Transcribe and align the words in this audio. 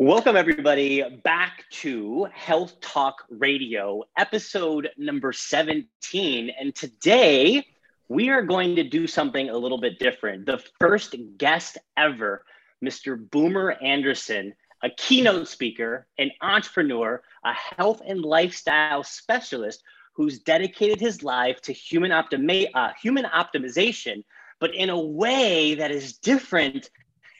Welcome, 0.00 0.36
everybody, 0.36 1.02
back 1.24 1.64
to 1.82 2.28
Health 2.32 2.80
Talk 2.80 3.24
Radio, 3.30 4.04
episode 4.16 4.90
number 4.96 5.32
17. 5.32 6.50
And 6.56 6.72
today 6.72 7.66
we 8.08 8.28
are 8.28 8.42
going 8.42 8.76
to 8.76 8.84
do 8.84 9.08
something 9.08 9.50
a 9.50 9.56
little 9.56 9.80
bit 9.80 9.98
different. 9.98 10.46
The 10.46 10.62
first 10.78 11.16
guest 11.36 11.78
ever, 11.96 12.44
Mr. 12.80 13.18
Boomer 13.28 13.72
Anderson, 13.82 14.54
a 14.84 14.90
keynote 14.90 15.48
speaker, 15.48 16.06
an 16.16 16.30
entrepreneur, 16.42 17.20
a 17.44 17.52
health 17.52 18.00
and 18.06 18.22
lifestyle 18.22 19.02
specialist 19.02 19.82
who's 20.12 20.38
dedicated 20.38 21.00
his 21.00 21.24
life 21.24 21.60
to 21.62 21.72
human, 21.72 22.12
optimi- 22.12 22.70
uh, 22.72 22.90
human 23.02 23.24
optimization, 23.24 24.22
but 24.60 24.72
in 24.76 24.90
a 24.90 25.00
way 25.00 25.74
that 25.74 25.90
is 25.90 26.18
different 26.18 26.88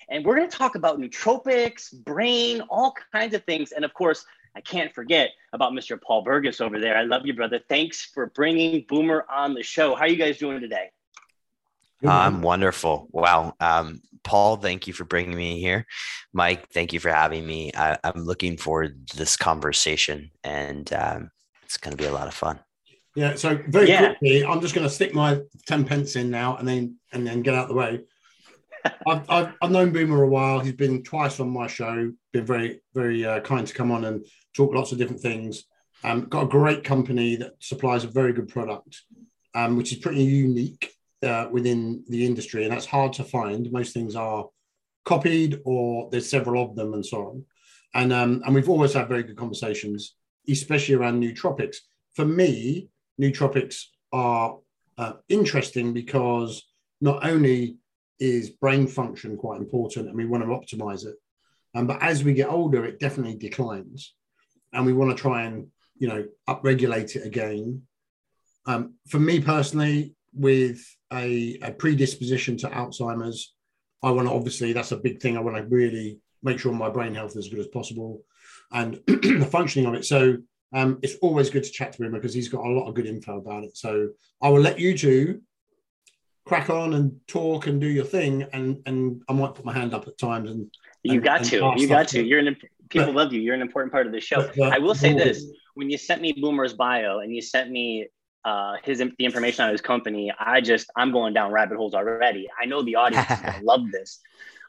and 0.08 0.24
we're 0.24 0.36
going 0.36 0.48
to 0.48 0.56
talk 0.56 0.74
about 0.74 0.98
nootropics, 0.98 1.92
brain, 2.04 2.62
all 2.70 2.94
kinds 3.12 3.34
of 3.34 3.44
things. 3.44 3.72
And 3.72 3.84
of 3.84 3.92
course, 3.94 4.24
I 4.56 4.60
can't 4.60 4.92
forget 4.94 5.30
about 5.52 5.72
Mr. 5.72 6.00
Paul 6.00 6.22
Burgess 6.22 6.60
over 6.60 6.80
there. 6.80 6.96
I 6.96 7.02
love 7.02 7.26
you, 7.26 7.34
brother. 7.34 7.60
Thanks 7.68 8.04
for 8.04 8.26
bringing 8.34 8.84
Boomer 8.88 9.24
on 9.30 9.54
the 9.54 9.62
show. 9.62 9.94
How 9.94 10.02
are 10.02 10.08
you 10.08 10.16
guys 10.16 10.38
doing 10.38 10.60
today? 10.60 10.90
I'm 12.06 12.42
wonderful. 12.42 13.08
Wow. 13.10 13.54
Um, 13.60 14.00
Paul, 14.22 14.56
thank 14.56 14.86
you 14.86 14.92
for 14.92 15.04
bringing 15.04 15.36
me 15.36 15.60
here. 15.60 15.86
Mike, 16.32 16.68
thank 16.70 16.92
you 16.92 17.00
for 17.00 17.10
having 17.10 17.46
me. 17.46 17.72
I, 17.74 17.98
am 18.04 18.24
looking 18.24 18.56
forward 18.56 19.08
to 19.08 19.16
this 19.16 19.36
conversation, 19.36 20.30
and 20.44 20.92
um, 20.92 21.30
it's 21.64 21.76
going 21.76 21.96
to 21.96 22.02
be 22.02 22.08
a 22.08 22.12
lot 22.12 22.28
of 22.28 22.34
fun. 22.34 22.60
Yeah. 23.14 23.34
So 23.34 23.58
very 23.68 23.88
yeah. 23.88 24.14
quickly, 24.14 24.44
I'm 24.44 24.60
just 24.60 24.74
going 24.74 24.86
to 24.86 24.92
stick 24.92 25.14
my 25.14 25.40
ten 25.66 25.84
pence 25.84 26.14
in 26.14 26.30
now, 26.30 26.56
and 26.56 26.68
then 26.68 26.96
and 27.12 27.26
then 27.26 27.42
get 27.42 27.54
out 27.54 27.64
of 27.64 27.68
the 27.68 27.74
way. 27.74 28.00
I've, 29.06 29.30
I've, 29.30 29.52
I've, 29.62 29.70
known 29.70 29.92
Boomer 29.92 30.22
a 30.22 30.28
while. 30.28 30.60
He's 30.60 30.72
been 30.72 31.02
twice 31.02 31.40
on 31.40 31.50
my 31.50 31.66
show. 31.66 32.12
Been 32.32 32.46
very 32.46 32.80
very 32.94 33.24
uh, 33.24 33.40
kind 33.40 33.66
to 33.66 33.74
come 33.74 33.90
on 33.90 34.04
and 34.04 34.24
talk 34.54 34.74
lots 34.74 34.92
of 34.92 34.98
different 34.98 35.22
things. 35.22 35.64
Um, 36.04 36.26
got 36.26 36.44
a 36.44 36.48
great 36.48 36.84
company 36.84 37.36
that 37.36 37.54
supplies 37.58 38.04
a 38.04 38.08
very 38.08 38.32
good 38.32 38.48
product, 38.48 39.02
um, 39.54 39.76
which 39.76 39.92
is 39.92 39.98
pretty 39.98 40.22
unique 40.22 40.92
uh, 41.22 41.48
within 41.50 42.04
the 42.08 42.24
industry, 42.24 42.64
and 42.64 42.72
that's 42.72 42.86
hard 42.86 43.12
to 43.14 43.24
find. 43.24 43.70
Most 43.72 43.94
things 43.94 44.14
are 44.14 44.48
copied, 45.04 45.60
or 45.64 46.08
there's 46.10 46.30
several 46.30 46.62
of 46.62 46.76
them, 46.76 46.94
and 46.94 47.04
so 47.04 47.28
on. 47.28 47.44
And 47.94 48.12
um, 48.12 48.42
and 48.44 48.54
we've 48.54 48.68
always 48.68 48.92
had 48.92 49.08
very 49.08 49.22
good 49.22 49.36
conversations, 49.36 50.14
especially 50.48 50.94
around 50.94 51.22
nootropics. 51.22 51.78
For 52.14 52.24
me, 52.24 52.88
nootropics 53.20 53.84
are 54.12 54.58
uh, 54.96 55.12
interesting 55.28 55.92
because 55.92 56.64
not 57.00 57.26
only 57.26 57.76
is 58.20 58.50
brain 58.50 58.86
function 58.86 59.36
quite 59.36 59.60
important 59.60 60.08
and 60.08 60.16
we 60.16 60.26
want 60.26 60.42
to 60.42 60.48
optimize 60.48 61.06
it. 61.06 61.16
Um, 61.74 61.86
but 61.86 62.02
as 62.02 62.24
we 62.24 62.34
get 62.34 62.48
older, 62.48 62.84
it 62.84 63.00
definitely 63.00 63.36
declines. 63.36 64.14
And 64.72 64.84
we 64.84 64.92
want 64.92 65.16
to 65.16 65.20
try 65.20 65.44
and, 65.44 65.68
you 65.96 66.08
know, 66.08 66.26
upregulate 66.48 67.16
it 67.16 67.26
again. 67.26 67.82
Um, 68.66 68.94
for 69.08 69.18
me 69.18 69.40
personally, 69.40 70.14
with 70.34 70.84
a, 71.12 71.58
a 71.62 71.72
predisposition 71.72 72.56
to 72.58 72.68
Alzheimer's, 72.68 73.54
I 74.02 74.10
want 74.10 74.28
to 74.28 74.34
obviously, 74.34 74.72
that's 74.72 74.92
a 74.92 74.96
big 74.96 75.20
thing. 75.20 75.36
I 75.36 75.40
want 75.40 75.56
to 75.56 75.64
really 75.64 76.20
make 76.42 76.58
sure 76.58 76.72
my 76.72 76.90
brain 76.90 77.14
health 77.14 77.32
is 77.32 77.46
as 77.46 77.48
good 77.48 77.60
as 77.60 77.68
possible 77.68 78.22
and 78.72 79.00
the 79.06 79.48
functioning 79.50 79.88
of 79.88 79.94
it. 79.94 80.04
So 80.04 80.36
um, 80.72 80.98
it's 81.02 81.16
always 81.22 81.50
good 81.50 81.64
to 81.64 81.70
chat 81.70 81.92
to 81.94 82.04
him 82.04 82.12
because 82.12 82.34
he's 82.34 82.48
got 82.48 82.64
a 82.64 82.70
lot 82.70 82.88
of 82.88 82.94
good 82.94 83.06
info 83.06 83.38
about 83.38 83.64
it. 83.64 83.76
So 83.76 84.10
I 84.42 84.48
will 84.50 84.60
let 84.60 84.78
you 84.78 84.96
two 84.96 85.40
crack 86.48 86.70
on 86.70 86.94
and 86.94 87.14
talk 87.26 87.66
and 87.66 87.80
do 87.80 87.86
your 87.86 88.04
thing 88.04 88.42
and 88.54 88.80
and 88.86 89.22
i 89.28 89.32
might 89.34 89.54
put 89.54 89.64
my 89.66 89.72
hand 89.72 89.92
up 89.92 90.08
at 90.08 90.16
times 90.16 90.50
and 90.50 90.70
you 91.02 91.14
and, 91.14 91.22
got 91.22 91.44
to. 91.44 91.74
you 91.76 91.88
got 91.88 92.08
to. 92.08 92.22
You're 92.22 92.40
an 92.40 92.56
people 92.88 93.08
but, 93.08 93.14
love 93.14 93.32
you. 93.32 93.40
You're 93.40 93.54
an 93.54 93.60
important 93.60 93.92
part 93.92 94.06
of 94.06 94.12
the 94.12 94.20
show. 94.20 94.50
but, 94.56 94.58
uh, 94.58 94.74
i 94.74 94.78
will 94.78 94.94
say 94.94 95.12
this. 95.12 95.44
When 95.74 95.90
you 95.90 95.98
sent 95.98 96.20
me 96.20 96.32
boomer's 96.32 96.72
bio 96.72 97.20
and 97.20 97.32
you 97.34 97.40
sent 97.40 97.70
me 97.70 98.08
uh, 98.44 98.76
his 98.82 98.98
the 98.98 99.12
information 99.18 99.64
on 99.64 99.70
his 99.72 99.80
company 99.80 100.32
i 100.38 100.60
just 100.60 100.90
i'm 100.96 101.12
going 101.12 101.34
down 101.34 101.52
rabbit 101.52 101.76
holes 101.76 101.94
already. 101.94 102.48
I 102.60 102.64
know 102.66 102.82
the 102.82 102.96
audience 102.96 103.30
is 103.30 103.40
gonna 103.40 103.60
love 103.62 103.90
this. 103.92 104.20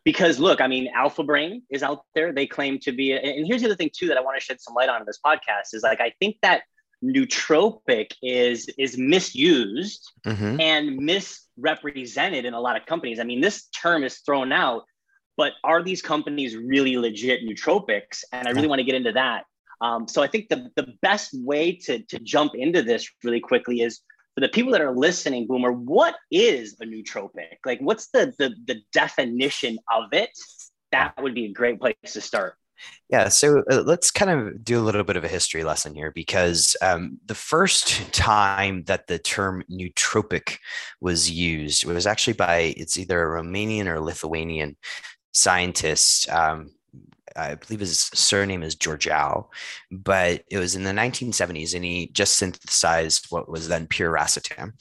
Because 0.03 0.39
look 0.39 0.61
i 0.61 0.67
mean 0.67 0.89
alpha 0.93 1.23
brain 1.23 1.63
is 1.69 1.83
out 1.83 2.03
there. 2.13 2.31
They 2.33 2.47
claim 2.47 2.79
to 2.79 2.91
be 2.91 3.13
and 3.13 3.47
here's 3.47 3.61
the 3.61 3.67
other 3.67 3.75
thing 3.75 3.91
too 3.95 4.07
that 4.07 4.17
i 4.17 4.21
want 4.21 4.37
to 4.39 4.43
shed 4.43 4.59
some 4.61 4.73
light 4.73 4.89
on 4.89 5.01
in 5.01 5.05
this 5.05 5.19
podcast 5.25 5.73
is 5.73 5.83
like 5.83 6.01
i 6.01 6.11
think 6.19 6.37
that 6.41 6.63
nootropic 7.03 8.11
is 8.21 8.69
is 8.77 8.97
misused 8.97 10.11
mm-hmm. 10.25 10.59
and 10.59 10.97
misrepresented 10.97 12.45
in 12.45 12.53
a 12.53 12.59
lot 12.59 12.75
of 12.75 12.85
companies. 12.85 13.19
I 13.19 13.23
mean, 13.23 13.41
this 13.41 13.67
term 13.67 14.03
is 14.03 14.19
thrown 14.19 14.51
out, 14.51 14.83
but 15.37 15.53
are 15.63 15.83
these 15.83 16.01
companies 16.01 16.57
really 16.57 16.97
legit 16.97 17.41
nootropics? 17.47 18.23
And 18.31 18.47
I 18.47 18.51
really 18.51 18.67
want 18.67 18.79
to 18.79 18.85
get 18.85 18.95
into 18.95 19.13
that. 19.13 19.45
Um, 19.81 20.07
so 20.07 20.21
I 20.21 20.27
think 20.27 20.49
the, 20.49 20.69
the 20.75 20.93
best 21.01 21.29
way 21.33 21.77
to, 21.85 21.99
to 21.99 22.19
jump 22.19 22.51
into 22.55 22.81
this 22.81 23.09
really 23.23 23.39
quickly 23.39 23.81
is 23.81 24.01
for 24.35 24.41
the 24.41 24.49
people 24.49 24.71
that 24.73 24.81
are 24.81 24.95
listening, 24.95 25.47
Boomer, 25.47 25.71
what 25.71 26.15
is 26.31 26.75
a 26.81 26.85
nootropic? 26.85 27.57
Like, 27.65 27.79
what's 27.79 28.07
the, 28.09 28.33
the, 28.37 28.53
the 28.65 28.81
definition 28.93 29.79
of 29.91 30.11
it? 30.11 30.31
That 30.91 31.13
would 31.21 31.33
be 31.33 31.45
a 31.45 31.53
great 31.53 31.79
place 31.79 31.95
to 32.13 32.21
start. 32.21 32.55
Yeah, 33.09 33.29
so 33.29 33.63
uh, 33.71 33.81
let's 33.81 34.11
kind 34.11 34.29
of 34.29 34.63
do 34.63 34.79
a 34.79 34.83
little 34.83 35.03
bit 35.03 35.17
of 35.17 35.23
a 35.23 35.29
history 35.29 35.63
lesson 35.63 35.95
here 35.95 36.11
because 36.11 36.75
um, 36.81 37.19
the 37.25 37.35
first 37.35 38.13
time 38.13 38.83
that 38.83 39.07
the 39.07 39.17
term 39.17 39.63
nootropic 39.69 40.57
was 41.01 41.29
used 41.29 41.85
was 41.85 42.05
actually 42.05 42.33
by 42.33 42.73
it's 42.77 42.97
either 42.97 43.21
a 43.35 43.41
Romanian 43.41 43.87
or 43.87 43.99
Lithuanian 43.99 44.77
scientist. 45.33 46.29
Um, 46.29 46.71
I 47.35 47.55
believe 47.55 47.79
his 47.79 48.09
surname 48.13 48.63
is 48.63 48.75
Giurgea, 48.75 49.45
but 49.91 50.43
it 50.49 50.57
was 50.57 50.75
in 50.75 50.83
the 50.83 50.91
1970s, 50.91 51.75
and 51.75 51.83
he 51.83 52.07
just 52.13 52.35
synthesized 52.35 53.27
what 53.29 53.49
was 53.49 53.67
then 53.67 53.87
piracetam. 53.87 54.73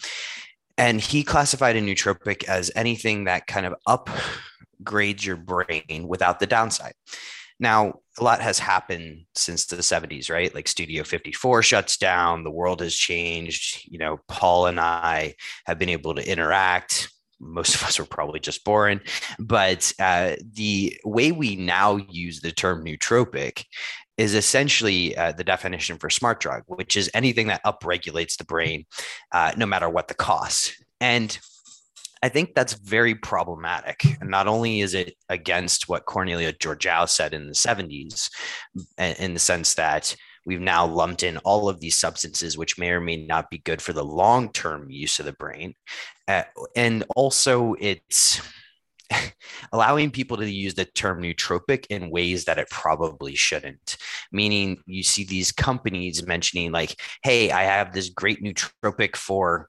And 0.76 1.00
he 1.00 1.24
classified 1.24 1.76
a 1.76 1.80
nootropic 1.80 2.44
as 2.44 2.70
anything 2.76 3.24
that 3.24 3.46
kind 3.46 3.66
of 3.66 3.74
upgrades 3.86 5.24
your 5.24 5.36
brain 5.36 6.06
without 6.06 6.40
the 6.40 6.46
downside. 6.46 6.94
Now, 7.60 8.00
a 8.18 8.24
lot 8.24 8.40
has 8.40 8.58
happened 8.58 9.24
since 9.34 9.66
the 9.66 9.76
70s, 9.76 10.30
right? 10.30 10.54
Like 10.54 10.68
Studio 10.68 11.04
54 11.04 11.62
shuts 11.62 11.96
down, 11.96 12.44
the 12.44 12.50
world 12.50 12.80
has 12.80 12.94
changed. 12.94 13.82
You 13.90 13.98
know, 13.98 14.20
Paul 14.28 14.66
and 14.66 14.78
I 14.78 15.34
have 15.66 15.78
been 15.78 15.88
able 15.88 16.14
to 16.14 16.30
interact. 16.30 17.10
Most 17.40 17.76
of 17.76 17.84
us 17.84 17.98
were 17.98 18.04
probably 18.04 18.40
just 18.40 18.64
boring, 18.64 19.00
but 19.38 19.92
uh, 20.00 20.34
the 20.54 20.98
way 21.04 21.30
we 21.30 21.54
now 21.54 21.96
use 21.96 22.40
the 22.40 22.50
term 22.50 22.84
nootropic 22.84 23.64
is 24.16 24.34
essentially 24.34 25.16
uh, 25.16 25.30
the 25.30 25.44
definition 25.44 25.96
for 25.98 26.10
smart 26.10 26.40
drug, 26.40 26.64
which 26.66 26.96
is 26.96 27.08
anything 27.14 27.46
that 27.46 27.64
upregulates 27.64 28.36
the 28.36 28.44
brain, 28.44 28.84
uh, 29.30 29.52
no 29.56 29.64
matter 29.64 29.88
what 29.88 30.08
the 30.08 30.14
cost. 30.14 30.74
And 31.00 31.38
I 32.22 32.28
think 32.28 32.54
that's 32.54 32.72
very 32.72 33.14
problematic. 33.14 34.02
And 34.20 34.30
not 34.30 34.48
only 34.48 34.80
is 34.80 34.94
it 34.94 35.14
against 35.28 35.88
what 35.88 36.06
Corneliu 36.06 36.56
Giurgea 36.56 37.08
said 37.08 37.34
in 37.34 37.46
the 37.46 37.54
70s, 37.54 38.30
in 38.98 39.34
the 39.34 39.40
sense 39.40 39.74
that 39.74 40.14
we've 40.48 40.60
now 40.60 40.86
lumped 40.86 41.22
in 41.22 41.36
all 41.38 41.68
of 41.68 41.78
these 41.78 41.96
substances, 41.96 42.56
which 42.56 42.78
may 42.78 42.90
or 42.90 43.00
may 43.00 43.16
not 43.16 43.50
be 43.50 43.58
good 43.58 43.82
for 43.82 43.92
the 43.92 44.04
long 44.04 44.50
term 44.50 44.90
use 44.90 45.18
of 45.18 45.26
the 45.26 45.32
brain. 45.32 45.74
Uh, 46.26 46.44
and 46.74 47.04
also, 47.14 47.74
it's 47.78 48.40
allowing 49.72 50.10
people 50.10 50.36
to 50.38 50.50
use 50.50 50.74
the 50.74 50.84
term 50.84 51.22
nootropic 51.22 51.86
in 51.90 52.10
ways 52.10 52.46
that 52.46 52.58
it 52.58 52.70
probably 52.70 53.34
shouldn't. 53.34 53.96
Meaning, 54.32 54.78
you 54.86 55.02
see 55.02 55.24
these 55.24 55.52
companies 55.52 56.26
mentioning, 56.26 56.72
like, 56.72 56.98
hey, 57.22 57.50
I 57.50 57.64
have 57.64 57.92
this 57.92 58.08
great 58.08 58.42
nootropic 58.42 59.16
for 59.16 59.68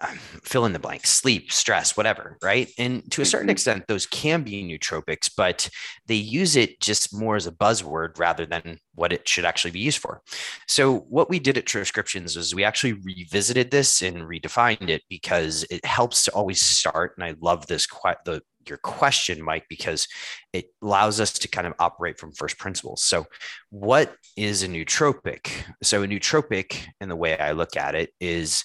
fill 0.42 0.66
in 0.66 0.72
the 0.72 0.78
blank, 0.78 1.06
sleep, 1.06 1.50
stress, 1.52 1.96
whatever, 1.96 2.36
right? 2.42 2.70
And 2.78 3.10
to 3.12 3.22
a 3.22 3.24
certain 3.24 3.46
mm-hmm. 3.46 3.52
extent, 3.52 3.84
those 3.88 4.06
can 4.06 4.42
be 4.42 4.62
nootropics, 4.62 5.30
but 5.36 5.68
they 6.06 6.14
use 6.14 6.56
it 6.56 6.80
just 6.80 7.16
more 7.16 7.36
as 7.36 7.46
a 7.46 7.52
buzzword 7.52 8.18
rather 8.18 8.46
than 8.46 8.78
what 8.94 9.12
it 9.12 9.28
should 9.28 9.44
actually 9.44 9.70
be 9.70 9.80
used 9.80 9.98
for. 9.98 10.22
So, 10.66 11.00
what 11.08 11.30
we 11.30 11.38
did 11.38 11.58
at 11.58 11.66
Troscriptions 11.66 12.36
is 12.36 12.54
we 12.54 12.64
actually 12.64 12.94
revisited 12.94 13.70
this 13.70 14.02
and 14.02 14.18
redefined 14.22 14.88
it 14.88 15.02
because 15.08 15.64
it 15.70 15.84
helps 15.84 16.24
to 16.24 16.32
always 16.32 16.60
start. 16.60 17.14
And 17.16 17.24
I 17.24 17.34
love 17.40 17.66
this 17.66 17.86
quite 17.86 18.24
the 18.24 18.42
your 18.68 18.78
question, 18.78 19.42
Mike, 19.42 19.66
because 19.68 20.08
it 20.52 20.66
allows 20.82 21.20
us 21.20 21.32
to 21.32 21.48
kind 21.48 21.66
of 21.66 21.74
operate 21.78 22.18
from 22.18 22.32
first 22.32 22.58
principles. 22.58 23.02
So, 23.02 23.26
what 23.70 24.14
is 24.36 24.62
a 24.62 24.68
nootropic? 24.68 25.50
So, 25.82 26.02
a 26.02 26.06
nootropic, 26.06 26.86
in 27.00 27.08
the 27.08 27.16
way 27.16 27.38
I 27.38 27.52
look 27.52 27.76
at 27.76 27.94
it, 27.94 28.10
is 28.20 28.64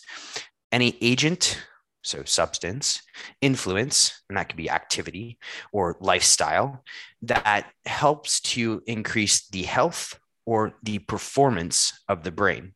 any 0.71 0.97
agent, 1.01 1.61
so 2.03 2.23
substance, 2.23 3.01
influence, 3.41 4.23
and 4.29 4.37
that 4.37 4.49
could 4.49 4.57
be 4.57 4.69
activity 4.69 5.37
or 5.71 5.97
lifestyle, 5.99 6.83
that 7.21 7.67
helps 7.85 8.41
to 8.41 8.81
increase 8.87 9.47
the 9.49 9.63
health 9.63 10.19
or 10.45 10.73
the 10.83 10.99
performance 10.99 11.93
of 12.07 12.23
the 12.23 12.31
brain. 12.31 12.73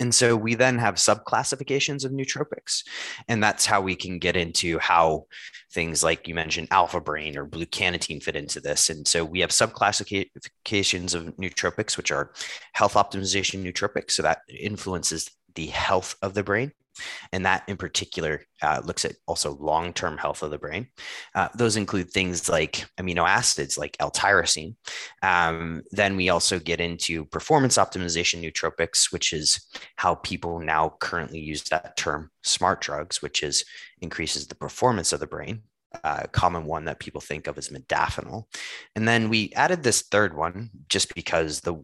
And 0.00 0.12
so 0.12 0.34
we 0.34 0.56
then 0.56 0.78
have 0.78 0.96
subclassifications 0.96 2.04
of 2.04 2.10
nootropics. 2.10 2.82
And 3.28 3.40
that's 3.40 3.66
how 3.66 3.80
we 3.80 3.94
can 3.94 4.18
get 4.18 4.36
into 4.36 4.80
how 4.80 5.26
things 5.72 6.02
like 6.02 6.26
you 6.26 6.34
mentioned 6.34 6.68
alpha 6.72 7.00
brain 7.00 7.38
or 7.38 7.44
Blue 7.44 7.66
Cannatine 7.66 8.20
fit 8.20 8.34
into 8.34 8.60
this. 8.60 8.90
And 8.90 9.06
so 9.06 9.24
we 9.24 9.38
have 9.40 9.50
subclassifications 9.50 11.14
of 11.14 11.36
nootropics, 11.36 11.96
which 11.96 12.10
are 12.10 12.32
health 12.72 12.94
optimization 12.94 13.62
nootropics. 13.62 14.12
So 14.12 14.22
that 14.22 14.40
influences 14.48 15.30
the 15.54 15.66
health 15.66 16.16
of 16.20 16.34
the 16.34 16.42
brain. 16.42 16.72
And 17.32 17.46
that 17.46 17.64
in 17.68 17.76
particular 17.76 18.42
uh, 18.60 18.80
looks 18.84 19.04
at 19.04 19.16
also 19.26 19.56
long 19.56 19.92
term 19.92 20.18
health 20.18 20.42
of 20.42 20.50
the 20.50 20.58
brain. 20.58 20.88
Uh, 21.34 21.48
those 21.54 21.76
include 21.76 22.10
things 22.10 22.48
like 22.48 22.86
amino 22.98 23.28
acids, 23.28 23.78
like 23.78 23.96
L 24.00 24.10
tyrosine. 24.10 24.76
Um, 25.22 25.82
then 25.90 26.16
we 26.16 26.28
also 26.28 26.58
get 26.58 26.80
into 26.80 27.24
performance 27.26 27.76
optimization 27.76 28.42
nootropics, 28.42 29.12
which 29.12 29.32
is 29.32 29.66
how 29.96 30.16
people 30.16 30.58
now 30.58 30.96
currently 31.00 31.40
use 31.40 31.62
that 31.64 31.96
term 31.96 32.30
smart 32.42 32.80
drugs, 32.80 33.22
which 33.22 33.42
is 33.42 33.64
increases 34.00 34.46
the 34.46 34.54
performance 34.54 35.12
of 35.12 35.20
the 35.20 35.26
brain. 35.26 35.62
Uh, 36.04 36.22
common 36.32 36.64
one 36.64 36.86
that 36.86 36.98
people 37.00 37.20
think 37.20 37.46
of 37.46 37.58
as 37.58 37.68
modafinil. 37.68 38.44
And 38.96 39.06
then 39.06 39.28
we 39.28 39.52
added 39.54 39.82
this 39.82 40.00
third 40.00 40.34
one 40.34 40.70
just 40.88 41.14
because 41.14 41.60
the 41.60 41.74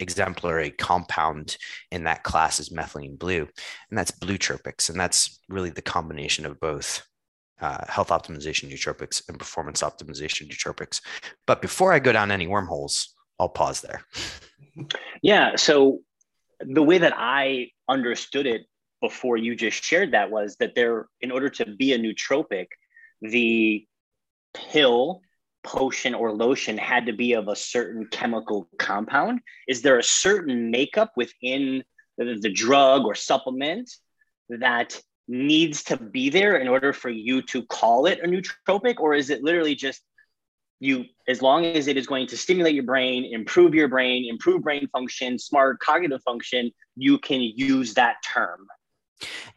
exemplary 0.00 0.70
compound 0.70 1.56
in 1.90 2.04
that 2.04 2.22
class 2.22 2.60
is 2.60 2.70
methylene 2.70 3.18
blue, 3.18 3.48
and 3.90 3.98
that's 3.98 4.10
bluetropics. 4.10 4.88
And 4.90 4.98
that's 4.98 5.40
really 5.48 5.70
the 5.70 5.82
combination 5.82 6.46
of 6.46 6.60
both 6.60 7.02
uh, 7.60 7.84
health 7.88 8.08
optimization 8.08 8.70
nootropics 8.70 9.28
and 9.28 9.38
performance 9.38 9.82
optimization 9.82 10.48
nootropics. 10.48 11.00
But 11.46 11.60
before 11.60 11.92
I 11.92 11.98
go 11.98 12.12
down 12.12 12.30
any 12.30 12.46
wormholes, 12.46 13.14
I'll 13.38 13.48
pause 13.48 13.80
there. 13.80 14.04
Yeah. 15.22 15.56
So 15.56 16.00
the 16.60 16.82
way 16.82 16.98
that 16.98 17.14
I 17.16 17.70
understood 17.88 18.46
it 18.46 18.62
before 19.00 19.36
you 19.36 19.54
just 19.54 19.84
shared 19.84 20.12
that 20.12 20.30
was 20.30 20.56
that 20.56 20.74
there, 20.74 21.06
in 21.20 21.30
order 21.30 21.48
to 21.48 21.66
be 21.66 21.92
a 21.92 21.98
nootropic, 21.98 22.66
the 23.22 23.86
pill 24.54 25.22
potion 25.68 26.14
or 26.14 26.32
lotion 26.32 26.78
had 26.78 27.04
to 27.04 27.12
be 27.12 27.34
of 27.34 27.48
a 27.48 27.54
certain 27.54 28.06
chemical 28.06 28.70
compound? 28.78 29.40
Is 29.68 29.82
there 29.82 29.98
a 29.98 30.02
certain 30.02 30.70
makeup 30.70 31.12
within 31.14 31.84
the, 32.16 32.38
the 32.40 32.50
drug 32.50 33.04
or 33.04 33.14
supplement 33.14 33.90
that 34.48 34.98
needs 35.28 35.84
to 35.84 35.98
be 35.98 36.30
there 36.30 36.56
in 36.56 36.68
order 36.68 36.94
for 36.94 37.10
you 37.10 37.42
to 37.42 37.62
call 37.66 38.06
it 38.06 38.18
a 38.22 38.26
nootropic? 38.26 38.98
Or 38.98 39.14
is 39.14 39.28
it 39.28 39.44
literally 39.44 39.74
just 39.74 40.00
you, 40.80 41.04
as 41.28 41.42
long 41.42 41.66
as 41.66 41.86
it 41.86 41.98
is 41.98 42.06
going 42.06 42.28
to 42.28 42.36
stimulate 42.38 42.74
your 42.74 42.84
brain, 42.84 43.28
improve 43.30 43.74
your 43.74 43.88
brain, 43.88 44.26
improve 44.26 44.62
brain 44.62 44.88
function, 44.90 45.38
smart 45.38 45.80
cognitive 45.80 46.22
function, 46.22 46.70
you 46.96 47.18
can 47.18 47.42
use 47.42 47.92
that 47.94 48.16
term? 48.26 48.66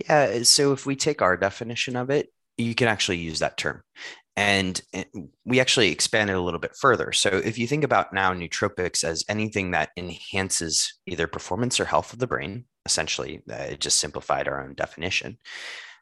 Yeah. 0.09 0.43
So 0.43 0.73
if 0.73 0.85
we 0.85 0.97
take 0.97 1.21
our 1.21 1.37
definition 1.37 1.95
of 1.95 2.09
it, 2.09 2.33
you 2.57 2.75
can 2.75 2.89
actually 2.89 3.19
use 3.19 3.39
that 3.39 3.55
term. 3.57 3.81
And 4.37 4.81
we 5.45 5.59
actually 5.59 5.91
expanded 5.91 6.35
a 6.35 6.41
little 6.41 6.59
bit 6.59 6.75
further. 6.79 7.11
So 7.11 7.29
if 7.29 7.57
you 7.57 7.67
think 7.67 7.83
about 7.83 8.13
now 8.13 8.33
nootropics 8.33 9.03
as 9.03 9.25
anything 9.27 9.71
that 9.71 9.89
enhances 9.97 10.99
either 11.05 11.27
performance 11.27 11.79
or 11.79 11.85
health 11.85 12.13
of 12.13 12.19
the 12.19 12.27
brain, 12.27 12.65
essentially, 12.85 13.41
uh, 13.51 13.55
it 13.55 13.81
just 13.81 13.99
simplified 13.99 14.47
our 14.47 14.63
own 14.63 14.73
definition. 14.73 15.37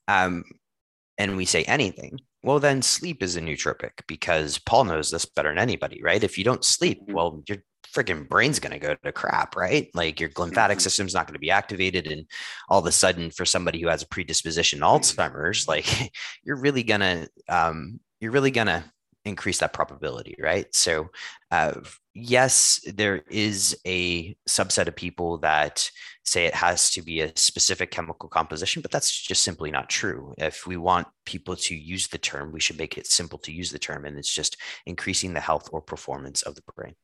Um, 0.08 0.44
and 1.18 1.36
we 1.36 1.46
say 1.46 1.64
anything, 1.64 2.20
well, 2.44 2.60
then 2.60 2.81
sleep 2.81 3.22
is 3.22 3.36
a 3.36 3.42
nootropic 3.42 3.92
because 4.08 4.60
Paul 4.60 4.86
knows 4.86 5.12
this 5.12 5.25
better 5.25 5.50
than 5.50 5.58
anybody, 5.58 6.02
right? 6.02 6.24
If 6.24 6.38
you 6.38 6.44
don't 6.44 6.64
sleep, 6.64 7.02
mm-hmm. 7.02 7.14
well, 7.14 7.44
your 7.48 7.58
freaking 7.94 8.30
brain's 8.30 8.60
going 8.60 8.72
to 8.72 8.80
go 8.80 8.96
to 9.04 9.12
crap, 9.12 9.56
right? 9.56 9.90
Like 9.94 10.20
your 10.20 10.30
lymphatic 10.38 10.78
mm-hmm. 10.78 10.84
system's 10.84 11.14
not 11.14 11.28
going 11.28 11.34
to 11.34 11.40
be 11.40 11.52
activated. 11.52 12.08
And 12.08 12.25
all 12.70 12.80
of 12.80 12.86
a 12.86 12.92
sudden, 12.92 13.32
for 13.32 13.46
somebody 13.46 13.82
who 13.82 13.90
has 13.90 14.04
a 14.04 14.08
predisposition 14.08 14.80
to 14.80 14.86
Alzheimer's, 14.86 15.68
like 15.68 15.86
you're 16.44 16.60
really 16.60 16.84
going 16.84 17.02
to 17.02 17.30
um, 17.50 18.00
you're 18.19 18.31
really 18.31 18.51
going 18.51 18.68
to 18.68 18.83
increase 19.25 19.60
that 19.60 19.74
probability, 19.74 20.36
right? 20.39 20.74
So, 20.74 21.10
uh, 21.51 21.74
yes, 22.13 22.81
there 22.86 23.24
is 23.30 23.77
a 23.86 24.36
subset 24.48 24.88
of 24.88 24.95
people 24.95 25.38
that 25.39 25.89
say 26.24 26.45
it 26.45 26.54
has 26.54 26.92
to 26.92 27.01
be 27.01 27.21
a 27.21 27.36
specific 27.36 27.92
chemical 27.92 28.30
composition, 28.30 28.81
but 28.81 28.92
that's 28.92 29.12
just 29.12 29.44
simply 29.44 29.71
not 29.71 29.89
true. 29.89 30.33
If 30.38 30.68
we 30.68 30.77
want 30.77 31.07
people 31.25 31.56
to 31.56 31.75
use 31.75 32.07
the 32.07 32.18
term, 32.18 32.51
we 32.51 32.60
should 32.60 32.77
make 32.77 32.98
it 32.98 33.07
simple 33.07 33.39
to 33.39 33.51
use 33.51 33.71
the 33.71 33.80
term, 33.80 34.06
and 34.06 34.18
it's 34.18 34.33
just 34.33 34.57
increasing 34.86 35.33
the 35.33 35.39
health 35.39 35.69
or 35.72 35.81
performance 35.81 36.42
of 36.42 36.56
the 36.56 36.63
brain. 36.75 36.95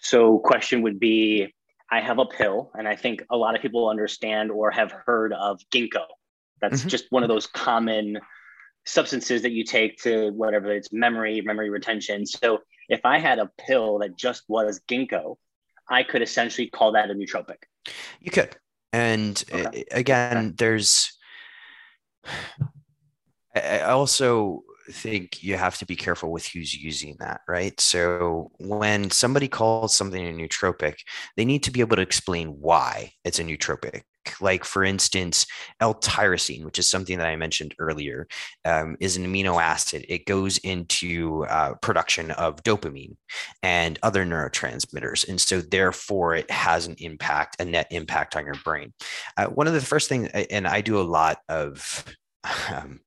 So, 0.00 0.38
question 0.38 0.82
would 0.82 1.00
be 1.00 1.54
I 1.90 2.00
have 2.00 2.18
a 2.18 2.26
pill, 2.26 2.70
and 2.74 2.88
I 2.88 2.96
think 2.96 3.24
a 3.30 3.36
lot 3.36 3.54
of 3.54 3.62
people 3.62 3.88
understand 3.88 4.50
or 4.50 4.70
have 4.70 4.92
heard 4.92 5.32
of 5.32 5.60
ginkgo. 5.72 6.04
That's 6.60 6.80
mm-hmm. 6.80 6.88
just 6.88 7.06
one 7.10 7.22
of 7.22 7.28
those 7.28 7.46
common 7.46 8.18
substances 8.84 9.42
that 9.42 9.52
you 9.52 9.64
take 9.64 9.96
to 10.02 10.30
whatever 10.30 10.72
it's 10.72 10.92
memory, 10.92 11.40
memory 11.40 11.70
retention. 11.70 12.26
So 12.26 12.58
if 12.88 13.00
I 13.04 13.18
had 13.18 13.38
a 13.38 13.50
pill 13.58 13.98
that 14.00 14.16
just 14.16 14.42
was 14.48 14.80
ginkgo, 14.88 15.36
I 15.88 16.02
could 16.02 16.22
essentially 16.22 16.68
call 16.68 16.92
that 16.92 17.10
a 17.10 17.14
nootropic. 17.14 17.58
You 18.20 18.30
could. 18.30 18.56
And 18.92 19.42
uh, 19.52 19.56
okay. 19.68 19.84
again, 19.90 20.36
okay. 20.36 20.54
there's, 20.56 21.16
I 23.54 23.80
also 23.80 24.62
think 24.90 25.42
you 25.42 25.56
have 25.56 25.78
to 25.78 25.86
be 25.86 25.96
careful 25.96 26.30
with 26.30 26.46
who's 26.46 26.74
using 26.74 27.16
that, 27.20 27.40
right? 27.48 27.78
So 27.80 28.50
when 28.58 29.10
somebody 29.10 29.48
calls 29.48 29.96
something 29.96 30.26
a 30.26 30.32
nootropic, 30.32 30.96
they 31.36 31.44
need 31.44 31.62
to 31.64 31.70
be 31.70 31.80
able 31.80 31.96
to 31.96 32.02
explain 32.02 32.48
why 32.60 33.12
it's 33.24 33.38
a 33.38 33.44
nootropic 33.44 34.02
like 34.40 34.64
for 34.64 34.84
instance 34.84 35.46
l-tyrosine 35.80 36.64
which 36.64 36.78
is 36.78 36.90
something 36.90 37.18
that 37.18 37.26
i 37.26 37.36
mentioned 37.36 37.74
earlier 37.78 38.26
um, 38.64 38.96
is 39.00 39.16
an 39.16 39.26
amino 39.26 39.60
acid. 39.60 40.04
It 40.08 40.26
goes 40.26 40.58
into 40.58 41.44
uh, 41.46 41.74
production 41.82 42.30
of 42.32 42.62
dopamine 42.62 43.16
and 43.62 43.98
other 44.02 44.24
neurotransmitters 44.24 45.28
and 45.28 45.40
so 45.40 45.60
therefore 45.60 46.34
it 46.34 46.50
has 46.50 46.86
an 46.86 46.96
impact 46.98 47.60
a 47.60 47.64
net 47.64 47.88
impact 47.90 48.36
on 48.36 48.44
your 48.44 48.56
brain. 48.64 48.92
Uh, 49.36 49.46
one 49.46 49.66
of 49.66 49.74
the 49.74 49.80
first 49.80 50.08
things 50.08 50.28
and 50.28 50.66
i 50.66 50.80
do 50.80 51.00
a 51.00 51.02
lot 51.02 51.38
of 51.48 52.04
um, 52.74 53.00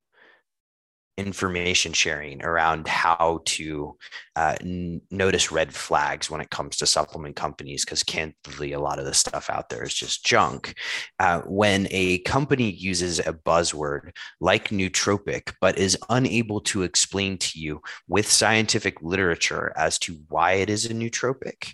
information 1.18 1.94
sharing 1.94 2.44
around 2.44 2.88
how 2.88 3.42
to 3.46 3.96
uh, 4.36 4.56
n- 4.60 5.02
notice 5.12 5.52
red 5.52 5.74
flags 5.74 6.30
when 6.30 6.42
it 6.42 6.50
comes 6.50 6.76
to 6.76 6.86
supplement 6.86 7.38
companies 7.38 7.86
because 7.86 8.04
candidly 8.04 8.74
a 8.74 8.80
lot 8.80 9.00
of 9.00 9.06
the 9.06 9.14
stuff 9.14 9.50
out 9.50 9.70
there 9.70 9.84
is 9.84 9.94
just 9.94 10.26
junk 10.26 10.78
uh, 11.20 11.40
when 11.42 11.88
a 11.92 12.18
company 12.20 12.70
uses 12.70 13.20
a 13.20 13.32
buzzword 13.32 14.12
like 14.42 14.70
nootropic 14.70 15.54
but 15.62 15.78
is 15.78 15.98
unable 16.10 16.60
to 16.60 16.84
explain 16.84 17.38
to 17.38 17.60
you 17.60 17.82
with 18.10 18.30
scientific 18.30 19.02
literature 19.02 19.72
as 19.78 19.98
to 19.98 20.20
why 20.28 20.54
it 20.54 20.70
is 20.70 20.86
a 20.86 20.94
nootropic 20.94 21.74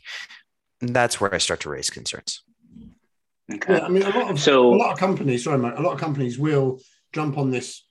that's 0.81 1.19
where 1.19 1.33
i 1.33 1.39
start 1.39 1.59
to 1.59 1.69
raise 1.69 1.89
concerns 1.89 2.43
okay. 3.51 3.73
yeah 3.73 3.85
i 3.85 3.89
mean 3.89 4.03
a 4.03 4.19
lot 4.19 4.29
of 4.29 4.39
so 4.39 4.71
a 4.71 4.77
lot 4.77 4.91
of 4.91 4.99
companies 4.99 5.43
sorry 5.43 5.57
mate, 5.57 5.73
a 5.77 5.81
lot 5.81 5.93
of 5.93 5.99
companies 5.99 6.37
will 6.37 6.79
jump 7.11 7.39
on 7.39 7.49
this 7.49 7.83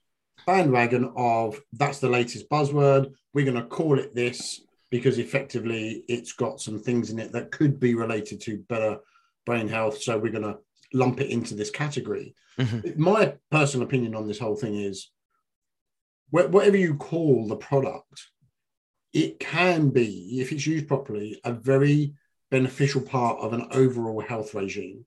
bandwagon 0.50 1.12
of 1.14 1.60
that's 1.72 2.00
the 2.00 2.08
latest 2.08 2.50
buzzword. 2.50 3.12
We're 3.32 3.44
going 3.44 3.62
to 3.62 3.68
call 3.68 4.00
it 4.00 4.16
this 4.16 4.60
because 4.90 5.18
effectively 5.18 6.02
it's 6.08 6.32
got 6.32 6.60
some 6.60 6.80
things 6.80 7.10
in 7.10 7.20
it 7.20 7.30
that 7.30 7.52
could 7.52 7.78
be 7.78 7.94
related 7.94 8.40
to 8.40 8.58
better 8.68 8.98
brain 9.46 9.68
health. 9.68 10.02
So 10.02 10.18
we're 10.18 10.32
going 10.32 10.42
to 10.42 10.58
lump 10.92 11.20
it 11.20 11.30
into 11.30 11.54
this 11.54 11.70
category. 11.70 12.34
Mm-hmm. 12.58 13.00
My 13.00 13.34
personal 13.52 13.86
opinion 13.86 14.16
on 14.16 14.26
this 14.26 14.40
whole 14.40 14.56
thing 14.56 14.74
is 14.74 15.12
whatever 16.30 16.76
you 16.76 16.96
call 16.96 17.46
the 17.46 17.54
product, 17.54 18.20
it 19.12 19.38
can 19.38 19.90
be, 19.90 20.40
if 20.40 20.50
it's 20.50 20.66
used 20.66 20.88
properly, 20.88 21.40
a 21.44 21.52
very 21.52 22.14
beneficial 22.50 23.02
part 23.02 23.38
of 23.38 23.52
an 23.52 23.68
overall 23.70 24.20
health 24.20 24.52
regime. 24.54 25.06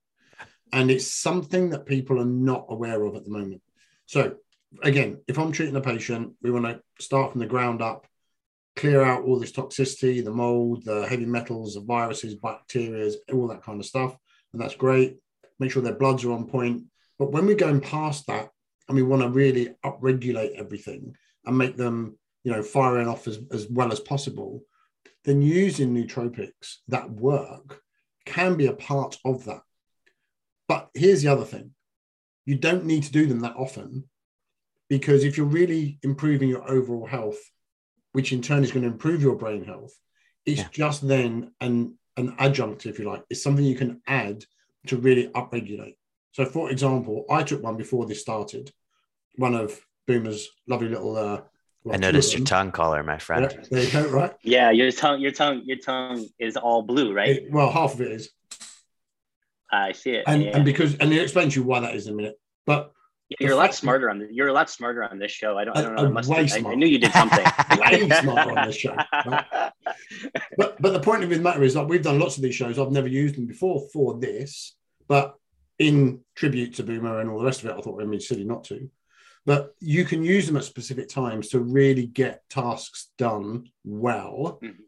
And 0.71 0.89
it's 0.89 1.11
something 1.11 1.71
that 1.71 1.85
people 1.85 2.17
are 2.21 2.25
not 2.25 2.67
aware 2.69 3.03
of 3.03 3.17
at 3.17 3.25
the 3.25 3.29
moment. 3.29 3.61
So 4.05 4.37
again, 4.81 5.21
if 5.27 5.37
I'm 5.37 5.51
treating 5.51 5.75
a 5.75 5.81
patient, 5.81 6.33
we 6.41 6.51
want 6.51 6.65
to 6.65 6.81
start 7.03 7.31
from 7.31 7.41
the 7.41 7.47
ground 7.47 7.81
up, 7.81 8.07
clear 8.75 9.03
out 9.03 9.23
all 9.23 9.39
this 9.39 9.51
toxicity, 9.51 10.23
the 10.23 10.31
mold, 10.31 10.85
the 10.85 11.05
heavy 11.07 11.25
metals, 11.25 11.75
the 11.75 11.81
viruses, 11.81 12.35
bacteria, 12.35 13.11
all 13.31 13.47
that 13.47 13.63
kind 13.63 13.79
of 13.79 13.85
stuff. 13.85 14.17
And 14.51 14.61
that's 14.61 14.75
great. 14.75 15.17
Make 15.59 15.71
sure 15.71 15.81
their 15.81 15.93
bloods 15.93 16.23
are 16.23 16.31
on 16.31 16.47
point. 16.47 16.83
But 17.19 17.31
when 17.31 17.45
we're 17.45 17.55
going 17.55 17.81
past 17.81 18.27
that 18.27 18.49
and 18.87 18.95
we 18.95 19.03
want 19.03 19.21
to 19.21 19.29
really 19.29 19.75
upregulate 19.85 20.55
everything 20.55 21.15
and 21.45 21.57
make 21.57 21.77
them, 21.77 22.17
you 22.43 22.51
know, 22.51 22.63
firing 22.63 23.07
off 23.07 23.27
as, 23.27 23.39
as 23.51 23.67
well 23.69 23.91
as 23.91 23.99
possible, 23.99 24.63
then 25.23 25.41
using 25.41 25.93
nootropics 25.93 26.77
that 26.87 27.09
work 27.09 27.81
can 28.25 28.55
be 28.55 28.67
a 28.67 28.73
part 28.73 29.17
of 29.23 29.45
that. 29.45 29.61
But 30.67 30.89
here's 30.93 31.21
the 31.21 31.31
other 31.31 31.45
thing 31.45 31.71
you 32.45 32.55
don't 32.55 32.85
need 32.85 33.03
to 33.03 33.11
do 33.11 33.25
them 33.25 33.39
that 33.41 33.55
often 33.55 34.09
because 34.89 35.23
if 35.23 35.37
you're 35.37 35.45
really 35.45 35.99
improving 36.03 36.49
your 36.49 36.69
overall 36.69 37.05
health, 37.05 37.39
which 38.11 38.31
in 38.31 38.41
turn 38.41 38.63
is 38.63 38.71
going 38.71 38.83
to 38.83 38.91
improve 38.91 39.21
your 39.21 39.35
brain 39.35 39.63
health, 39.63 39.93
it's 40.45 40.61
yeah. 40.61 40.67
just 40.71 41.07
then 41.07 41.51
an, 41.61 41.97
an 42.17 42.35
adjunct, 42.37 42.85
if 42.85 42.99
you 42.99 43.09
like. 43.09 43.23
It's 43.29 43.41
something 43.41 43.65
you 43.65 43.75
can 43.75 44.01
add 44.07 44.45
to 44.87 44.97
really 44.97 45.29
upregulate. 45.29 45.95
So, 46.31 46.45
for 46.45 46.69
example, 46.69 47.25
I 47.29 47.43
took 47.43 47.63
one 47.63 47.77
before 47.77 48.05
this 48.05 48.21
started, 48.21 48.71
one 49.35 49.55
of 49.55 49.79
Boomer's 50.07 50.49
lovely 50.67 50.89
little. 50.89 51.15
Uh, 51.15 51.41
I 51.91 51.97
noticed 51.97 52.35
your 52.35 52.45
tongue 52.45 52.71
collar, 52.71 53.03
my 53.03 53.17
friend. 53.17 53.51
Yeah, 53.51 53.63
there 53.69 53.83
you 53.83 53.91
go, 53.91 54.07
right? 54.09 54.33
Yeah, 54.41 54.71
your 54.71 54.91
tongue, 54.91 55.21
your 55.21 55.31
tongue, 55.31 55.63
your 55.65 55.77
tongue 55.77 56.27
is 56.39 56.55
all 56.55 56.81
blue, 56.81 57.13
right? 57.13 57.29
It, 57.29 57.51
well, 57.51 57.71
half 57.71 57.93
of 57.93 58.01
it 58.01 58.11
is. 58.11 58.29
I 59.71 59.91
see 59.91 60.11
it. 60.11 60.23
And, 60.27 60.43
yeah. 60.43 60.51
and 60.55 60.65
because 60.65 60.95
and 60.95 61.11
it 61.11 61.21
explains 61.21 61.53
to 61.53 61.61
you 61.61 61.65
why 61.65 61.79
that 61.81 61.95
is 61.95 62.07
in 62.07 62.13
a 62.13 62.15
minute. 62.15 62.35
But 62.65 62.91
you're 63.39 63.53
a 63.53 63.55
lot 63.55 63.73
smarter 63.73 64.09
on 64.09 64.19
the, 64.19 64.27
you're 64.31 64.47
a 64.47 64.53
lot 64.53 64.69
smarter 64.69 65.03
on 65.03 65.19
this 65.19 65.31
show. 65.31 65.57
I 65.57 65.65
don't, 65.65 65.77
I 65.77 65.81
don't 65.81 65.95
know. 65.95 66.05
I, 66.05 66.09
must 66.09 66.29
way 66.29 66.47
I, 66.51 66.57
I, 66.57 66.75
knew 66.75 66.87
you 66.87 66.99
did 66.99 67.11
something. 67.11 67.45
way 67.79 68.09
smarter 68.09 68.57
on 68.57 68.67
this 68.67 68.75
show. 68.75 68.95
Right? 69.25 69.45
But 70.57 70.81
but 70.81 70.93
the 70.93 70.99
point 70.99 71.23
of 71.23 71.29
the 71.29 71.39
matter 71.39 71.63
is 71.63 71.73
that 71.73 71.87
we've 71.87 72.01
done 72.01 72.19
lots 72.19 72.37
of 72.37 72.43
these 72.43 72.55
shows. 72.55 72.79
I've 72.79 72.91
never 72.91 73.07
used 73.07 73.35
them 73.35 73.45
before 73.45 73.87
for 73.91 74.17
this, 74.17 74.75
but 75.07 75.35
in 75.79 76.21
tribute 76.35 76.75
to 76.75 76.83
Boomer 76.83 77.19
and 77.19 77.29
all 77.29 77.39
the 77.39 77.45
rest 77.45 77.63
of 77.63 77.69
it, 77.69 77.73
I 77.73 77.81
thought 77.81 77.99
it 77.99 78.05
would 78.05 78.11
be 78.11 78.19
silly 78.19 78.43
not 78.43 78.63
to. 78.65 78.89
But 79.45 79.75
you 79.79 80.05
can 80.05 80.23
use 80.23 80.47
them 80.47 80.57
at 80.57 80.63
specific 80.63 81.09
times 81.09 81.49
to 81.49 81.59
really 81.59 82.05
get 82.05 82.47
tasks 82.49 83.09
done 83.17 83.69
well 83.83 84.59
mm-hmm. 84.63 84.81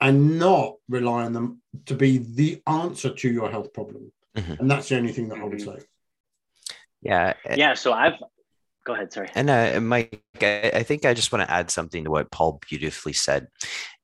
and 0.00 0.38
not 0.38 0.74
rely 0.88 1.24
on 1.24 1.32
them 1.32 1.62
to 1.86 1.94
be 1.94 2.18
the 2.18 2.62
answer 2.66 3.10
to 3.14 3.30
your 3.30 3.50
health 3.50 3.72
problem. 3.72 4.12
Mm-hmm. 4.36 4.54
And 4.60 4.70
that's 4.70 4.90
the 4.90 4.96
only 4.96 5.12
thing 5.12 5.28
that 5.28 5.38
I 5.38 5.44
would 5.44 5.58
mm-hmm. 5.58 5.78
say. 5.78 5.86
Yeah. 7.02 7.34
Yeah. 7.54 7.74
So 7.74 7.92
I've 7.92 8.14
go 8.84 8.94
ahead. 8.94 9.12
Sorry. 9.12 9.30
And 9.34 9.50
uh, 9.50 9.80
Mike, 9.80 10.22
I, 10.42 10.70
I 10.74 10.82
think 10.82 11.04
I 11.04 11.14
just 11.14 11.32
want 11.32 11.46
to 11.46 11.52
add 11.52 11.70
something 11.70 12.04
to 12.04 12.10
what 12.10 12.30
Paul 12.30 12.60
beautifully 12.68 13.12
said. 13.12 13.48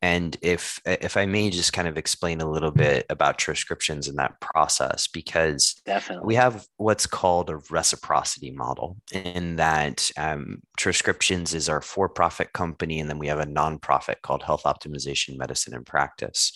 And 0.03 0.37
if 0.43 0.83
if 0.85 1.17
I 1.17 1.25
may 1.25 1.49
just 1.49 1.73
kind 1.73 1.89
of 1.89 1.97
explain 1.97 2.43
a 2.43 2.51
little 2.51 2.71
bit 2.71 3.07
about 3.09 3.39
Troscriptions 3.39 4.07
in 4.07 4.17
that 4.17 4.39
process, 4.39 5.07
because 5.07 5.81
Definitely. 5.87 6.27
we 6.27 6.35
have 6.35 6.67
what's 6.77 7.07
called 7.07 7.49
a 7.49 7.57
reciprocity 7.71 8.51
model, 8.51 8.99
in 9.13 9.57
that 9.57 10.11
um, 10.19 10.61
Troscriptions 10.77 11.55
is 11.55 11.71
our 11.71 11.81
for-profit 11.81 12.53
company, 12.53 13.01
and 13.01 13.09
then 13.09 13.19
we 13.19 13.29
have 13.29 13.41
a 13.41 13.47
nonprofit 13.47 14.17
called 14.23 14.43
Health 14.43 14.65
Optimization 14.65 15.39
Medicine 15.39 15.73
and 15.73 15.87
Practice. 15.87 16.53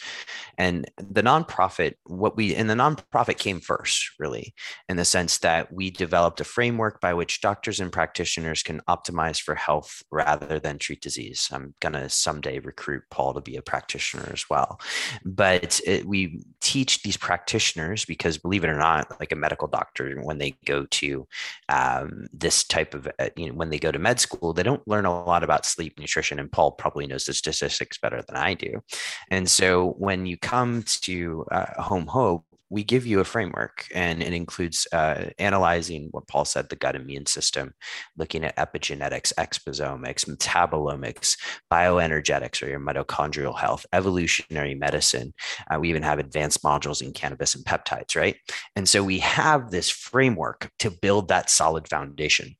And 0.58 0.90
the 0.98 1.22
nonprofit, 1.22 1.94
what 2.04 2.36
we 2.36 2.54
and 2.54 2.68
the 2.68 2.74
nonprofit 2.74 3.38
came 3.38 3.60
first, 3.60 4.10
really, 4.18 4.52
in 4.90 4.98
the 4.98 5.06
sense 5.06 5.38
that 5.38 5.72
we 5.72 5.90
developed 5.90 6.42
a 6.42 6.44
framework 6.44 7.00
by 7.00 7.14
which 7.14 7.40
doctors 7.40 7.80
and 7.80 7.90
practitioners 7.90 8.62
can 8.62 8.82
optimize 8.90 9.40
for 9.40 9.54
health 9.68 10.02
rather 10.10 10.58
than 10.58 10.78
treat 10.78 11.00
disease. 11.02 11.48
I'm 11.52 11.74
gonna 11.80 12.08
someday 12.08 12.58
recruit 12.58 13.02
Paul 13.10 13.34
to 13.34 13.40
be 13.40 13.56
a 13.56 13.62
practitioner 13.62 14.28
as 14.32 14.44
well. 14.48 14.80
But 15.24 15.80
it, 15.86 16.06
we 16.06 16.42
teach 16.60 17.02
these 17.02 17.18
practitioners 17.18 18.04
because, 18.06 18.38
believe 18.38 18.64
it 18.64 18.70
or 18.70 18.78
not, 18.78 19.20
like 19.20 19.32
a 19.32 19.36
medical 19.36 19.68
doctor, 19.68 20.20
when 20.22 20.38
they 20.38 20.56
go 20.64 20.86
to 20.86 21.26
um, 21.68 22.26
this 22.32 22.64
type 22.64 22.94
of, 22.94 23.06
uh, 23.18 23.28
you 23.36 23.48
know, 23.48 23.54
when 23.54 23.70
they 23.70 23.78
go 23.78 23.92
to 23.92 23.98
med 23.98 24.18
school, 24.18 24.52
they 24.52 24.62
don't 24.62 24.86
learn 24.88 25.04
a 25.04 25.24
lot 25.24 25.44
about 25.44 25.66
sleep 25.66 25.98
nutrition. 25.98 26.38
And 26.38 26.50
Paul 26.50 26.72
probably 26.72 27.06
knows 27.06 27.24
the 27.24 27.34
statistics 27.34 27.98
better 27.98 28.22
than 28.26 28.36
I 28.36 28.54
do. 28.54 28.80
And 29.30 29.48
so 29.48 29.90
when 29.98 30.24
you 30.26 30.38
come 30.38 30.82
to 31.02 31.44
uh, 31.52 31.82
Home 31.82 32.06
Hope, 32.06 32.44
we 32.70 32.84
give 32.84 33.06
you 33.06 33.20
a 33.20 33.24
framework 33.24 33.86
and 33.94 34.22
it 34.22 34.32
includes 34.32 34.86
uh, 34.92 35.26
analyzing 35.38 36.08
what 36.10 36.28
Paul 36.28 36.44
said 36.44 36.68
the 36.68 36.76
gut 36.76 36.96
immune 36.96 37.26
system, 37.26 37.74
looking 38.16 38.44
at 38.44 38.56
epigenetics, 38.56 39.32
exposomics, 39.34 40.26
metabolomics, 40.26 41.36
bioenergetics, 41.72 42.62
or 42.62 42.68
your 42.68 42.80
mitochondrial 42.80 43.58
health, 43.58 43.86
evolutionary 43.92 44.74
medicine. 44.74 45.32
Uh, 45.70 45.78
we 45.78 45.88
even 45.88 46.02
have 46.02 46.18
advanced 46.18 46.62
modules 46.62 47.02
in 47.02 47.12
cannabis 47.12 47.54
and 47.54 47.64
peptides, 47.64 48.16
right? 48.16 48.36
And 48.76 48.88
so 48.88 49.02
we 49.02 49.18
have 49.20 49.70
this 49.70 49.88
framework 49.88 50.70
to 50.80 50.90
build 50.90 51.28
that 51.28 51.50
solid 51.50 51.88
foundation 51.88 52.56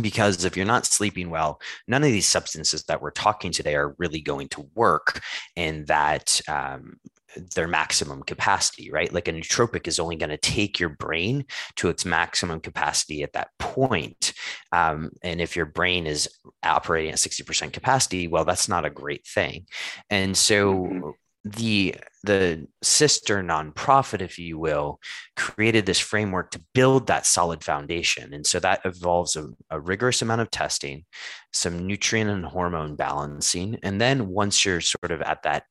because 0.00 0.44
if 0.44 0.56
you're 0.56 0.66
not 0.66 0.84
sleeping 0.84 1.30
well 1.30 1.60
none 1.86 2.02
of 2.02 2.10
these 2.10 2.26
substances 2.26 2.82
that 2.84 3.00
we're 3.00 3.10
talking 3.12 3.52
today 3.52 3.76
are 3.76 3.94
really 3.98 4.20
going 4.20 4.48
to 4.48 4.68
work 4.74 5.20
in 5.54 5.84
that 5.84 6.40
um, 6.48 6.96
their 7.54 7.68
maximum 7.68 8.22
capacity, 8.22 8.90
right? 8.90 9.12
Like 9.12 9.28
a 9.28 9.32
nootropic 9.32 9.86
is 9.86 9.98
only 9.98 10.16
going 10.16 10.30
to 10.30 10.36
take 10.36 10.80
your 10.80 10.90
brain 10.90 11.44
to 11.76 11.88
its 11.88 12.04
maximum 12.04 12.60
capacity 12.60 13.22
at 13.22 13.32
that 13.34 13.48
point. 13.58 14.32
Um, 14.72 15.10
and 15.22 15.40
if 15.40 15.56
your 15.56 15.66
brain 15.66 16.06
is 16.06 16.28
operating 16.62 17.10
at 17.10 17.18
60% 17.18 17.72
capacity, 17.72 18.28
well, 18.28 18.44
that's 18.44 18.68
not 18.68 18.84
a 18.84 18.90
great 18.90 19.26
thing. 19.26 19.66
And 20.10 20.36
so 20.36 20.74
mm-hmm. 20.74 21.10
the 21.44 21.96
the 22.24 22.66
sister 22.82 23.40
nonprofit, 23.42 24.20
if 24.20 24.36
you 24.36 24.58
will, 24.58 24.98
created 25.36 25.86
this 25.86 26.00
framework 26.00 26.50
to 26.50 26.60
build 26.74 27.06
that 27.06 27.24
solid 27.24 27.62
foundation. 27.62 28.34
And 28.34 28.44
so 28.44 28.58
that 28.58 28.84
involves 28.84 29.36
a, 29.36 29.48
a 29.70 29.78
rigorous 29.78 30.22
amount 30.22 30.40
of 30.40 30.50
testing, 30.50 31.04
some 31.52 31.86
nutrient 31.86 32.28
and 32.28 32.44
hormone 32.44 32.96
balancing. 32.96 33.78
And 33.84 34.00
then 34.00 34.26
once 34.26 34.64
you're 34.64 34.80
sort 34.80 35.12
of 35.12 35.22
at 35.22 35.44
that 35.44 35.64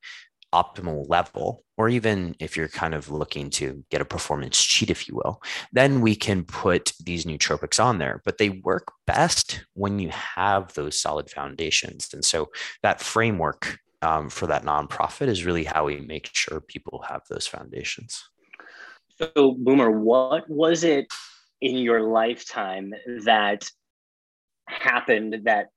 optimal 0.56 1.08
level, 1.08 1.64
or 1.76 1.88
even 1.88 2.34
if 2.40 2.56
you're 2.56 2.68
kind 2.68 2.94
of 2.94 3.10
looking 3.10 3.50
to 3.50 3.84
get 3.90 4.00
a 4.00 4.04
performance 4.04 4.62
cheat, 4.62 4.90
if 4.90 5.06
you 5.06 5.14
will, 5.14 5.42
then 5.72 6.00
we 6.00 6.14
can 6.16 6.44
put 6.44 6.92
these 7.04 7.26
nootropics 7.26 7.82
on 7.82 7.98
there. 7.98 8.22
But 8.24 8.38
they 8.38 8.48
work 8.48 8.92
best 9.06 9.64
when 9.74 9.98
you 9.98 10.10
have 10.10 10.72
those 10.72 10.98
solid 10.98 11.28
foundations. 11.30 12.08
And 12.14 12.24
so 12.24 12.48
that 12.82 13.00
framework 13.00 13.78
um, 14.02 14.30
for 14.30 14.46
that 14.46 14.64
nonprofit 14.64 15.28
is 15.28 15.44
really 15.44 15.64
how 15.64 15.84
we 15.84 16.00
make 16.00 16.30
sure 16.32 16.60
people 16.60 17.04
have 17.08 17.22
those 17.28 17.46
foundations. 17.46 18.22
So, 19.18 19.56
Boomer, 19.58 19.90
what 19.90 20.48
was 20.48 20.84
it 20.84 21.06
in 21.60 21.76
your 21.76 22.02
lifetime 22.02 22.92
that 23.24 23.68
happened 24.66 25.42
that 25.44 25.68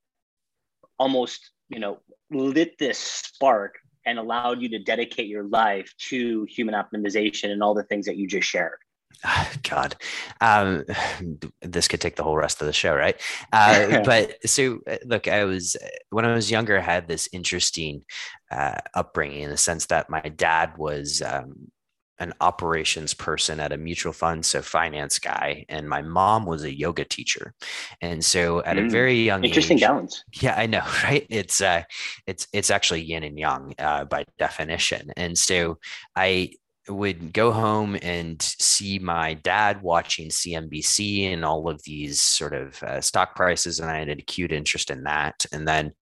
almost, 0.97 1.51
you 1.69 1.79
know, 1.79 1.99
lit 2.31 2.77
this 2.77 2.99
spark 2.99 3.75
and 4.05 4.19
allowed 4.19 4.61
you 4.61 4.69
to 4.69 4.79
dedicate 4.79 5.27
your 5.27 5.43
life 5.43 5.93
to 6.09 6.45
human 6.49 6.75
optimization 6.75 7.51
and 7.51 7.61
all 7.61 7.73
the 7.73 7.83
things 7.83 8.05
that 8.05 8.17
you 8.17 8.27
just 8.27 8.47
shared? 8.47 8.79
God, 9.69 9.95
um, 10.41 10.85
this 11.61 11.87
could 11.87 12.01
take 12.01 12.15
the 12.15 12.23
whole 12.23 12.37
rest 12.37 12.61
of 12.61 12.67
the 12.67 12.73
show, 12.73 12.95
right? 12.95 13.19
Uh, 13.51 14.01
but 14.05 14.37
so, 14.47 14.79
uh, 14.87 14.97
look, 15.05 15.27
I 15.27 15.43
was 15.45 15.75
when 16.09 16.25
I 16.25 16.33
was 16.33 16.51
younger, 16.51 16.77
I 16.77 16.81
had 16.81 17.07
this 17.07 17.29
interesting 17.31 18.03
uh, 18.51 18.79
upbringing 18.93 19.41
in 19.41 19.49
the 19.49 19.57
sense 19.57 19.85
that 19.87 20.09
my 20.09 20.21
dad 20.21 20.77
was 20.77 21.21
um, 21.21 21.71
an 22.19 22.33
operations 22.41 23.13
person 23.13 23.59
at 23.59 23.71
a 23.71 23.77
mutual 23.77 24.13
fund, 24.13 24.45
so 24.45 24.61
finance 24.61 25.19
guy, 25.19 25.65
and 25.69 25.87
my 25.87 26.01
mom 26.01 26.45
was 26.45 26.63
a 26.63 26.73
yoga 26.73 27.05
teacher, 27.05 27.53
and 28.01 28.23
so 28.23 28.61
at 28.63 28.77
mm, 28.77 28.87
a 28.87 28.89
very 28.89 29.15
young 29.15 29.43
interesting 29.43 29.77
age, 29.77 29.83
balance. 29.83 30.23
Yeah, 30.33 30.55
I 30.57 30.65
know, 30.65 30.83
right? 31.03 31.25
It's 31.29 31.61
uh, 31.61 31.83
it's 32.27 32.47
it's 32.53 32.69
actually 32.69 33.01
yin 33.01 33.23
and 33.23 33.39
yang 33.39 33.73
uh, 33.79 34.05
by 34.05 34.25
definition, 34.37 35.11
and 35.15 35.37
so 35.37 35.79
I 36.15 36.51
would 36.89 37.33
go 37.33 37.51
home 37.51 37.97
and 38.01 38.41
see 38.41 38.99
my 38.99 39.35
dad 39.35 39.81
watching 39.81 40.29
CNBC 40.29 41.31
and 41.31 41.45
all 41.45 41.69
of 41.69 41.83
these 41.83 42.21
sort 42.21 42.53
of 42.53 42.81
uh, 42.83 43.01
stock 43.01 43.35
prices, 43.35 43.79
and 43.79 43.89
I 43.89 43.99
had 43.99 44.09
an 44.09 44.19
acute 44.19 44.51
interest 44.51 44.91
in 44.91 45.03
that, 45.03 45.45
and 45.51 45.67
then 45.67 45.93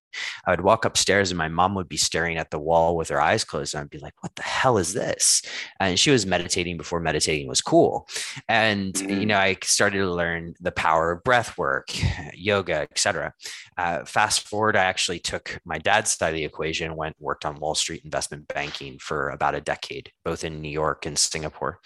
I 0.46 0.52
would 0.52 0.62
walk 0.62 0.86
upstairs 0.86 1.32
and 1.32 1.38
my 1.38 1.48
mom 1.48 1.76
would 1.76 1.90
be 1.90 1.98
staring 1.98 2.38
at 2.38 2.52
the 2.52 2.60
wall 2.60 2.96
with 2.96 3.10
her 3.10 3.22
eyes 3.22 3.44
closed. 3.44 3.74
And 3.74 3.82
I'd 3.82 3.90
be 3.90 4.00
like, 4.00 4.22
what 4.22 4.36
the 4.36 4.44
hell 4.44 4.78
is 4.78 4.94
this? 4.94 5.42
And 5.80 6.00
she 6.00 6.12
was 6.12 6.26
meditating 6.26 6.78
before 6.78 7.00
meditating 7.00 7.48
was 7.48 7.62
cool. 7.62 8.08
And, 8.48 8.94
mm-hmm. 8.94 9.20
you 9.20 9.26
know, 9.26 9.38
I 9.38 9.58
started 9.64 9.98
to 10.00 10.12
learn 10.12 10.56
the 10.60 10.72
power 10.72 11.12
of 11.12 11.24
breath 11.24 11.58
work, 11.58 11.90
yoga, 12.34 12.88
etc. 12.92 13.34
Uh, 13.78 14.06
fast 14.06 14.48
forward, 14.48 14.76
I 14.76 14.86
actually 14.86 15.20
took 15.20 15.60
my 15.66 15.78
dad's 15.78 16.16
side 16.16 16.30
of 16.30 16.36
the 16.36 16.46
equation, 16.46 16.96
went 16.96 17.16
worked 17.20 17.46
on 17.46 17.60
Wall 17.60 17.76
Street 17.76 18.02
investment 18.04 18.48
banking 18.48 18.98
for 19.00 19.30
about 19.30 19.56
a 19.56 19.62
decade, 19.62 20.12
both 20.24 20.44
in 20.44 20.62
New 20.62 20.70
York 20.70 21.06
and 21.06 21.18
Singapore. 21.18 21.80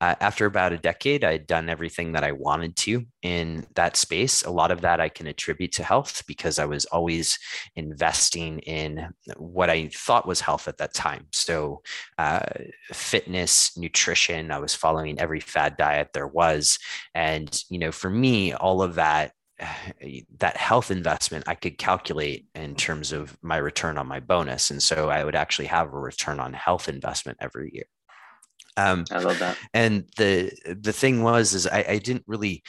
Uh, 0.00 0.14
after 0.20 0.46
about 0.46 0.72
a 0.72 0.78
decade, 0.78 1.24
I'd 1.24 1.46
done 1.46 1.68
everything 1.68 2.12
that 2.12 2.24
I 2.24 2.32
wanted 2.32 2.76
to 2.76 3.04
in 3.22 3.66
that 3.74 3.96
space. 3.96 4.42
A 4.44 4.50
lot 4.50 4.70
of 4.70 4.82
that 4.82 5.00
I 5.00 5.08
can 5.08 5.26
attribute 5.26 5.72
to 5.72 5.82
health 5.82 6.22
because 6.26 6.58
I 6.58 6.66
was 6.66 6.84
always 6.86 7.38
investing 7.76 8.60
in 8.60 9.08
what 9.36 9.70
I 9.70 9.88
thought 9.88 10.26
was 10.26 10.40
health 10.40 10.68
at 10.68 10.78
that 10.78 10.94
time. 10.94 11.26
So, 11.32 11.82
uh, 12.18 12.40
fitness, 12.92 13.76
nutrition, 13.76 14.50
I 14.50 14.58
was 14.58 14.74
following 14.74 15.18
every 15.18 15.40
fad 15.40 15.76
diet 15.76 16.10
there 16.12 16.26
was. 16.26 16.78
And, 17.14 17.56
you 17.68 17.78
know, 17.78 17.92
for 17.92 18.10
me, 18.10 18.52
all 18.52 18.82
of 18.82 18.94
that 18.94 19.32
that 20.38 20.56
health 20.56 20.90
investment 20.90 21.44
I 21.46 21.54
could 21.54 21.78
calculate 21.78 22.46
in 22.54 22.74
terms 22.74 23.12
of 23.12 23.36
my 23.42 23.56
return 23.56 23.98
on 23.98 24.06
my 24.06 24.20
bonus. 24.20 24.70
And 24.70 24.82
so 24.82 25.10
I 25.10 25.24
would 25.24 25.36
actually 25.36 25.66
have 25.66 25.92
a 25.92 25.98
return 25.98 26.40
on 26.40 26.52
health 26.52 26.88
investment 26.88 27.38
every 27.40 27.70
year. 27.72 27.84
Um, 28.76 29.04
I 29.10 29.18
love 29.18 29.38
that. 29.38 29.56
And 29.72 30.04
the 30.16 30.50
the 30.80 30.92
thing 30.92 31.22
was 31.22 31.54
is 31.54 31.66
I, 31.66 31.84
I 31.88 31.98
didn't 31.98 32.24
really 32.26 32.62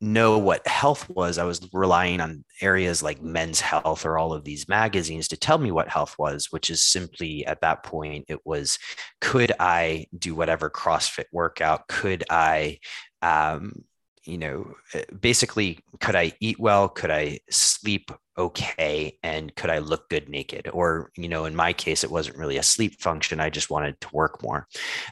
know 0.00 0.38
what 0.38 0.66
health 0.66 1.08
was, 1.10 1.38
I 1.38 1.44
was 1.44 1.60
relying 1.72 2.20
on 2.20 2.44
areas 2.60 3.02
like 3.02 3.22
Men's 3.22 3.60
Health 3.60 4.06
or 4.06 4.18
all 4.18 4.32
of 4.32 4.44
these 4.44 4.68
magazines 4.68 5.28
to 5.28 5.36
tell 5.36 5.58
me 5.58 5.70
what 5.70 5.88
health 5.88 6.16
was, 6.18 6.48
which 6.50 6.70
is 6.70 6.82
simply 6.84 7.44
at 7.46 7.60
that 7.60 7.82
point, 7.82 8.24
it 8.28 8.44
was 8.44 8.78
could 9.20 9.52
I 9.60 10.06
do 10.16 10.34
whatever 10.34 10.70
CrossFit 10.70 11.26
workout? 11.32 11.86
Could 11.88 12.24
I, 12.30 12.78
um, 13.20 13.84
you 14.24 14.38
know, 14.38 14.74
basically, 15.20 15.80
could 16.00 16.16
I 16.16 16.32
eat 16.40 16.58
well? 16.58 16.88
Could 16.88 17.10
I 17.10 17.40
sleep 17.50 18.10
okay 18.40 19.18
and 19.22 19.54
could 19.54 19.68
i 19.68 19.78
look 19.78 20.08
good 20.08 20.28
naked 20.28 20.68
or 20.72 21.10
you 21.14 21.28
know 21.28 21.44
in 21.44 21.54
my 21.54 21.72
case 21.72 22.02
it 22.02 22.10
wasn't 22.10 22.36
really 22.36 22.56
a 22.56 22.62
sleep 22.62 22.98
function 23.00 23.38
i 23.38 23.50
just 23.50 23.68
wanted 23.68 24.00
to 24.00 24.08
work 24.12 24.42
more 24.42 24.66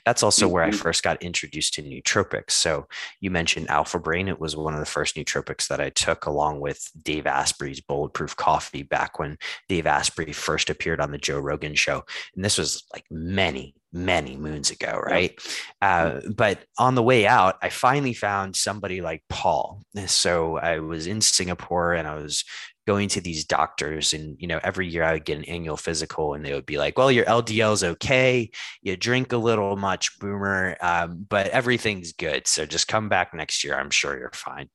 that's 0.07 0.23
also 0.23 0.47
mm-hmm. 0.47 0.55
where 0.55 0.65
i 0.65 0.71
mm-hmm. 0.71 0.79
first 0.79 1.03
got 1.03 1.23
introduced 1.23 1.75
to 1.75 1.83
nootropics 1.83 2.53
so 2.53 2.87
you 3.21 3.31
mentioned 3.31 3.69
alpha 3.69 3.99
brain 3.99 4.29
it 4.29 4.41
was 4.41 4.57
one 4.57 4.73
of 4.73 4.81
the 4.81 4.87
first 4.87 5.15
nootropics 5.15 5.69
that 5.69 5.81
i 5.81 5.91
took 5.91 6.25
along 6.25 6.59
with 6.59 6.91
dave 7.03 7.27
asprey's 7.27 7.81
bulletproof 7.83 8.35
coffee 8.37 8.83
back 8.83 9.19
when 9.19 9.37
dave 9.69 9.87
asprey 9.87 10.33
first 10.33 10.71
appeared 10.71 11.01
on 11.01 11.11
the 11.11 11.19
joe 11.19 11.39
rogan 11.39 11.75
show 11.75 12.03
and 12.35 12.45
this 12.45 12.57
was 12.57 12.83
like 12.95 13.05
many 13.11 13.75
many 13.93 14.37
moons 14.37 14.71
ago, 14.71 15.01
right? 15.05 15.39
Uh, 15.81 16.21
but 16.35 16.65
on 16.79 16.95
the 16.95 17.03
way 17.03 17.27
out, 17.27 17.57
I 17.63 17.71
finally 17.71 18.15
found 18.15 18.57
somebody 18.57 19.01
like 19.01 19.23
Paul. 19.29 19.83
So 20.07 20.59
I 20.59 20.81
was 20.81 21.07
in 21.07 21.21
Singapore 21.21 21.95
and 21.95 22.07
I 22.07 22.17
was 22.17 22.45
going 22.89 23.07
to 23.07 23.21
these 23.21 23.45
doctors 23.45 24.15
and 24.15 24.35
you 24.41 24.47
know 24.49 24.59
every 24.65 24.89
year 24.89 25.05
i 25.05 25.13
would 25.13 25.27
get 25.27 25.37
an 25.37 25.45
annual 25.45 25.77
physical 25.77 26.33
and 26.33 26.43
they 26.43 26.55
would 26.55 26.65
be 26.65 26.79
like 26.79 26.97
well 26.97 27.13
your 27.13 27.27
ldl 27.27 27.75
is 27.75 27.85
okay. 27.85 28.51
You 28.81 28.97
drink 28.97 29.35
a 29.35 29.37
little 29.37 29.77
much 29.77 30.19
boomer 30.19 30.75
um, 30.81 31.27
but 31.29 31.49
everything's 31.49 32.13
good. 32.15 32.47
So 32.47 32.65
just 32.65 32.89
come 32.89 33.11
back 33.11 33.35
next 33.35 33.63
year. 33.63 33.79
I'm 33.79 33.91
sure 33.91 34.19
you're 34.19 34.31
fine. 34.33 34.71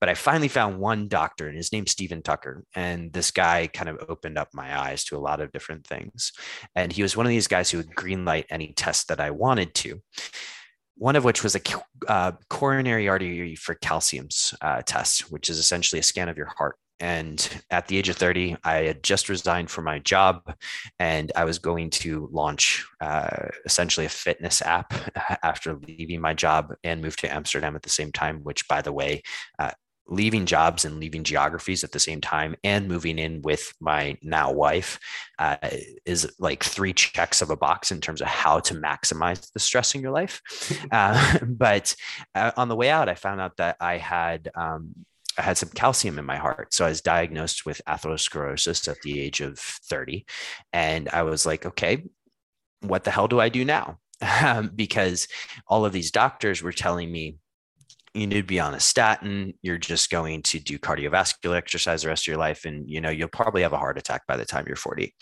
But 0.00 0.08
i 0.08 0.14
finally 0.14 0.48
found 0.48 0.80
one 0.80 1.06
doctor 1.06 1.46
and 1.46 1.56
his 1.56 1.72
name's 1.72 1.92
stephen 1.92 2.20
tucker. 2.20 2.64
And 2.74 3.12
this 3.12 3.30
guy 3.30 3.68
kind 3.72 3.88
of 3.88 4.04
opened 4.08 4.38
up 4.38 4.48
my 4.52 4.76
eyes 4.76 5.04
to 5.04 5.16
a 5.16 5.22
lot 5.28 5.40
of 5.40 5.52
different 5.52 5.86
things. 5.86 6.32
And 6.74 6.90
he 6.92 7.02
was 7.02 7.16
one 7.16 7.26
of 7.26 7.30
these 7.30 7.46
guys 7.46 7.70
who 7.70 7.78
would 7.78 7.94
greenlight 7.94 8.46
any 8.50 8.72
test 8.72 9.06
that 9.06 9.20
i 9.20 9.30
wanted 9.30 9.72
to 9.74 10.02
one 10.96 11.16
of 11.16 11.24
which 11.24 11.42
was 11.42 11.56
a 11.56 11.60
uh, 12.06 12.32
coronary 12.48 13.08
artery 13.08 13.56
for 13.56 13.74
calciums 13.74 14.54
uh, 14.60 14.82
test, 14.82 15.32
which 15.32 15.50
is 15.50 15.58
essentially 15.58 15.98
a 15.98 16.02
scan 16.02 16.28
of 16.28 16.36
your 16.36 16.52
heart. 16.56 16.76
And 17.02 17.62
at 17.68 17.88
the 17.88 17.98
age 17.98 18.08
of 18.08 18.16
30, 18.16 18.56
I 18.62 18.74
had 18.84 19.02
just 19.02 19.28
resigned 19.28 19.70
from 19.70 19.84
my 19.84 19.98
job 19.98 20.54
and 21.00 21.32
I 21.34 21.44
was 21.44 21.58
going 21.58 21.90
to 21.90 22.28
launch 22.30 22.86
uh, 23.00 23.48
essentially 23.64 24.06
a 24.06 24.08
fitness 24.08 24.62
app 24.62 24.94
after 25.42 25.74
leaving 25.74 26.20
my 26.20 26.32
job 26.32 26.72
and 26.84 27.02
move 27.02 27.16
to 27.16 27.34
Amsterdam 27.34 27.74
at 27.74 27.82
the 27.82 27.90
same 27.90 28.12
time, 28.12 28.44
which, 28.44 28.68
by 28.68 28.82
the 28.82 28.92
way, 28.92 29.22
uh, 29.58 29.72
leaving 30.06 30.46
jobs 30.46 30.84
and 30.84 31.00
leaving 31.00 31.24
geographies 31.24 31.82
at 31.82 31.90
the 31.90 31.98
same 31.98 32.20
time 32.20 32.54
and 32.62 32.86
moving 32.86 33.18
in 33.18 33.42
with 33.42 33.72
my 33.80 34.16
now 34.22 34.52
wife 34.52 35.00
uh, 35.40 35.56
is 36.04 36.30
like 36.38 36.62
three 36.62 36.92
checks 36.92 37.42
of 37.42 37.50
a 37.50 37.56
box 37.56 37.90
in 37.90 38.00
terms 38.00 38.20
of 38.20 38.28
how 38.28 38.60
to 38.60 38.74
maximize 38.74 39.50
the 39.52 39.60
stress 39.60 39.94
in 39.94 40.00
your 40.00 40.12
life. 40.12 40.40
Uh, 40.90 41.38
but 41.46 41.94
uh, 42.34 42.50
on 42.56 42.68
the 42.68 42.76
way 42.76 42.90
out, 42.90 43.08
I 43.08 43.14
found 43.14 43.40
out 43.40 43.56
that 43.56 43.76
I 43.80 43.96
had 43.96 44.50
um, 44.54 44.94
I 45.38 45.42
had 45.42 45.58
some 45.58 45.70
calcium 45.70 46.18
in 46.18 46.24
my 46.24 46.36
heart. 46.36 46.74
So 46.74 46.84
I 46.84 46.88
was 46.88 47.00
diagnosed 47.00 47.64
with 47.64 47.80
atherosclerosis 47.88 48.88
at 48.88 49.00
the 49.02 49.20
age 49.20 49.40
of 49.40 49.58
30. 49.58 50.26
And 50.72 51.08
I 51.10 51.22
was 51.22 51.46
like, 51.46 51.64
okay, 51.66 52.04
what 52.80 53.04
the 53.04 53.10
hell 53.10 53.28
do 53.28 53.40
I 53.40 53.48
do 53.48 53.64
now? 53.64 53.98
Um, 54.42 54.70
because 54.74 55.28
all 55.66 55.84
of 55.84 55.92
these 55.92 56.10
doctors 56.10 56.62
were 56.62 56.72
telling 56.72 57.10
me, 57.10 57.36
you 58.14 58.26
need 58.26 58.36
to 58.36 58.42
be 58.42 58.60
on 58.60 58.74
a 58.74 58.80
statin. 58.80 59.54
You're 59.62 59.78
just 59.78 60.10
going 60.10 60.42
to 60.42 60.58
do 60.58 60.78
cardiovascular 60.78 61.56
exercise 61.56 62.02
the 62.02 62.08
rest 62.08 62.24
of 62.24 62.26
your 62.28 62.36
life. 62.36 62.66
And, 62.66 62.88
you 62.88 63.00
know, 63.00 63.08
you'll 63.08 63.28
probably 63.28 63.62
have 63.62 63.72
a 63.72 63.78
heart 63.78 63.96
attack 63.96 64.26
by 64.26 64.36
the 64.36 64.44
time 64.44 64.64
you're 64.66 64.76
40 64.76 65.14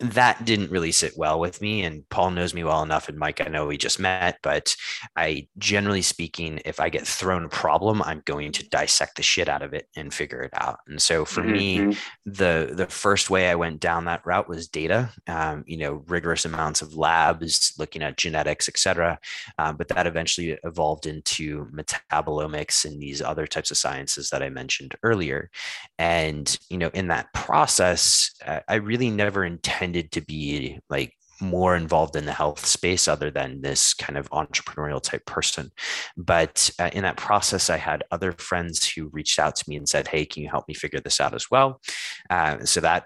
that 0.00 0.44
didn't 0.44 0.70
really 0.70 0.92
sit 0.92 1.12
well 1.16 1.40
with 1.40 1.60
me. 1.60 1.82
And 1.82 2.08
Paul 2.08 2.30
knows 2.30 2.54
me 2.54 2.62
well 2.62 2.82
enough, 2.82 3.08
and 3.08 3.18
Mike, 3.18 3.40
I 3.40 3.48
know 3.48 3.66
we 3.66 3.76
just 3.76 3.98
met, 3.98 4.38
but 4.42 4.76
I 5.16 5.48
generally 5.58 6.02
speaking, 6.02 6.60
if 6.64 6.78
I 6.78 6.88
get 6.88 7.06
thrown 7.06 7.44
a 7.44 7.48
problem, 7.48 8.00
I'm 8.02 8.22
going 8.24 8.52
to 8.52 8.68
dissect 8.68 9.16
the 9.16 9.22
shit 9.22 9.48
out 9.48 9.62
of 9.62 9.74
it 9.74 9.88
and 9.96 10.14
figure 10.14 10.42
it 10.42 10.52
out. 10.54 10.78
And 10.86 11.02
so 11.02 11.24
for 11.24 11.42
mm-hmm. 11.42 11.88
me, 11.90 11.96
the 12.26 12.70
the 12.72 12.86
first 12.86 13.28
way 13.28 13.50
I 13.50 13.56
went 13.56 13.80
down 13.80 14.04
that 14.04 14.24
route 14.24 14.48
was 14.48 14.68
data. 14.68 15.10
Um, 15.26 15.64
you 15.66 15.78
know, 15.78 16.04
rigorous 16.06 16.44
amounts 16.44 16.80
of 16.80 16.94
labs, 16.94 17.74
looking 17.76 18.02
at 18.02 18.16
genetics, 18.16 18.68
et 18.68 18.78
cetera. 18.78 19.18
Um, 19.58 19.76
but 19.76 19.88
that 19.88 20.06
eventually 20.06 20.56
evolved 20.62 21.06
into 21.06 21.66
metabolomics 21.72 22.84
and 22.84 23.02
these 23.02 23.20
other 23.20 23.48
types 23.48 23.72
of 23.72 23.76
sciences 23.76 24.30
that 24.30 24.44
I 24.44 24.48
mentioned 24.48 24.94
earlier. 25.02 25.50
And 25.98 26.56
you 26.68 26.78
know, 26.78 26.90
in 26.94 27.08
that 27.08 27.32
process, 27.32 28.30
I 28.68 28.74
really 28.76 29.10
never 29.10 29.44
intended 29.44 29.87
tended 29.88 30.12
to 30.12 30.20
be 30.20 30.78
like 30.90 31.14
more 31.40 31.76
involved 31.76 32.16
in 32.16 32.26
the 32.26 32.32
health 32.32 32.66
space 32.66 33.08
other 33.08 33.30
than 33.30 33.62
this 33.62 33.94
kind 33.94 34.18
of 34.18 34.28
entrepreneurial 34.30 35.00
type 35.00 35.24
person. 35.24 35.70
But 36.16 36.70
uh, 36.78 36.90
in 36.92 37.04
that 37.04 37.16
process, 37.16 37.70
I 37.70 37.78
had 37.78 38.04
other 38.10 38.32
friends 38.32 38.86
who 38.86 39.08
reached 39.08 39.38
out 39.38 39.56
to 39.56 39.64
me 39.68 39.76
and 39.76 39.88
said, 39.88 40.08
Hey, 40.08 40.26
can 40.26 40.42
you 40.42 40.50
help 40.50 40.66
me 40.68 40.74
figure 40.74 41.00
this 41.00 41.20
out 41.20 41.34
as 41.34 41.46
well? 41.50 41.80
Uh, 42.28 42.64
so 42.64 42.80
that 42.80 43.04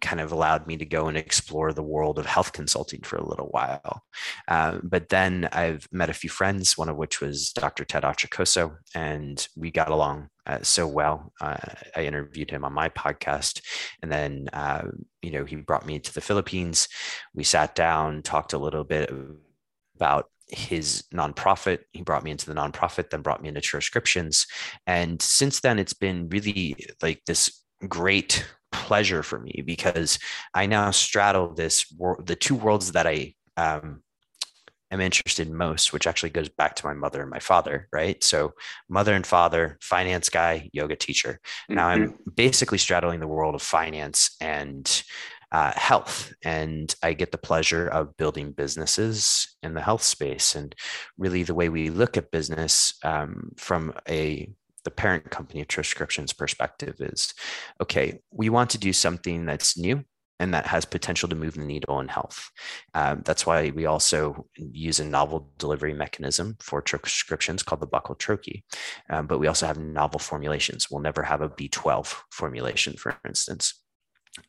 kind 0.00 0.20
of 0.20 0.32
allowed 0.32 0.66
me 0.66 0.76
to 0.76 0.84
go 0.84 1.08
and 1.08 1.16
explore 1.16 1.72
the 1.72 1.82
world 1.82 2.18
of 2.18 2.26
health 2.26 2.52
consulting 2.52 3.00
for 3.02 3.16
a 3.16 3.28
little 3.28 3.48
while. 3.48 4.02
Uh, 4.48 4.78
but 4.82 5.08
then 5.08 5.48
I've 5.52 5.86
met 5.92 6.10
a 6.10 6.14
few 6.14 6.30
friends, 6.30 6.76
one 6.76 6.88
of 6.88 6.96
which 6.96 7.20
was 7.20 7.50
Dr. 7.50 7.84
Ted 7.84 8.02
Achacoso, 8.02 8.76
and 8.94 9.46
we 9.56 9.70
got 9.70 9.90
along 9.90 10.28
uh, 10.46 10.58
so 10.62 10.86
well. 10.86 11.32
Uh, 11.40 11.56
I 11.94 12.04
interviewed 12.04 12.50
him 12.50 12.64
on 12.64 12.72
my 12.72 12.88
podcast, 12.88 13.60
and 14.02 14.10
then 14.10 14.48
uh, 14.52 14.82
you 15.22 15.30
know 15.30 15.44
he 15.44 15.56
brought 15.56 15.86
me 15.86 15.98
to 15.98 16.14
the 16.14 16.20
Philippines. 16.20 16.88
We 17.34 17.44
sat 17.44 17.74
down, 17.74 18.22
talked 18.22 18.52
a 18.52 18.58
little 18.58 18.84
bit 18.84 19.12
about 19.96 20.26
his 20.48 21.04
nonprofit. 21.14 21.80
He 21.92 22.02
brought 22.02 22.24
me 22.24 22.30
into 22.30 22.46
the 22.46 22.54
nonprofit, 22.54 23.10
then 23.10 23.22
brought 23.22 23.42
me 23.42 23.48
into 23.48 23.60
Troscriptions. 23.60 24.46
And 24.86 25.20
since 25.22 25.60
then, 25.60 25.78
it's 25.78 25.92
been 25.92 26.28
really 26.28 26.76
like 27.02 27.22
this 27.26 27.62
great 27.88 28.44
pleasure 28.72 29.22
for 29.22 29.38
me 29.38 29.62
because 29.64 30.18
I 30.54 30.66
now 30.66 30.90
straddle 30.90 31.54
this 31.54 31.86
the 32.24 32.36
two 32.36 32.54
worlds 32.54 32.92
that 32.92 33.06
I 33.06 33.34
um, 33.56 34.02
am 34.90 35.00
interested 35.00 35.48
in 35.48 35.54
most, 35.54 35.92
which 35.92 36.06
actually 36.06 36.30
goes 36.30 36.48
back 36.48 36.74
to 36.76 36.86
my 36.86 36.94
mother 36.94 37.20
and 37.20 37.30
my 37.30 37.38
father, 37.38 37.88
right? 37.92 38.22
So, 38.22 38.52
mother 38.88 39.14
and 39.14 39.26
father, 39.26 39.78
finance 39.80 40.28
guy, 40.28 40.68
yoga 40.72 40.96
teacher. 40.96 41.40
Mm-hmm. 41.42 41.74
Now 41.74 41.88
I'm 41.88 42.18
basically 42.34 42.78
straddling 42.78 43.20
the 43.20 43.28
world 43.28 43.54
of 43.54 43.62
finance 43.62 44.36
and 44.40 45.02
uh, 45.52 45.72
health. 45.74 46.32
And 46.44 46.94
I 47.02 47.12
get 47.12 47.32
the 47.32 47.38
pleasure 47.38 47.88
of 47.88 48.16
building 48.16 48.52
businesses 48.52 49.56
in 49.62 49.74
the 49.74 49.80
health 49.80 50.02
space. 50.02 50.54
And 50.54 50.74
really, 51.18 51.42
the 51.42 51.54
way 51.54 51.68
we 51.68 51.90
look 51.90 52.16
at 52.16 52.30
business 52.30 52.94
um, 53.02 53.50
from 53.56 53.92
a 54.08 54.48
the 54.84 54.90
parent 54.90 55.30
company 55.30 55.60
of 55.60 55.68
Troscriptions 55.68 56.36
perspective 56.36 56.96
is 57.00 57.34
okay, 57.80 58.20
we 58.32 58.48
want 58.48 58.70
to 58.70 58.78
do 58.78 58.92
something 58.92 59.46
that's 59.46 59.78
new 59.78 60.04
and 60.40 60.54
that 60.54 60.66
has 60.66 60.86
potential 60.86 61.28
to 61.28 61.36
move 61.36 61.54
the 61.54 61.60
needle 61.60 62.00
in 62.00 62.08
health. 62.08 62.50
Um, 62.94 63.20
that's 63.26 63.44
why 63.44 63.70
we 63.70 63.84
also 63.84 64.46
use 64.56 64.98
a 64.98 65.04
novel 65.04 65.52
delivery 65.58 65.92
mechanism 65.92 66.56
for 66.60 66.80
Troscriptions 66.80 67.62
called 67.62 67.82
the 67.82 67.86
buccal 67.86 68.18
troche. 68.18 68.62
Um, 69.10 69.26
but 69.26 69.38
we 69.38 69.46
also 69.46 69.66
have 69.66 69.78
novel 69.78 70.18
formulations. 70.18 70.90
We'll 70.90 71.02
never 71.02 71.22
have 71.22 71.42
a 71.42 71.50
B12 71.50 72.16
formulation, 72.32 72.94
for 72.94 73.18
instance. 73.28 73.82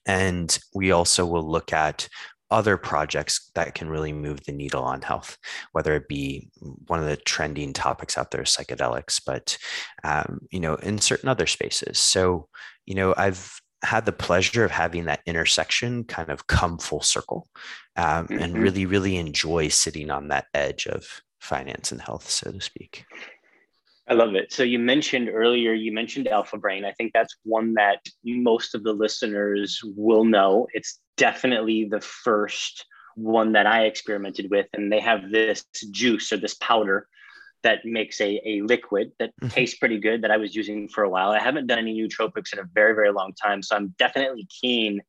And 0.05 0.57
we 0.73 0.91
also 0.91 1.25
will 1.25 1.49
look 1.49 1.73
at 1.73 2.07
other 2.51 2.77
projects 2.77 3.49
that 3.55 3.73
can 3.73 3.89
really 3.89 4.13
move 4.13 4.43
the 4.45 4.51
needle 4.51 4.83
on 4.83 5.01
health, 5.01 5.37
whether 5.71 5.95
it 5.95 6.07
be 6.07 6.49
one 6.87 6.99
of 6.99 7.05
the 7.05 7.17
trending 7.17 7.73
topics 7.73 8.17
out 8.17 8.31
there, 8.31 8.43
psychedelics, 8.43 9.21
but 9.25 9.57
um, 10.03 10.39
you 10.51 10.59
know, 10.59 10.75
in 10.75 10.99
certain 10.99 11.29
other 11.29 11.47
spaces. 11.47 11.97
So, 11.97 12.47
you 12.85 12.95
know, 12.95 13.13
I've 13.17 13.59
had 13.83 14.05
the 14.05 14.11
pleasure 14.11 14.63
of 14.63 14.71
having 14.71 15.05
that 15.05 15.21
intersection 15.25 16.03
kind 16.03 16.29
of 16.29 16.47
come 16.47 16.77
full 16.77 17.01
circle, 17.01 17.47
um, 17.95 18.27
mm-hmm. 18.27 18.39
and 18.39 18.57
really, 18.57 18.85
really 18.85 19.17
enjoy 19.17 19.69
sitting 19.69 20.11
on 20.11 20.27
that 20.27 20.45
edge 20.53 20.85
of 20.85 21.21
finance 21.39 21.91
and 21.91 22.01
health, 22.01 22.29
so 22.29 22.51
to 22.51 22.61
speak. 22.61 23.05
I 24.11 24.13
love 24.13 24.35
it. 24.35 24.51
So 24.51 24.63
you 24.63 24.77
mentioned 24.77 25.29
earlier, 25.29 25.71
you 25.71 25.93
mentioned 25.93 26.27
Alpha 26.27 26.57
Brain. 26.57 26.83
I 26.83 26.91
think 26.91 27.13
that's 27.13 27.33
one 27.43 27.75
that 27.75 28.01
most 28.25 28.75
of 28.75 28.83
the 28.83 28.91
listeners 28.91 29.79
will 29.95 30.25
know. 30.25 30.67
It's 30.73 30.99
definitely 31.15 31.87
the 31.89 32.01
first 32.01 32.85
one 33.15 33.53
that 33.53 33.65
I 33.65 33.85
experimented 33.85 34.51
with. 34.51 34.67
And 34.73 34.91
they 34.91 34.99
have 34.99 35.31
this 35.31 35.63
juice 35.91 36.33
or 36.33 36.37
this 36.37 36.55
powder 36.55 37.07
that 37.63 37.85
makes 37.85 38.19
a, 38.19 38.41
a 38.45 38.63
liquid 38.63 39.13
that 39.19 39.29
mm-hmm. 39.37 39.47
tastes 39.47 39.77
pretty 39.77 39.97
good 39.97 40.23
that 40.23 40.31
I 40.31 40.35
was 40.35 40.53
using 40.53 40.89
for 40.89 41.05
a 41.05 41.09
while. 41.09 41.31
I 41.31 41.39
haven't 41.39 41.67
done 41.67 41.79
any 41.79 41.97
nootropics 41.97 42.51
in 42.51 42.59
a 42.59 42.67
very, 42.73 42.93
very 42.93 43.13
long 43.13 43.31
time. 43.41 43.63
So 43.63 43.77
I'm 43.77 43.95
definitely 43.97 44.45
keen 44.61 44.99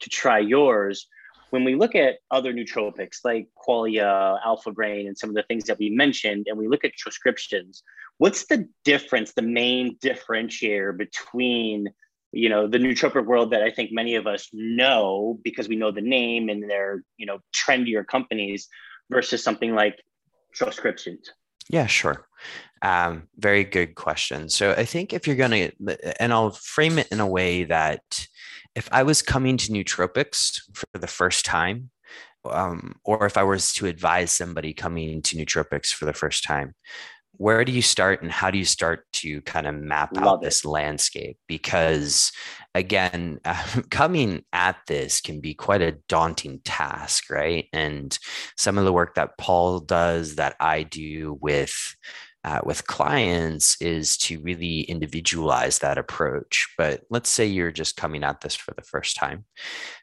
to 0.00 0.08
try 0.08 0.38
yours. 0.38 1.06
When 1.50 1.62
we 1.62 1.74
look 1.74 1.94
at 1.94 2.20
other 2.30 2.54
nootropics 2.54 3.18
like 3.22 3.48
Qualia, 3.68 4.38
Alpha 4.42 4.72
Brain, 4.72 5.08
and 5.08 5.18
some 5.18 5.28
of 5.28 5.36
the 5.36 5.42
things 5.42 5.64
that 5.64 5.78
we 5.78 5.90
mentioned, 5.90 6.46
and 6.48 6.56
we 6.56 6.68
look 6.68 6.84
at 6.84 6.94
Troscriptions, 6.94 7.82
what's 8.18 8.46
the 8.46 8.68
difference, 8.84 9.32
the 9.32 9.42
main 9.42 9.96
differentiator 9.98 10.96
between 10.96 11.88
you 12.32 12.48
know 12.48 12.66
the 12.66 12.78
nootropic 12.78 13.24
world 13.24 13.52
that 13.52 13.62
I 13.62 13.70
think 13.70 13.92
many 13.92 14.16
of 14.16 14.26
us 14.26 14.48
know 14.52 15.38
because 15.42 15.68
we 15.68 15.76
know 15.76 15.90
the 15.90 16.00
name 16.00 16.48
and 16.48 16.68
they're 16.68 17.02
you 17.16 17.26
know 17.26 17.38
trendier 17.54 18.06
companies 18.06 18.68
versus 19.10 19.42
something 19.42 19.74
like 19.74 19.96
Troscriptions? 20.56 21.30
Yeah, 21.68 21.86
sure. 21.86 22.26
Um, 22.82 23.28
very 23.36 23.64
good 23.64 23.94
question. 23.94 24.48
So 24.48 24.72
I 24.72 24.84
think 24.84 25.12
if 25.12 25.26
you're 25.26 25.36
going 25.36 25.50
to, 25.50 26.22
and 26.22 26.32
I'll 26.32 26.52
frame 26.52 26.98
it 26.98 27.08
in 27.08 27.20
a 27.20 27.26
way 27.26 27.64
that 27.64 28.26
if 28.74 28.88
I 28.92 29.02
was 29.02 29.22
coming 29.22 29.56
to 29.58 29.72
nootropics 29.72 30.60
for 30.74 30.86
the 30.98 31.06
first 31.06 31.44
time, 31.44 31.90
um, 32.44 32.94
or 33.04 33.26
if 33.26 33.36
I 33.36 33.42
was 33.42 33.72
to 33.74 33.86
advise 33.86 34.30
somebody 34.30 34.72
coming 34.72 35.20
to 35.22 35.36
nootropics 35.36 35.88
for 35.88 36.04
the 36.04 36.12
first 36.12 36.44
time, 36.44 36.74
where 37.38 37.64
do 37.64 37.72
you 37.72 37.82
start 37.82 38.22
and 38.22 38.30
how 38.30 38.50
do 38.50 38.58
you 38.58 38.64
start 38.64 39.04
to 39.12 39.40
kind 39.42 39.66
of 39.66 39.74
map 39.74 40.10
Love 40.14 40.26
out 40.26 40.34
it. 40.36 40.44
this 40.44 40.64
landscape 40.64 41.38
because 41.46 42.32
again 42.74 43.40
uh, 43.44 43.80
coming 43.90 44.42
at 44.52 44.76
this 44.86 45.20
can 45.20 45.40
be 45.40 45.54
quite 45.54 45.82
a 45.82 45.98
daunting 46.08 46.60
task 46.64 47.30
right 47.30 47.66
and 47.72 48.18
some 48.56 48.78
of 48.78 48.84
the 48.84 48.92
work 48.92 49.14
that 49.14 49.36
paul 49.38 49.80
does 49.80 50.36
that 50.36 50.56
i 50.60 50.82
do 50.82 51.38
with 51.40 51.96
uh, 52.46 52.60
with 52.64 52.86
clients 52.86 53.76
is 53.82 54.16
to 54.16 54.38
really 54.40 54.82
individualize 54.82 55.80
that 55.80 55.98
approach. 55.98 56.72
But 56.78 57.02
let's 57.10 57.28
say 57.28 57.44
you're 57.44 57.72
just 57.72 57.96
coming 57.96 58.22
at 58.22 58.40
this 58.40 58.54
for 58.54 58.72
the 58.74 58.82
first 58.82 59.16
time. 59.16 59.44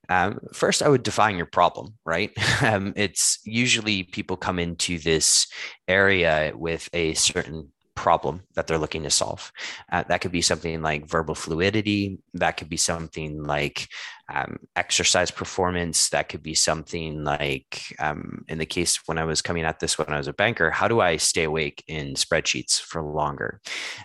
Um, 0.09 0.39
first, 0.53 0.81
I 0.83 0.89
would 0.89 1.03
define 1.03 1.37
your 1.37 1.47
problem, 1.47 1.95
right? 2.05 2.31
Um, 2.63 2.93
it's 2.95 3.39
usually 3.43 4.03
people 4.03 4.37
come 4.37 4.57
into 4.57 4.97
this 4.97 5.47
area 5.87 6.53
with 6.55 6.87
a 6.93 7.13
certain 7.13 7.72
problem 7.95 8.41
that 8.55 8.67
they're 8.67 8.77
looking 8.77 9.03
to 9.03 9.09
solve. 9.09 9.51
Uh, 9.91 10.03
that 10.07 10.21
could 10.21 10.31
be 10.31 10.41
something 10.41 10.81
like 10.81 11.07
verbal 11.07 11.35
fluidity. 11.35 12.17
That 12.33 12.57
could 12.57 12.69
be 12.69 12.77
something 12.77 13.43
like 13.43 13.87
um, 14.33 14.57
exercise 14.75 15.31
performance. 15.31 16.09
That 16.09 16.29
could 16.29 16.41
be 16.41 16.55
something 16.55 17.23
like, 17.23 17.81
um, 17.99 18.45
in 18.47 18.57
the 18.57 18.65
case 18.65 18.99
when 19.05 19.17
I 19.17 19.25
was 19.25 19.41
coming 19.41 19.63
at 19.63 19.79
this 19.79 19.97
when 19.97 20.09
I 20.09 20.17
was 20.17 20.27
a 20.27 20.33
banker, 20.33 20.71
how 20.71 20.87
do 20.87 21.01
I 21.01 21.17
stay 21.17 21.43
awake 21.43 21.83
in 21.87 22.13
spreadsheets 22.15 22.79
for 22.79 23.01
longer? 23.01 23.61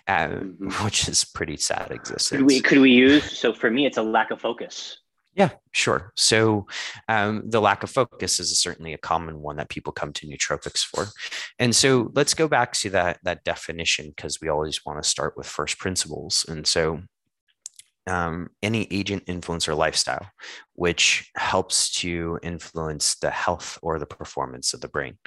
Mm-hmm. 0.07 0.69
which 0.85 1.07
is 1.07 1.23
pretty 1.23 1.57
sad 1.57 1.91
existence. 1.91 2.29
Could 2.29 2.45
we, 2.45 2.61
could 2.61 2.79
we 2.79 2.91
use, 2.91 3.37
so 3.37 3.53
for 3.53 3.71
me, 3.71 3.85
it's 3.85 3.97
a 3.97 4.03
lack 4.03 4.31
of 4.31 4.39
focus. 4.39 4.98
Yeah, 5.39 5.51
sure. 5.71 6.11
So 6.17 6.67
um, 7.07 7.43
the 7.49 7.61
lack 7.61 7.83
of 7.83 7.89
focus 7.89 8.41
is 8.41 8.59
certainly 8.59 8.93
a 8.93 8.97
common 8.97 9.39
one 9.39 9.55
that 9.55 9.69
people 9.69 9.93
come 9.93 10.11
to 10.13 10.27
nootropics 10.27 10.83
for. 10.83 11.07
And 11.59 11.73
so 11.73 12.11
let's 12.13 12.33
go 12.33 12.49
back 12.49 12.73
to 12.73 12.89
that 12.89 13.19
that 13.23 13.45
definition 13.45 14.09
because 14.09 14.41
we 14.41 14.49
always 14.49 14.85
want 14.85 15.01
to 15.01 15.09
start 15.09 15.37
with 15.37 15.47
first 15.47 15.79
principles. 15.79 16.45
And 16.49 16.67
so 16.67 17.03
um, 18.05 18.49
any 18.61 18.85
agent 18.91 19.27
influencer 19.27 19.77
lifestyle, 19.77 20.27
which 20.73 21.31
helps 21.37 21.89
to 22.01 22.37
influence 22.43 23.15
the 23.15 23.29
health 23.29 23.79
or 23.81 23.97
the 23.97 24.05
performance 24.05 24.73
of 24.73 24.81
the 24.81 24.89
brain. 24.89 25.17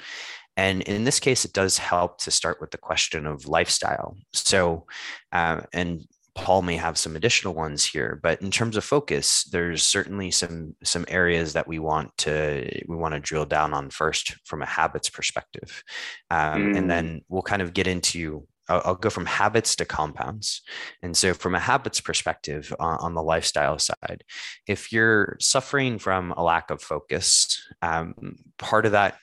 And 0.55 0.83
in 0.83 1.05
this 1.05 1.19
case, 1.19 1.45
it 1.45 1.53
does 1.53 1.79
help 1.79 2.19
to 2.19 2.31
start 2.31 2.61
with 2.61 2.69
the 2.69 2.77
question 2.77 3.25
of 3.25 3.47
lifestyle. 3.47 4.15
So, 4.33 4.85
uh, 5.31 5.61
and 5.73 6.05
Paul 6.35 6.63
may 6.63 6.77
have 6.77 6.97
some 6.97 7.15
additional 7.15 7.53
ones 7.53 7.85
here, 7.85 8.19
but 8.23 8.41
in 8.41 8.49
terms 8.49 8.75
of 8.75 8.83
focus, 8.83 9.43
there's 9.51 9.83
certainly 9.83 10.31
some 10.31 10.75
some 10.83 11.05
areas 11.07 11.53
that 11.53 11.67
we 11.67 11.77
want 11.77 12.15
to 12.19 12.83
we 12.87 12.95
want 12.95 13.13
to 13.13 13.19
drill 13.19 13.45
down 13.45 13.73
on 13.73 13.91
first 13.91 14.35
from 14.43 14.61
a 14.61 14.65
habits 14.65 15.09
perspective, 15.09 15.83
um, 16.31 16.73
mm. 16.73 16.77
and 16.77 16.89
then 16.89 17.21
we'll 17.29 17.43
kind 17.43 17.61
of 17.61 17.73
get 17.73 17.87
into. 17.87 18.47
I'll, 18.69 18.81
I'll, 18.85 18.95
go 18.95 19.09
from 19.09 19.25
habits 19.25 19.75
to 19.75 19.85
compounds, 19.85 20.61
and 21.01 21.17
so 21.17 21.33
from 21.33 21.53
a 21.53 21.59
habits 21.59 21.99
perspective 21.99 22.73
on, 22.79 22.97
on 22.99 23.13
the 23.13 23.21
lifestyle 23.21 23.77
side, 23.77 24.23
if 24.67 24.93
you're 24.93 25.35
suffering 25.41 25.99
from 25.99 26.31
a 26.31 26.41
lack 26.41 26.71
of 26.71 26.81
focus, 26.81 27.61
um, 27.81 28.37
part 28.57 28.85
of 28.85 28.93
that, 28.93 29.17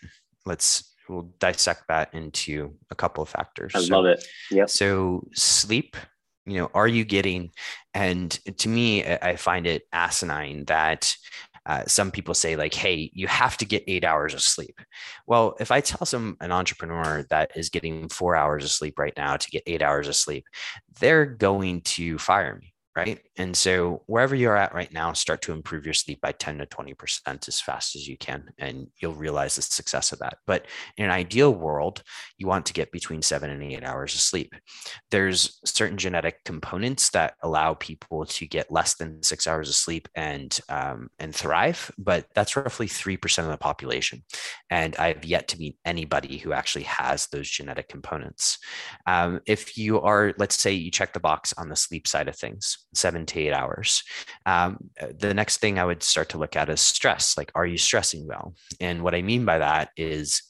let's 0.44 0.92
we'll 1.08 1.32
dissect 1.38 1.84
that 1.88 2.14
into 2.14 2.74
a 2.90 2.94
couple 2.94 3.22
of 3.22 3.30
factors. 3.30 3.72
I 3.74 3.80
so, 3.80 3.96
love 3.96 4.06
it. 4.06 4.24
Yeah. 4.50 4.66
So 4.66 5.26
sleep 5.32 5.96
you 6.50 6.58
know 6.58 6.70
are 6.74 6.88
you 6.88 7.04
getting 7.04 7.50
and 7.94 8.30
to 8.58 8.68
me 8.68 9.04
i 9.04 9.36
find 9.36 9.66
it 9.66 9.82
asinine 9.92 10.64
that 10.66 11.14
uh, 11.66 11.84
some 11.86 12.10
people 12.10 12.34
say 12.34 12.56
like 12.56 12.74
hey 12.74 13.10
you 13.12 13.26
have 13.26 13.56
to 13.56 13.66
get 13.66 13.84
eight 13.86 14.02
hours 14.02 14.32
of 14.32 14.40
sleep. 14.40 14.80
Well 15.26 15.56
if 15.60 15.70
i 15.70 15.80
tell 15.80 16.06
some 16.06 16.36
an 16.40 16.52
entrepreneur 16.52 17.24
that 17.30 17.52
is 17.54 17.68
getting 17.68 18.08
four 18.08 18.34
hours 18.34 18.64
of 18.64 18.70
sleep 18.70 18.98
right 18.98 19.12
now 19.16 19.36
to 19.36 19.50
get 19.50 19.62
eight 19.66 19.82
hours 19.82 20.08
of 20.08 20.16
sleep 20.16 20.44
they're 20.98 21.26
going 21.26 21.82
to 21.82 22.18
fire 22.18 22.56
me 22.56 22.69
right? 22.96 23.20
And 23.36 23.56
so 23.56 24.02
wherever 24.06 24.34
you're 24.34 24.56
at 24.56 24.74
right 24.74 24.92
now, 24.92 25.12
start 25.12 25.42
to 25.42 25.52
improve 25.52 25.84
your 25.84 25.94
sleep 25.94 26.20
by 26.20 26.32
10 26.32 26.58
to 26.58 26.66
20% 26.66 27.48
as 27.48 27.60
fast 27.60 27.94
as 27.94 28.08
you 28.08 28.16
can, 28.18 28.50
and 28.58 28.88
you'll 29.00 29.14
realize 29.14 29.56
the 29.56 29.62
success 29.62 30.12
of 30.12 30.18
that. 30.18 30.38
But 30.46 30.66
in 30.96 31.04
an 31.04 31.10
ideal 31.10 31.54
world, 31.54 32.02
you 32.36 32.48
want 32.48 32.66
to 32.66 32.72
get 32.72 32.90
between 32.90 33.22
seven 33.22 33.50
and 33.50 33.62
eight 33.62 33.84
hours 33.84 34.14
of 34.14 34.20
sleep. 34.20 34.52
There's 35.10 35.60
certain 35.64 35.98
genetic 35.98 36.42
components 36.44 37.10
that 37.10 37.34
allow 37.42 37.74
people 37.74 38.26
to 38.26 38.46
get 38.46 38.72
less 38.72 38.96
than 38.96 39.22
six 39.22 39.46
hours 39.46 39.68
of 39.68 39.76
sleep 39.76 40.08
and 40.16 40.58
um, 40.68 41.10
and 41.18 41.34
thrive, 41.34 41.90
but 41.96 42.26
that's 42.34 42.56
roughly 42.56 42.88
three 42.88 43.16
percent 43.16 43.46
of 43.46 43.52
the 43.52 43.58
population. 43.58 44.24
And 44.68 44.96
I've 44.96 45.24
yet 45.24 45.48
to 45.48 45.58
meet 45.58 45.78
anybody 45.84 46.38
who 46.38 46.52
actually 46.52 46.84
has 46.84 47.28
those 47.28 47.48
genetic 47.48 47.88
components. 47.88 48.58
Um, 49.06 49.40
if 49.46 49.78
you 49.78 50.00
are, 50.00 50.34
let's 50.38 50.60
say, 50.60 50.72
you 50.72 50.90
check 50.90 51.12
the 51.12 51.20
box 51.20 51.54
on 51.56 51.68
the 51.68 51.76
sleep 51.76 52.08
side 52.08 52.28
of 52.28 52.36
things 52.36 52.78
seven 52.94 53.26
to 53.26 53.40
eight 53.40 53.52
hours. 53.52 54.02
Um, 54.46 54.90
the 55.18 55.34
next 55.34 55.58
thing 55.58 55.78
I 55.78 55.84
would 55.84 56.02
start 56.02 56.28
to 56.30 56.38
look 56.38 56.56
at 56.56 56.68
is 56.68 56.80
stress. 56.80 57.36
Like, 57.36 57.52
are 57.54 57.66
you 57.66 57.78
stressing 57.78 58.26
well? 58.26 58.54
And 58.80 59.02
what 59.02 59.14
I 59.14 59.22
mean 59.22 59.44
by 59.44 59.58
that 59.58 59.90
is, 59.96 60.42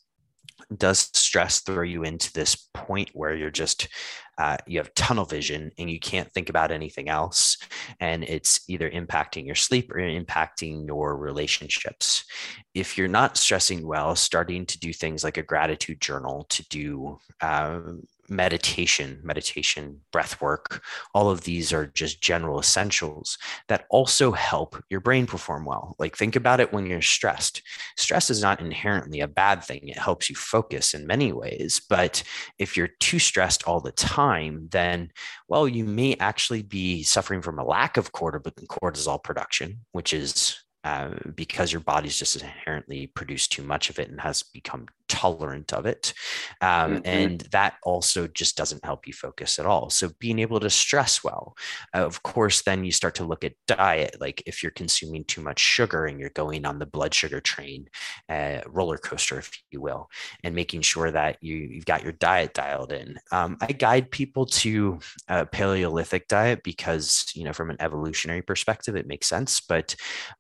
does 0.77 1.11
stress 1.15 1.61
throw 1.61 1.83
you 1.83 2.05
into 2.05 2.33
this 2.33 2.69
point 2.75 3.11
where 3.13 3.35
you're 3.35 3.51
just 3.51 3.89
uh, 4.39 4.57
you 4.67 4.79
have 4.79 4.95
tunnel 4.95 5.27
vision 5.27 5.71
and 5.79 5.91
you 5.91 6.01
can't 6.01 6.33
think 6.33 6.49
about 6.49 6.71
anything 6.71 7.09
else 7.09 7.59
and 7.99 8.25
it's 8.25 8.61
either 8.69 8.89
impacting 8.91 9.45
your 9.45 9.55
sleep 9.55 9.93
or 9.93 9.99
impacting 9.99 10.87
your 10.87 11.17
relationships 11.17 12.25
if 12.75 12.97
you're 12.97 13.09
not 13.09 13.37
stressing 13.37 13.87
well 13.87 14.15
starting 14.15 14.65
to 14.65 14.79
do 14.79 14.93
things 14.93 15.25
like 15.25 15.37
a 15.37 15.43
gratitude 15.43 16.01
journal 16.01 16.47
to 16.49 16.67
do 16.69 17.19
uh, 17.41 17.81
meditation, 18.31 19.21
meditation, 19.23 20.01
breath 20.13 20.41
work, 20.41 20.83
all 21.15 21.31
of 21.31 21.43
these 21.43 21.73
are 21.73 21.87
just 21.87 22.23
general 22.23 22.61
essentials 22.61 23.37
that 23.69 23.87
also 23.91 24.33
help 24.33 24.83
your 24.89 25.01
brain 25.01 25.27
perform 25.27 25.65
well. 25.65 25.97
Like 25.99 26.17
think 26.17 26.37
about 26.37 26.61
it 26.61 26.73
when 26.73 26.87
you're 26.87 27.03
stressed. 27.03 27.63
Stress 27.97 28.31
is 28.31 28.41
not 28.41 28.61
inherently 28.61 29.21
a 29.21 29.29
bad 29.29 29.65
thing. 29.65 29.89
It 29.89 29.99
helps 29.99 30.31
you 30.31 30.37
focus 30.37 30.95
in 30.95 31.07
many 31.07 31.33
ways, 31.33 31.81
but 31.89 32.23
if 32.59 32.77
you're 32.77 32.91
too 33.01 33.19
stressed 33.19 33.67
all 33.67 33.81
the 33.81 33.93
time, 33.93 34.69
then 34.71 35.11
well, 35.49 35.67
you 35.67 35.85
may 35.85 36.17
actually 36.21 36.63
be 36.63 37.03
suffering 37.03 37.43
from 37.43 37.59
a 37.59 37.65
lack 37.65 37.97
of 37.97 38.13
cortisol 38.13 39.23
production, 39.23 39.81
which 39.93 40.13
is 40.13 40.57
uh, 40.85 41.11
because 41.35 41.73
your 41.73 41.81
body's 41.81 42.19
just 42.19 42.41
inherently 42.41 43.07
produced 43.07 43.53
too 43.53 43.63
much 43.63 43.91
of 43.91 43.99
it 43.99 44.09
and 44.09 44.21
has 44.21 44.43
become 44.43 44.87
tolerant 45.11 45.73
of 45.73 45.85
it. 45.85 46.15
Um, 46.61 46.69
mm-hmm. 46.69 47.01
And 47.05 47.41
that 47.53 47.75
also 47.83 48.29
just 48.29 48.57
doesn't 48.57 48.85
help 48.85 49.07
you 49.07 49.13
focus 49.13 49.59
at 49.59 49.67
all. 49.67 49.91
So, 49.91 50.11
being 50.19 50.39
able 50.39 50.61
to 50.61 50.71
stress 50.71 51.23
well, 51.23 51.57
uh, 51.95 52.07
of 52.07 52.23
course, 52.23 52.63
then 52.63 52.85
you 52.85 52.93
start 52.93 53.17
to 53.17 53.25
look 53.25 53.45
at 53.45 53.53
diet. 53.67 54.17
Like 54.21 54.43
if 54.47 54.63
you're 54.63 54.73
consuming 54.73 55.25
too 55.25 55.43
much 55.43 55.59
sugar 55.59 56.07
and 56.07 56.19
you're 56.19 56.31
going 56.31 56.65
on 56.65 56.79
the 56.79 56.87
blood 56.87 57.13
sugar 57.13 57.41
train, 57.41 57.89
uh, 58.29 58.61
roller 58.67 58.99
coaster, 58.99 59.39
if 59.39 59.51
you 59.71 59.81
will, 59.81 60.09
and 60.45 60.55
making 60.55 60.83
sure 60.83 61.11
that 61.11 61.37
you, 61.41 61.57
you've 61.57 61.85
got 61.87 62.03
your 62.03 62.13
diet 62.13 62.55
dialed 62.55 62.93
in. 62.93 63.17
Um, 63.33 63.57
I 63.61 63.73
guide 63.73 64.11
people 64.11 64.47
to 64.47 65.01
a 65.29 65.47
Paleolithic 65.47 66.29
diet 66.29 66.63
because, 66.63 67.27
you 67.35 67.45
know, 67.45 67.53
from 67.53 67.71
an 67.71 67.77
evolutionary 67.81 68.43
perspective, 68.43 68.97
it 68.97 69.07
makes 69.07 69.27
sense. 69.27 69.61
But 69.61 69.97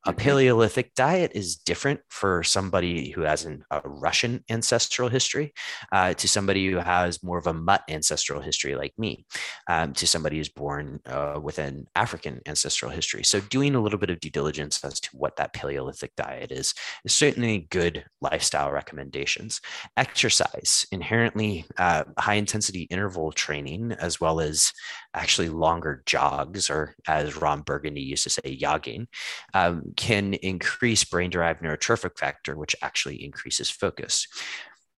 a 0.07 0.11
mm-hmm. 0.11 0.21
Paleolithic 0.21 0.95
diet 0.95 1.33
is 1.35 1.57
different 1.57 2.01
for 2.09 2.43
somebody 2.43 3.11
who 3.11 3.23
has 3.23 3.45
an, 3.45 3.65
a 3.71 3.81
Russian 3.85 4.45
ancestry 4.49 4.60
ancestral 4.61 5.09
history 5.09 5.55
uh, 5.91 6.13
to 6.13 6.29
somebody 6.29 6.71
who 6.71 6.77
has 6.77 7.23
more 7.23 7.39
of 7.39 7.47
a 7.47 7.55
mutt 7.55 7.83
ancestral 7.89 8.43
history 8.43 8.75
like 8.75 8.93
me, 8.99 9.25
um, 9.69 9.95
to 9.95 10.07
somebody 10.07 10.37
who's 10.37 10.51
born 10.51 11.01
uh, 11.07 11.39
with 11.43 11.59
an 11.59 11.87
African 11.97 12.41
ancestral 12.47 12.91
history. 12.91 13.25
So 13.25 13.41
doing 13.41 13.75
a 13.75 13.81
little 13.81 13.99
bit 13.99 14.11
of 14.11 14.21
due 14.21 14.29
diligence 14.31 14.85
as 14.85 15.01
to 15.01 15.09
what 15.17 15.37
that 15.37 15.55
Paleolithic 15.55 16.13
diet 16.15 16.53
is 16.53 16.75
is 17.07 17.15
certainly 17.15 17.69
good 17.71 18.05
lifestyle 18.21 18.71
recommendations. 18.71 19.63
Exercise, 19.97 20.87
inherently 20.93 21.65
uh, 21.79 22.05
high 22.19 22.35
intensity 22.35 22.83
interval 22.91 23.33
training, 23.33 23.93
as 23.93 24.21
well 24.21 24.41
as 24.41 24.73
actually 25.15 25.49
longer 25.49 26.03
jogs, 26.05 26.69
or 26.69 26.95
as 27.09 27.41
Ron 27.41 27.63
Burgundy 27.63 28.03
used 28.03 28.25
to 28.25 28.31
say, 28.31 28.57
jogging, 28.57 29.09
um, 29.55 29.95
can 29.97 30.35
increase 30.35 31.03
brain 31.05 31.31
derived 31.31 31.63
neurotrophic 31.63 32.19
factor, 32.19 32.57
which 32.57 32.77
actually 32.83 33.25
increases 33.25 33.71
focus. 33.71 34.27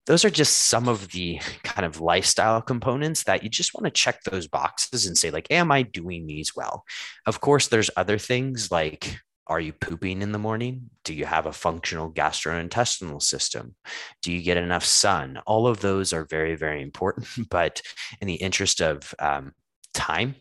Those 0.07 0.25
are 0.25 0.31
just 0.31 0.67
some 0.69 0.89
of 0.89 1.09
the 1.13 1.39
kind 1.63 1.87
of 1.87 2.01
lifestyle 2.01 2.61
components 2.61 3.25
that 3.25 3.43
you 3.43 3.49
just 3.49 3.75
want 3.75 3.85
to 3.85 3.91
check 3.91 4.23
those 4.23 4.49
boxes 4.49 5.07
and 5.07 5.17
say 5.17 5.31
like 5.31 5.51
am 5.51 5.71
i 5.73 5.83
doing 5.83 6.27
these 6.27 6.55
well? 6.55 6.85
Of 7.27 7.41
course 7.41 7.69
there's 7.69 7.91
other 7.97 8.19
things 8.19 8.71
like 8.71 9.19
are 9.49 9.61
you 9.61 9.73
pooping 9.73 10.23
in 10.23 10.33
the 10.33 10.39
morning? 10.39 10.89
Do 11.05 11.13
you 11.13 11.27
have 11.27 11.47
a 11.47 11.53
functional 11.53 12.11
gastrointestinal 12.11 13.21
system? 13.21 13.75
Do 14.23 14.33
you 14.33 14.41
get 14.41 14.57
enough 14.57 14.85
sun? 14.85 15.41
All 15.47 15.67
of 15.67 15.81
those 15.81 16.13
are 16.13 16.25
very 16.25 16.57
very 16.57 16.83
important 16.83 17.29
but 17.51 17.83
in 18.21 18.27
the 18.27 18.35
interest 18.35 18.81
of 18.81 19.15
um, 19.19 19.53
time 19.95 20.37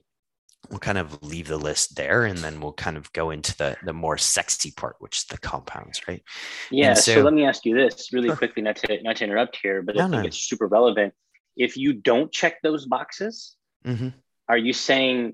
we'll 0.69 0.79
kind 0.79 0.97
of 0.97 1.21
leave 1.23 1.47
the 1.47 1.57
list 1.57 1.95
there 1.95 2.25
and 2.25 2.39
then 2.39 2.61
we'll 2.61 2.73
kind 2.73 2.97
of 2.97 3.11
go 3.13 3.31
into 3.31 3.55
the 3.57 3.75
the 3.83 3.93
more 3.93 4.17
sexy 4.17 4.71
part 4.71 4.95
which 4.99 5.19
is 5.19 5.23
the 5.25 5.37
compounds 5.37 6.07
right 6.07 6.23
yeah 6.69 6.93
so, 6.93 7.15
so, 7.15 7.21
let 7.21 7.33
me 7.33 7.45
ask 7.45 7.65
you 7.65 7.75
this 7.75 8.13
really 8.13 8.29
sure. 8.29 8.37
quickly 8.37 8.61
not 8.61 8.75
to 8.75 9.01
not 9.03 9.15
to 9.15 9.23
interrupt 9.23 9.57
here 9.61 9.81
but 9.81 9.95
no, 9.95 10.01
i 10.05 10.09
think 10.09 10.21
no. 10.21 10.27
it's 10.27 10.37
super 10.37 10.67
relevant 10.67 11.13
if 11.57 11.75
you 11.75 11.93
don't 11.93 12.31
check 12.31 12.61
those 12.61 12.85
boxes 12.85 13.55
mm-hmm. 13.85 14.09
are 14.47 14.57
you 14.57 14.73
saying 14.73 15.33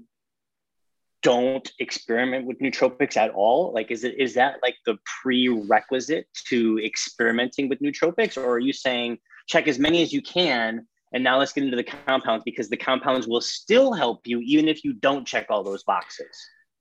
don't 1.24 1.72
experiment 1.80 2.46
with 2.46 2.60
nootropics 2.60 3.18
at 3.18 3.32
all 3.32 3.74
like 3.74 3.92
is 3.92 4.04
it 4.04 4.16
is 4.18 4.34
that 4.36 4.58
like 4.62 4.76
the 4.86 4.98
prerequisite 5.22 6.28
to 6.46 6.80
experimenting 6.84 7.68
with 7.68 7.80
nootropics 7.80 8.38
or 8.38 8.50
are 8.52 8.60
you 8.60 8.72
saying 8.72 9.18
check 9.48 9.68
as 9.68 9.80
many 9.80 10.02
as 10.02 10.14
you 10.14 10.22
can 10.22 10.88
and 11.14 11.24
now 11.24 11.38
let's 11.38 11.54
get 11.54 11.64
into 11.64 11.78
the 11.78 11.84
compounds 11.84 12.44
because 12.44 12.70
the 12.70 12.78
compounds 12.78 13.28
will 13.28 13.42
still 13.42 13.94
help 13.94 14.26
you 14.26 14.40
even 14.42 14.68
if 14.68 14.84
you 14.84 14.94
don't 14.94 15.26
check 15.26 15.48
all 15.50 15.64
those 15.64 15.84
boxes. 15.84 16.28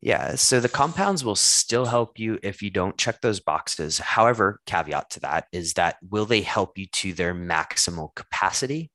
Yeah, 0.02 0.34
so 0.34 0.60
the 0.60 0.68
compounds 0.68 1.24
will 1.24 1.36
still 1.36 1.86
help 1.86 2.18
you 2.18 2.38
if 2.42 2.62
you 2.62 2.70
don't 2.70 2.98
check 2.98 3.22
those 3.22 3.40
boxes. 3.40 3.98
However, 3.98 4.60
caveat 4.66 5.10
to 5.10 5.20
that 5.20 5.46
is 5.52 5.72
that 5.74 5.96
will 6.08 6.26
they 6.26 6.42
help 6.42 6.76
you 6.78 6.86
to 6.86 7.12
their 7.12 7.34
maximal 7.34 8.14
capacity? 8.14 8.90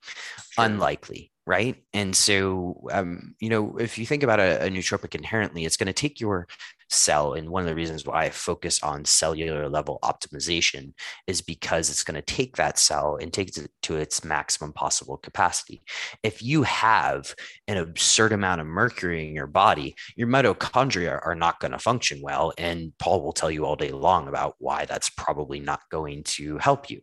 Sure. 0.51 0.65
Unlikely 0.65 1.31
right? 1.51 1.75
And 1.91 2.15
so, 2.15 2.81
um, 2.93 3.35
you 3.41 3.49
know, 3.49 3.75
if 3.77 3.97
you 3.97 4.05
think 4.05 4.23
about 4.23 4.39
a, 4.39 4.67
a 4.67 4.69
nootropic 4.69 5.15
inherently, 5.15 5.65
it's 5.65 5.75
going 5.75 5.87
to 5.87 5.93
take 5.93 6.21
your 6.21 6.47
cell. 6.89 7.33
And 7.33 7.49
one 7.49 7.61
of 7.63 7.67
the 7.67 7.75
reasons 7.75 8.05
why 8.05 8.23
I 8.23 8.29
focus 8.29 8.81
on 8.81 9.03
cellular 9.03 9.67
level 9.67 9.99
optimization 10.01 10.93
is 11.27 11.41
because 11.41 11.89
it's 11.89 12.05
going 12.05 12.15
to 12.15 12.21
take 12.21 12.55
that 12.55 12.79
cell 12.79 13.17
and 13.19 13.33
take 13.33 13.57
it 13.57 13.69
to 13.81 13.97
its 13.97 14.23
maximum 14.23 14.71
possible 14.71 15.17
capacity. 15.17 15.83
If 16.23 16.41
you 16.41 16.63
have 16.63 17.35
an 17.67 17.75
absurd 17.75 18.31
amount 18.31 18.61
of 18.61 18.67
mercury 18.67 19.27
in 19.27 19.35
your 19.35 19.47
body, 19.47 19.93
your 20.15 20.29
mitochondria 20.29 21.19
are 21.21 21.35
not 21.35 21.59
going 21.59 21.73
to 21.73 21.79
function 21.79 22.21
well. 22.21 22.53
And 22.57 22.93
Paul 22.97 23.23
will 23.23 23.33
tell 23.33 23.51
you 23.51 23.65
all 23.65 23.75
day 23.75 23.91
long 23.91 24.29
about 24.29 24.55
why 24.59 24.85
that's 24.85 25.09
probably 25.09 25.59
not 25.59 25.81
going 25.91 26.23
to 26.37 26.59
help 26.59 26.89
you. 26.89 27.01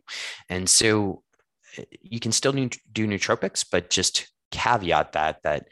And 0.49 0.67
so, 0.67 1.21
you 2.01 2.19
can 2.19 2.31
still 2.31 2.51
do, 2.51 2.69
do 2.91 3.07
nootropics, 3.07 3.65
but 3.69 3.89
just 3.89 4.27
caveat 4.51 5.13
that 5.13 5.41
that 5.43 5.67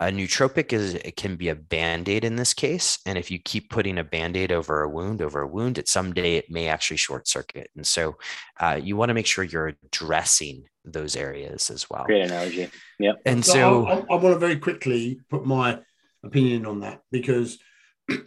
a 0.00 0.06
nootropic 0.06 0.72
is 0.72 0.94
it 0.94 1.16
can 1.16 1.34
be 1.34 1.48
a 1.48 1.56
band-aid 1.56 2.24
in 2.24 2.36
this 2.36 2.54
case 2.54 2.98
and 3.04 3.18
if 3.18 3.30
you 3.30 3.38
keep 3.38 3.68
putting 3.68 3.98
a 3.98 4.04
band-aid 4.04 4.52
over 4.52 4.82
a 4.82 4.88
wound 4.88 5.20
over 5.20 5.40
a 5.40 5.46
wound 5.46 5.78
at 5.78 5.88
someday 5.88 6.36
it 6.36 6.50
may 6.50 6.68
actually 6.68 6.96
short 6.96 7.26
circuit. 7.26 7.68
And 7.74 7.86
so 7.86 8.16
uh, 8.60 8.78
you 8.80 8.96
want 8.96 9.10
to 9.10 9.14
make 9.14 9.26
sure 9.26 9.42
you're 9.42 9.74
addressing 9.84 10.64
those 10.84 11.16
areas 11.16 11.70
as 11.70 11.90
well. 11.90 12.04
Great 12.04 12.26
analogy. 12.26 12.70
Yeah 12.98 13.14
and 13.26 13.44
so, 13.44 13.52
so 13.52 13.86
I, 13.86 13.94
I, 13.94 14.16
want 14.16 14.34
to 14.34 14.38
very 14.38 14.56
quickly 14.56 15.20
put 15.28 15.44
my 15.44 15.80
opinion 16.22 16.64
on 16.66 16.80
that 16.80 17.00
because 17.10 17.58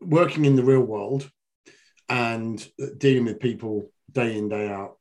working 0.00 0.44
in 0.44 0.56
the 0.56 0.64
real 0.64 0.82
world 0.82 1.30
and 2.08 2.66
dealing 2.98 3.24
with 3.24 3.40
people 3.40 3.90
day 4.12 4.36
in 4.36 4.48
day 4.48 4.68
out 4.68 4.96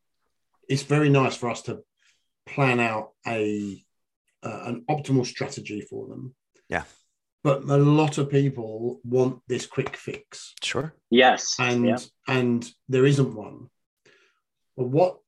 it's 0.69 0.83
very 0.83 1.09
nice 1.09 1.35
for 1.35 1.49
us 1.49 1.63
to 1.63 1.81
plan 2.53 2.79
out 2.79 3.11
a 3.27 3.83
uh, 4.43 4.61
an 4.65 4.85
optimal 4.89 5.25
strategy 5.25 5.81
for 5.81 6.07
them. 6.07 6.33
Yeah. 6.69 6.83
But 7.43 7.63
a 7.63 7.77
lot 7.77 8.17
of 8.17 8.29
people 8.29 8.99
want 9.03 9.41
this 9.47 9.65
quick 9.65 9.95
fix. 9.95 10.53
Sure. 10.61 10.93
Yes. 11.09 11.55
And 11.59 11.85
yeah. 11.85 11.97
and 12.27 12.69
there 12.87 13.05
isn't 13.05 13.35
one. 13.35 13.69
But 14.77 14.87
what 14.87 15.19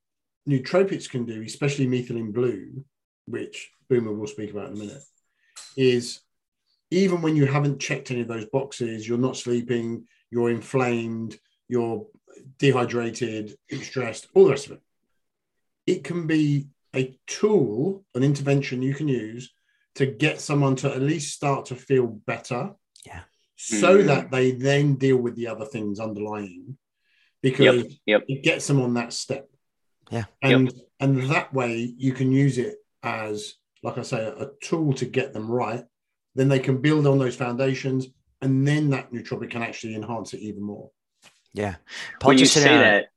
nootropics 0.49 1.09
can 1.09 1.25
do, 1.25 1.41
especially 1.41 1.87
methylene 1.87 2.33
blue, 2.33 2.83
which 3.25 3.71
Boomer 3.89 4.13
will 4.13 4.27
speak 4.27 4.51
about 4.51 4.67
in 4.67 4.73
a 4.73 4.79
minute, 4.79 5.03
is 5.77 6.21
even 6.89 7.21
when 7.21 7.35
you 7.35 7.45
haven't 7.45 7.79
checked 7.79 8.11
any 8.11 8.21
of 8.21 8.27
those 8.27 8.45
boxes, 8.45 9.07
you're 9.07 9.17
not 9.17 9.37
sleeping, 9.37 10.05
you're 10.29 10.49
inflamed, 10.49 11.37
you're 11.69 12.05
dehydrated, 12.57 13.55
stressed, 13.81 14.27
all 14.33 14.45
the 14.45 14.51
rest 14.51 14.65
of 14.67 14.73
it 14.73 14.81
it 15.85 16.03
can 16.03 16.27
be 16.27 16.67
a 16.95 17.17
tool, 17.27 18.03
an 18.15 18.23
intervention 18.23 18.81
you 18.81 18.93
can 18.93 19.07
use 19.07 19.53
to 19.95 20.05
get 20.05 20.41
someone 20.41 20.75
to 20.77 20.91
at 20.91 21.01
least 21.01 21.33
start 21.33 21.65
to 21.67 21.75
feel 21.75 22.07
better. 22.07 22.73
Yeah. 23.05 23.21
So 23.55 23.97
mm-hmm. 23.97 24.07
that 24.07 24.31
they 24.31 24.51
then 24.51 24.95
deal 24.95 25.17
with 25.17 25.35
the 25.35 25.47
other 25.47 25.65
things 25.65 25.99
underlying 25.99 26.77
because 27.41 27.83
yep. 27.83 27.91
Yep. 28.05 28.23
it 28.27 28.43
gets 28.43 28.67
them 28.67 28.81
on 28.81 28.95
that 28.95 29.13
step. 29.13 29.47
Yeah. 30.09 30.25
And 30.41 30.71
yep. 30.71 30.75
and 30.99 31.29
that 31.29 31.53
way 31.53 31.93
you 31.97 32.13
can 32.13 32.31
use 32.31 32.57
it 32.57 32.75
as, 33.03 33.55
like 33.83 33.97
I 33.97 34.01
say, 34.03 34.25
a 34.25 34.49
tool 34.61 34.93
to 34.93 35.05
get 35.05 35.33
them 35.33 35.49
right. 35.49 35.83
Then 36.35 36.49
they 36.49 36.59
can 36.59 36.81
build 36.81 37.07
on 37.07 37.19
those 37.19 37.35
foundations 37.35 38.07
and 38.41 38.67
then 38.67 38.89
that 38.89 39.11
nootropic 39.11 39.51
can 39.51 39.61
actually 39.61 39.95
enhance 39.95 40.33
it 40.33 40.39
even 40.39 40.63
more. 40.63 40.89
Yeah. 41.53 41.75
Paul 42.19 42.29
when 42.29 42.37
you 42.37 42.45
say 42.45 42.63
that, 42.63 43.07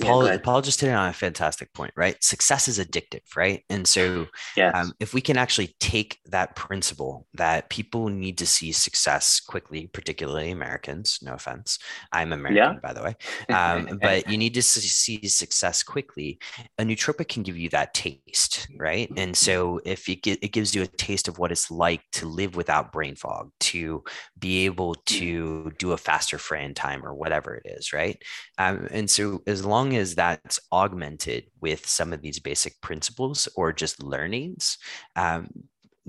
Paul, 0.00 0.26
yeah, 0.26 0.38
Paul 0.38 0.62
just 0.62 0.80
hit 0.80 0.92
on 0.92 1.08
a 1.08 1.12
fantastic 1.12 1.72
point, 1.72 1.92
right? 1.96 2.22
Success 2.22 2.68
is 2.68 2.78
addictive, 2.78 3.36
right? 3.36 3.62
And 3.70 3.86
so, 3.86 4.26
yes. 4.56 4.74
um, 4.74 4.92
if 5.00 5.14
we 5.14 5.20
can 5.20 5.36
actually 5.36 5.74
take 5.80 6.18
that 6.26 6.56
principle 6.56 7.26
that 7.34 7.68
people 7.68 8.08
need 8.08 8.38
to 8.38 8.46
see 8.46 8.72
success 8.72 9.40
quickly, 9.40 9.88
particularly 9.92 10.50
Americans, 10.50 11.18
no 11.22 11.34
offense, 11.34 11.78
I'm 12.12 12.32
American, 12.32 12.56
yeah. 12.56 12.78
by 12.82 12.92
the 12.92 13.02
way, 13.02 13.16
um, 13.48 13.98
but 14.02 14.30
you 14.30 14.38
need 14.38 14.54
to 14.54 14.62
see 14.62 15.26
success 15.28 15.82
quickly. 15.82 16.38
A 16.78 16.82
nootropic 16.82 17.28
can 17.28 17.42
give 17.42 17.56
you 17.56 17.68
that 17.70 17.94
taste, 17.94 18.68
right? 18.76 19.10
And 19.16 19.36
so, 19.36 19.80
if 19.84 20.08
it, 20.08 20.26
it 20.26 20.52
gives 20.52 20.74
you 20.74 20.82
a 20.82 20.86
taste 20.86 21.28
of 21.28 21.38
what 21.38 21.52
it's 21.52 21.70
like 21.70 22.02
to 22.12 22.26
live 22.26 22.56
without 22.56 22.92
brain 22.92 23.16
fog, 23.16 23.50
to 23.60 24.02
be 24.38 24.64
able 24.64 24.94
to 24.94 25.72
do 25.78 25.92
a 25.92 25.96
faster 25.96 26.38
frame 26.38 26.74
time 26.74 27.04
or 27.04 27.14
whatever 27.14 27.54
it 27.54 27.66
is, 27.66 27.92
right? 27.92 28.20
Um, 28.58 28.88
and 28.90 29.10
so, 29.10 29.25
as 29.46 29.64
long 29.64 29.96
as 29.96 30.14
that's 30.14 30.58
augmented 30.72 31.44
with 31.60 31.86
some 31.86 32.12
of 32.12 32.22
these 32.22 32.38
basic 32.38 32.80
principles 32.80 33.48
or 33.56 33.72
just 33.72 34.02
learnings 34.02 34.78
um, 35.16 35.48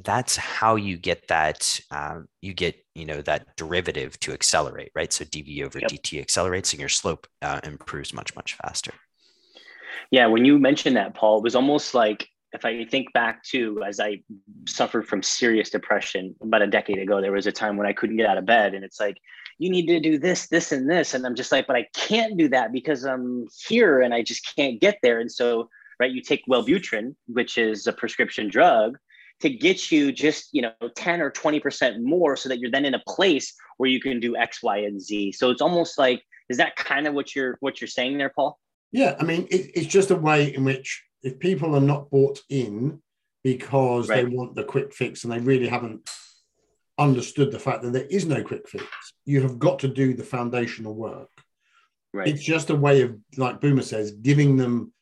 that's 0.03 0.35
how 0.35 0.75
you 0.75 0.97
get 0.97 1.27
that 1.27 1.79
um, 1.91 2.27
you 2.41 2.53
get 2.53 2.75
you 2.93 3.05
know 3.05 3.21
that 3.21 3.55
derivative 3.55 4.19
to 4.19 4.31
accelerate 4.33 4.91
right 4.95 5.11
so 5.13 5.25
dv 5.25 5.63
over 5.63 5.79
yep. 5.79 5.89
dt 5.89 6.19
accelerates 6.19 6.71
and 6.73 6.79
your 6.79 6.89
slope 6.89 7.27
uh, 7.41 7.59
improves 7.63 8.13
much 8.13 8.35
much 8.35 8.55
faster 8.55 8.91
yeah 10.11 10.27
when 10.27 10.45
you 10.45 10.59
mentioned 10.59 10.95
that 10.95 11.13
paul 11.15 11.37
it 11.37 11.43
was 11.43 11.55
almost 11.55 11.93
like 11.93 12.29
if 12.53 12.65
I 12.65 12.85
think 12.85 13.11
back 13.13 13.43
to 13.45 13.83
as 13.85 13.99
I 13.99 14.21
suffered 14.67 15.07
from 15.07 15.21
serious 15.21 15.69
depression 15.69 16.35
about 16.41 16.61
a 16.61 16.67
decade 16.67 16.97
ago, 16.97 17.21
there 17.21 17.31
was 17.31 17.47
a 17.47 17.51
time 17.51 17.77
when 17.77 17.87
I 17.87 17.93
couldn't 17.93 18.17
get 18.17 18.25
out 18.25 18.37
of 18.37 18.45
bed. 18.45 18.73
And 18.73 18.83
it's 18.85 18.99
like, 18.99 19.17
you 19.57 19.69
need 19.69 19.87
to 19.87 19.99
do 19.99 20.17
this, 20.17 20.47
this, 20.47 20.71
and 20.71 20.89
this. 20.89 21.13
And 21.13 21.25
I'm 21.25 21.35
just 21.35 21.51
like, 21.51 21.67
but 21.67 21.75
I 21.75 21.87
can't 21.93 22.37
do 22.37 22.47
that 22.49 22.71
because 22.71 23.03
I'm 23.03 23.47
here 23.67 24.01
and 24.01 24.13
I 24.13 24.21
just 24.21 24.55
can't 24.55 24.79
get 24.79 24.99
there. 25.01 25.19
And 25.19 25.31
so, 25.31 25.69
right, 25.99 26.11
you 26.11 26.21
take 26.21 26.45
Wellbutrin, 26.47 27.15
which 27.27 27.57
is 27.57 27.87
a 27.87 27.93
prescription 27.93 28.49
drug, 28.49 28.97
to 29.39 29.49
get 29.49 29.91
you 29.91 30.11
just, 30.11 30.49
you 30.51 30.61
know, 30.61 30.73
10 30.95 31.21
or 31.21 31.31
20% 31.31 32.01
more 32.01 32.35
so 32.35 32.49
that 32.49 32.59
you're 32.59 32.71
then 32.71 32.85
in 32.85 32.93
a 32.93 33.03
place 33.07 33.53
where 33.77 33.89
you 33.89 33.99
can 33.99 34.19
do 34.19 34.35
X, 34.35 34.61
Y, 34.63 34.77
and 34.77 35.01
Z. 35.01 35.33
So 35.33 35.49
it's 35.49 35.61
almost 35.61 35.97
like, 35.97 36.23
is 36.49 36.57
that 36.57 36.75
kind 36.75 37.07
of 37.07 37.13
what 37.13 37.35
you're 37.35 37.57
what 37.59 37.81
you're 37.81 37.87
saying 37.87 38.17
there, 38.17 38.31
Paul? 38.33 38.57
Yeah. 38.91 39.15
I 39.19 39.23
mean, 39.23 39.47
it, 39.51 39.71
it's 39.75 39.87
just 39.87 40.11
a 40.11 40.15
way 40.15 40.53
in 40.53 40.63
which 40.63 41.03
if 41.23 41.39
people 41.39 41.75
are 41.75 41.81
not 41.81 42.09
bought 42.09 42.39
in 42.49 43.01
because 43.43 44.09
right. 44.09 44.25
they 44.25 44.35
want 44.35 44.55
the 44.55 44.63
quick 44.63 44.93
fix 44.93 45.23
and 45.23 45.33
they 45.33 45.39
really 45.39 45.67
haven't 45.67 46.09
understood 46.97 47.51
the 47.51 47.59
fact 47.59 47.83
that 47.83 47.93
there 47.93 48.05
is 48.05 48.25
no 48.25 48.43
quick 48.43 48.67
fix. 48.67 48.85
You 49.25 49.41
have 49.41 49.59
got 49.59 49.79
to 49.79 49.87
do 49.87 50.13
the 50.13 50.23
foundational 50.23 50.95
work. 50.95 51.29
Right. 52.13 52.27
It's 52.27 52.43
just 52.43 52.69
a 52.69 52.75
way 52.75 53.01
of, 53.01 53.17
like 53.37 53.61
Boomer 53.61 53.83
says, 53.83 54.11
giving 54.11 54.57
them 54.57 54.93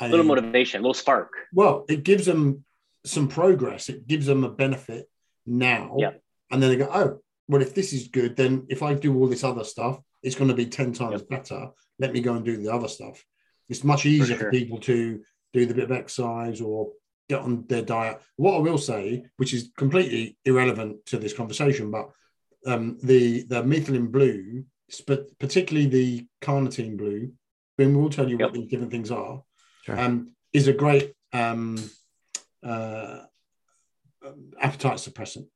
a, 0.00 0.06
a 0.06 0.08
little 0.08 0.26
motivation, 0.26 0.80
a 0.80 0.82
little 0.82 0.94
spark. 0.94 1.32
Well, 1.52 1.84
it 1.88 2.04
gives 2.04 2.26
them 2.26 2.64
some 3.04 3.28
progress. 3.28 3.88
It 3.88 4.06
gives 4.06 4.26
them 4.26 4.44
a 4.44 4.48
benefit 4.50 5.08
now. 5.46 5.96
Yeah. 5.98 6.12
And 6.50 6.62
then 6.62 6.70
they 6.70 6.76
go, 6.76 6.90
oh, 6.92 7.20
well, 7.48 7.62
if 7.62 7.74
this 7.74 7.92
is 7.92 8.08
good, 8.08 8.36
then 8.36 8.66
if 8.68 8.82
I 8.82 8.94
do 8.94 9.16
all 9.16 9.26
this 9.26 9.44
other 9.44 9.64
stuff, 9.64 10.00
it's 10.22 10.36
going 10.36 10.48
to 10.50 10.56
be 10.56 10.66
10 10.66 10.92
times 10.92 11.22
yep. 11.22 11.28
better. 11.28 11.70
Let 11.98 12.12
me 12.12 12.20
go 12.20 12.34
and 12.34 12.44
do 12.44 12.56
the 12.56 12.72
other 12.72 12.88
stuff. 12.88 13.24
It's 13.68 13.84
much 13.84 14.06
easier 14.06 14.36
for, 14.36 14.42
sure. 14.42 14.52
for 14.52 14.58
people 14.58 14.78
to 14.80 15.20
do 15.52 15.66
the 15.66 15.74
bit 15.74 15.84
of 15.84 15.92
exercise 15.92 16.60
or 16.60 16.92
on 17.38 17.66
their 17.68 17.82
diet. 17.82 18.20
What 18.36 18.56
I 18.56 18.58
will 18.58 18.78
say, 18.78 19.24
which 19.36 19.54
is 19.54 19.70
completely 19.76 20.36
irrelevant 20.44 21.06
to 21.06 21.18
this 21.18 21.32
conversation, 21.32 21.90
but 21.90 22.10
um, 22.66 22.98
the 23.02 23.44
the 23.44 23.62
methylene 23.62 24.10
blue, 24.10 24.64
particularly 25.38 25.88
the 25.88 26.26
carnitine 26.42 26.96
blue, 26.96 27.32
then 27.78 27.96
we'll 27.96 28.10
tell 28.10 28.28
you 28.28 28.36
yep. 28.38 28.48
what 28.48 28.54
these 28.54 28.68
different 28.68 28.90
things 28.90 29.10
are. 29.10 29.42
sure. 29.84 29.98
um, 29.98 30.34
is 30.52 30.68
a 30.68 30.72
great 30.72 31.14
um, 31.32 31.78
uh, 32.62 33.20
appetite 34.60 34.98
suppressant. 34.98 35.46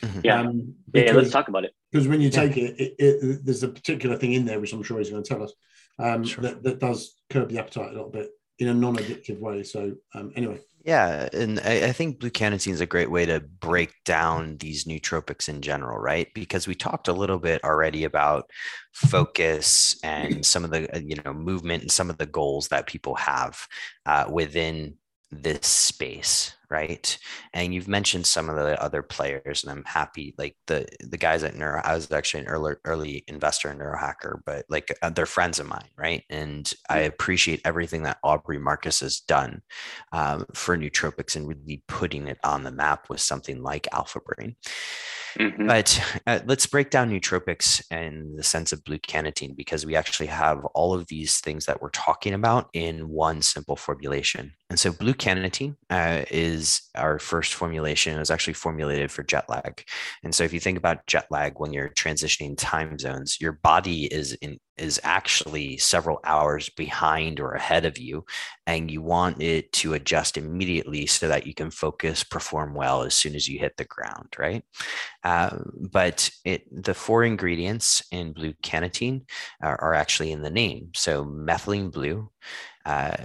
Mm-hmm. 0.00 0.20
Yeah. 0.24 0.40
Um, 0.40 0.74
because, 0.90 1.10
yeah, 1.10 1.16
let's 1.16 1.30
talk 1.30 1.48
about 1.48 1.64
it. 1.64 1.72
Because 1.92 2.08
when 2.08 2.20
you 2.20 2.30
take 2.30 2.56
yeah. 2.56 2.64
it, 2.64 2.80
it, 2.80 2.94
it, 2.98 3.44
there's 3.44 3.62
a 3.62 3.68
particular 3.68 4.16
thing 4.16 4.32
in 4.32 4.44
there, 4.44 4.60
which 4.60 4.72
I'm 4.72 4.82
sure 4.82 4.98
he's 4.98 5.10
going 5.10 5.22
to 5.22 5.28
tell 5.28 5.42
us, 5.42 5.52
um, 5.98 6.24
sure. 6.24 6.42
that, 6.42 6.62
that 6.64 6.80
does 6.80 7.14
curb 7.30 7.48
the 7.48 7.58
appetite 7.58 7.90
a 7.90 7.94
little 7.94 8.10
bit 8.10 8.30
in 8.58 8.68
a 8.68 8.74
non-addictive 8.74 9.38
way. 9.38 9.62
So 9.62 9.94
um, 10.14 10.32
anyway. 10.34 10.60
Yeah, 10.86 11.28
and 11.32 11.60
I, 11.60 11.88
I 11.88 11.92
think 11.92 12.20
Blue 12.20 12.30
Cannatine 12.30 12.72
is 12.72 12.80
a 12.80 12.86
great 12.86 13.10
way 13.10 13.26
to 13.26 13.40
break 13.40 13.92
down 14.04 14.56
these 14.58 14.84
nootropics 14.84 15.48
in 15.48 15.60
general, 15.60 15.98
right? 15.98 16.28
Because 16.34 16.68
we 16.68 16.76
talked 16.76 17.08
a 17.08 17.12
little 17.12 17.40
bit 17.40 17.64
already 17.64 18.04
about 18.04 18.50
focus 18.92 19.98
and 20.04 20.46
some 20.46 20.64
of 20.64 20.70
the 20.70 20.94
uh, 20.94 21.00
you 21.00 21.16
know 21.24 21.34
movement 21.34 21.82
and 21.82 21.92
some 21.92 22.10
of 22.10 22.18
the 22.18 22.26
goals 22.26 22.68
that 22.68 22.86
people 22.86 23.16
have 23.16 23.66
uh, 24.06 24.26
within 24.30 24.94
this 25.32 25.66
space 25.66 26.55
right? 26.70 27.18
And 27.52 27.72
you've 27.74 27.88
mentioned 27.88 28.26
some 28.26 28.48
of 28.48 28.56
the 28.56 28.80
other 28.82 29.02
players 29.02 29.62
and 29.62 29.70
i'm 29.70 29.84
happy 29.84 30.34
like 30.38 30.56
the 30.66 30.86
the 31.00 31.16
guys 31.16 31.42
at 31.42 31.54
neuro 31.54 31.80
i 31.84 31.94
was 31.94 32.10
actually 32.10 32.40
an 32.42 32.48
early 32.48 32.74
early 32.84 33.24
investor 33.28 33.70
in 33.70 33.78
neurohacker 33.78 34.40
but 34.44 34.64
like 34.68 34.96
uh, 35.02 35.10
they're 35.10 35.26
friends 35.26 35.58
of 35.58 35.66
mine 35.66 35.88
right? 35.96 36.24
And 36.30 36.70
i 36.88 37.00
appreciate 37.00 37.60
everything 37.64 38.02
that 38.04 38.18
aubrey 38.22 38.58
marcus 38.58 39.00
has 39.00 39.20
done 39.20 39.62
um, 40.12 40.46
for 40.54 40.76
nootropics 40.76 41.36
and 41.36 41.48
really 41.48 41.82
putting 41.88 42.28
it 42.28 42.38
on 42.44 42.62
the 42.62 42.70
map 42.70 43.08
with 43.08 43.20
something 43.20 43.62
like 43.62 43.88
alpha 43.92 44.20
brain 44.20 44.56
Mm-hmm. 45.36 45.66
But 45.66 46.02
uh, 46.26 46.40
let's 46.46 46.66
break 46.66 46.90
down 46.90 47.10
nootropics 47.10 47.82
and 47.90 48.38
the 48.38 48.42
sense 48.42 48.72
of 48.72 48.82
blue 48.84 48.98
Cannatine 48.98 49.54
because 49.54 49.84
we 49.84 49.94
actually 49.94 50.28
have 50.28 50.64
all 50.74 50.94
of 50.94 51.06
these 51.08 51.40
things 51.40 51.66
that 51.66 51.82
we're 51.82 51.90
talking 51.90 52.34
about 52.34 52.68
in 52.72 53.08
one 53.08 53.42
simple 53.42 53.76
formulation. 53.76 54.52
And 54.70 54.78
so 54.78 54.92
blue 54.92 55.14
Cannatine 55.14 55.76
uh, 55.90 56.24
is 56.30 56.82
our 56.94 57.18
first 57.18 57.54
formulation. 57.54 58.16
It 58.16 58.20
was 58.20 58.30
actually 58.30 58.54
formulated 58.54 59.10
for 59.10 59.22
jet 59.22 59.48
lag. 59.48 59.84
And 60.24 60.34
so 60.34 60.44
if 60.44 60.52
you 60.52 60.60
think 60.60 60.78
about 60.78 61.06
jet 61.06 61.26
lag 61.30 61.54
when 61.58 61.72
you're 61.72 61.90
transitioning 61.90 62.54
time 62.56 62.98
zones, 62.98 63.40
your 63.40 63.52
body 63.52 64.06
is 64.06 64.32
in 64.34 64.58
is 64.78 65.00
actually 65.04 65.76
several 65.76 66.20
hours 66.24 66.68
behind 66.70 67.40
or 67.40 67.52
ahead 67.52 67.84
of 67.84 67.98
you 67.98 68.24
and 68.66 68.90
you 68.90 69.02
want 69.02 69.40
it 69.42 69.72
to 69.72 69.94
adjust 69.94 70.36
immediately 70.36 71.06
so 71.06 71.28
that 71.28 71.46
you 71.46 71.54
can 71.54 71.70
focus 71.70 72.24
perform 72.24 72.74
well 72.74 73.02
as 73.02 73.14
soon 73.14 73.34
as 73.34 73.48
you 73.48 73.58
hit 73.58 73.76
the 73.76 73.84
ground 73.84 74.28
right 74.38 74.62
uh, 75.24 75.56
but 75.90 76.30
it 76.44 76.62
the 76.70 76.94
four 76.94 77.24
ingredients 77.24 78.02
in 78.12 78.32
blue 78.32 78.52
Cannatine 78.62 79.22
are, 79.62 79.80
are 79.80 79.94
actually 79.94 80.32
in 80.32 80.42
the 80.42 80.50
name 80.50 80.90
so 80.94 81.24
methylene 81.24 81.92
blue 81.92 82.30
uh, 82.84 83.16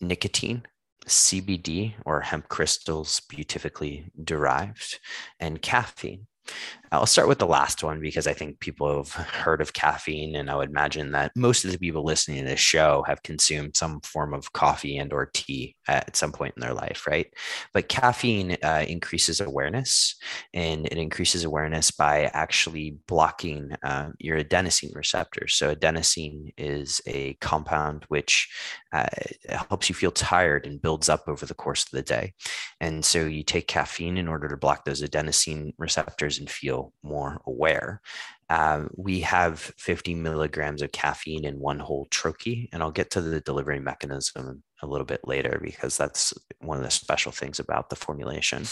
nicotine 0.00 0.62
CBD 1.06 1.94
or 2.04 2.20
hemp 2.20 2.48
crystals 2.48 3.20
beautifically 3.28 4.10
derived, 4.22 4.98
and 5.40 5.62
caffeine. 5.62 6.26
I'll 6.92 7.06
start 7.06 7.28
with 7.28 7.38
the 7.38 7.46
last 7.46 7.82
one 7.82 8.00
because 8.00 8.26
I 8.26 8.32
think 8.32 8.60
people 8.60 8.96
have 8.96 9.12
heard 9.12 9.60
of 9.60 9.72
caffeine, 9.72 10.36
and 10.36 10.48
I 10.48 10.56
would 10.56 10.70
imagine 10.70 11.12
that 11.12 11.32
most 11.34 11.64
of 11.64 11.72
the 11.72 11.78
people 11.78 12.04
listening 12.04 12.44
to 12.44 12.50
this 12.50 12.60
show 12.60 13.04
have 13.08 13.22
consumed 13.22 13.76
some 13.76 14.00
form 14.02 14.32
of 14.32 14.52
coffee 14.52 14.96
and 14.98 15.12
or 15.12 15.30
tea 15.34 15.74
at 15.88 16.16
some 16.16 16.32
point 16.32 16.54
in 16.56 16.60
their 16.60 16.74
life, 16.74 17.06
right? 17.06 17.26
But 17.74 17.88
caffeine 17.88 18.56
uh, 18.62 18.84
increases 18.86 19.40
awareness, 19.40 20.14
and 20.54 20.86
it 20.86 20.96
increases 20.96 21.44
awareness 21.44 21.90
by 21.90 22.30
actually 22.32 22.98
blocking 23.08 23.72
uh, 23.82 24.10
your 24.18 24.42
adenosine 24.42 24.94
receptors. 24.94 25.54
So 25.54 25.74
adenosine 25.74 26.52
is 26.56 27.00
a 27.06 27.34
compound 27.40 28.04
which 28.08 28.48
uh, 28.92 29.06
helps 29.48 29.88
you 29.88 29.94
feel 29.94 30.12
tired 30.12 30.66
and 30.66 30.80
builds 30.80 31.08
up 31.08 31.24
over 31.26 31.46
the 31.46 31.54
course 31.54 31.84
of 31.84 31.90
the 31.90 32.02
day, 32.02 32.32
and 32.80 33.04
so 33.04 33.24
you 33.24 33.42
take 33.42 33.66
caffeine 33.66 34.18
in 34.18 34.28
order 34.28 34.48
to 34.48 34.56
block 34.56 34.84
those 34.84 35.02
adenosine 35.02 35.72
receptors 35.78 36.38
and 36.38 36.48
feel 36.48 36.75
feel 36.76 36.92
more 37.02 37.40
aware. 37.46 38.00
Um, 38.48 38.90
we 38.96 39.20
have 39.20 39.58
50 39.58 40.14
milligrams 40.14 40.82
of 40.82 40.92
caffeine 40.92 41.44
in 41.44 41.58
one 41.58 41.78
whole 41.78 42.06
troche, 42.10 42.68
and 42.72 42.82
I'll 42.82 42.90
get 42.90 43.10
to 43.12 43.20
the 43.20 43.40
delivery 43.40 43.80
mechanism 43.80 44.62
a 44.82 44.86
little 44.86 45.06
bit 45.06 45.20
later 45.24 45.58
because 45.62 45.96
that's 45.96 46.32
one 46.60 46.78
of 46.78 46.84
the 46.84 46.90
special 46.90 47.32
things 47.32 47.58
about 47.58 47.90
the 47.90 47.96
formulation. 47.96 48.64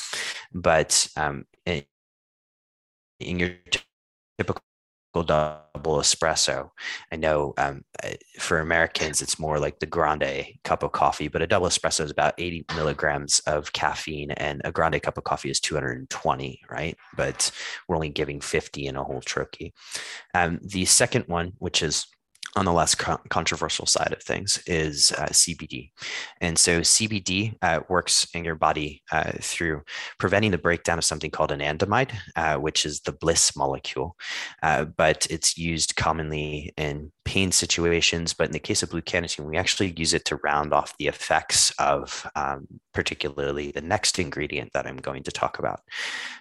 But 0.52 1.08
um, 1.16 1.46
in, 1.66 1.82
in 3.20 3.38
your 3.38 3.50
typical 4.38 4.62
double 5.22 5.98
espresso. 5.98 6.70
I 7.12 7.16
know 7.16 7.54
um, 7.56 7.84
for 8.38 8.58
Americans, 8.58 9.22
it's 9.22 9.38
more 9.38 9.58
like 9.58 9.78
the 9.78 9.86
grande 9.86 10.46
cup 10.64 10.82
of 10.82 10.92
coffee, 10.92 11.28
but 11.28 11.42
a 11.42 11.46
double 11.46 11.68
espresso 11.68 12.04
is 12.04 12.10
about 12.10 12.34
80 12.38 12.66
milligrams 12.74 13.38
of 13.40 13.72
caffeine, 13.72 14.32
and 14.32 14.60
a 14.64 14.72
grande 14.72 15.00
cup 15.02 15.18
of 15.18 15.24
coffee 15.24 15.50
is 15.50 15.60
220, 15.60 16.60
right? 16.70 16.96
But 17.16 17.50
we're 17.86 17.96
only 17.96 18.08
giving 18.08 18.40
50 18.40 18.86
in 18.86 18.96
a 18.96 19.04
whole 19.04 19.20
troche. 19.20 19.72
Um, 20.34 20.58
the 20.62 20.84
second 20.84 21.26
one, 21.28 21.52
which 21.58 21.82
is 21.82 22.06
on 22.56 22.64
the 22.64 22.72
less 22.72 22.94
controversial 22.94 23.86
side 23.86 24.12
of 24.12 24.22
things 24.22 24.62
is 24.66 25.12
uh, 25.12 25.26
CBD. 25.26 25.90
And 26.40 26.58
so 26.58 26.80
CBD 26.80 27.56
uh, 27.62 27.80
works 27.88 28.26
in 28.32 28.44
your 28.44 28.54
body 28.54 29.02
uh, 29.10 29.32
through 29.40 29.82
preventing 30.18 30.52
the 30.52 30.58
breakdown 30.58 30.98
of 30.98 31.04
something 31.04 31.30
called 31.30 31.50
anandamide, 31.50 32.12
uh, 32.36 32.56
which 32.56 32.86
is 32.86 33.00
the 33.00 33.12
bliss 33.12 33.56
molecule. 33.56 34.16
Uh, 34.62 34.84
but 34.84 35.26
it's 35.30 35.58
used 35.58 35.96
commonly 35.96 36.72
in 36.76 37.10
pain 37.24 37.50
situations. 37.50 38.34
But 38.34 38.46
in 38.46 38.52
the 38.52 38.58
case 38.58 38.82
of 38.82 38.90
blue 38.90 39.02
Cannatine, 39.02 39.46
we 39.46 39.56
actually 39.56 39.92
use 39.96 40.14
it 40.14 40.24
to 40.26 40.36
round 40.44 40.72
off 40.72 40.96
the 40.98 41.08
effects 41.08 41.72
of 41.78 42.30
um, 42.36 42.66
particularly 42.92 43.72
the 43.72 43.80
next 43.80 44.18
ingredient 44.18 44.72
that 44.74 44.86
I'm 44.86 44.96
going 44.96 45.24
to 45.24 45.32
talk 45.32 45.58
about. 45.58 45.80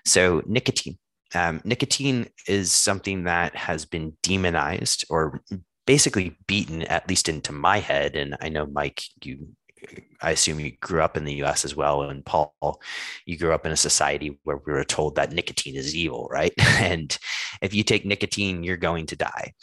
So 0.06 0.43
nicotine. 0.45 0.97
Um, 1.36 1.62
nicotine 1.63 2.28
is 2.47 2.71
something 2.71 3.23
that 3.23 3.56
has 3.56 3.86
been 3.86 4.13
demonized 4.21 5.06
or 5.10 5.41
basically 5.86 6.38
beaten, 6.48 6.84
at 6.84 7.08
least 7.10 7.30
into 7.30 7.52
my 7.52 7.80
head. 7.80 8.15
And 8.15 8.38
I 8.41 8.50
know, 8.50 8.65
Mike, 8.65 9.04
you, 9.22 9.50
I 10.22 10.32
assume 10.32 10.60
you 10.60 10.72
grew 10.80 11.02
up 11.02 11.17
in 11.17 11.26
the 11.26 11.43
US 11.43 11.65
as 11.65 11.76
well. 11.76 12.04
And 12.04 12.26
Paul, 12.26 12.82
you 13.26 13.38
grew 13.38 13.54
up 13.54 13.65
in 13.65 13.72
a 13.72 13.78
society 13.78 14.39
where 14.43 14.58
we 14.58 14.74
were 14.74 14.84
told 14.84 15.15
that 15.15 15.32
nicotine 15.32 15.76
is 15.76 15.96
evil, 15.96 16.28
right? 16.32 16.54
and 16.80 17.17
if 17.62 17.74
you 17.74 17.84
take 17.84 18.06
nicotine, 18.06 18.63
you're 18.63 18.78
going 18.78 19.08
to 19.08 19.15
die. 19.15 19.54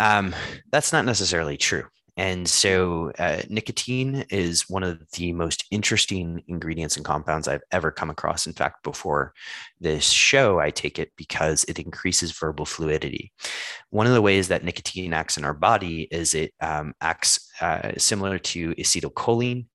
Um, 0.00 0.34
that's 0.70 0.92
not 0.92 1.04
necessarily 1.04 1.56
true. 1.56 1.84
And 2.16 2.48
so, 2.48 3.10
uh, 3.18 3.42
nicotine 3.48 4.24
is 4.30 4.68
one 4.70 4.84
of 4.84 5.00
the 5.12 5.32
most 5.32 5.64
interesting 5.70 6.42
ingredients 6.46 6.96
and 6.96 7.04
compounds 7.04 7.48
I've 7.48 7.64
ever 7.72 7.90
come 7.90 8.10
across. 8.10 8.46
In 8.46 8.52
fact, 8.52 8.84
before 8.84 9.34
this 9.80 10.08
show, 10.10 10.60
I 10.60 10.70
take 10.70 10.98
it 10.98 11.10
because 11.16 11.64
it 11.64 11.78
increases 11.78 12.30
verbal 12.32 12.66
fluidity. 12.66 13.32
One 13.90 14.06
of 14.06 14.12
the 14.12 14.22
ways 14.22 14.48
that 14.48 14.64
nicotine 14.64 15.12
acts 15.12 15.36
in 15.36 15.44
our 15.44 15.54
body 15.54 16.08
is 16.10 16.34
it 16.34 16.54
um, 16.60 16.94
acts 17.00 17.50
uh, 17.60 17.92
similar 17.98 18.38
to 18.38 18.74
acetylcholine 18.74 19.66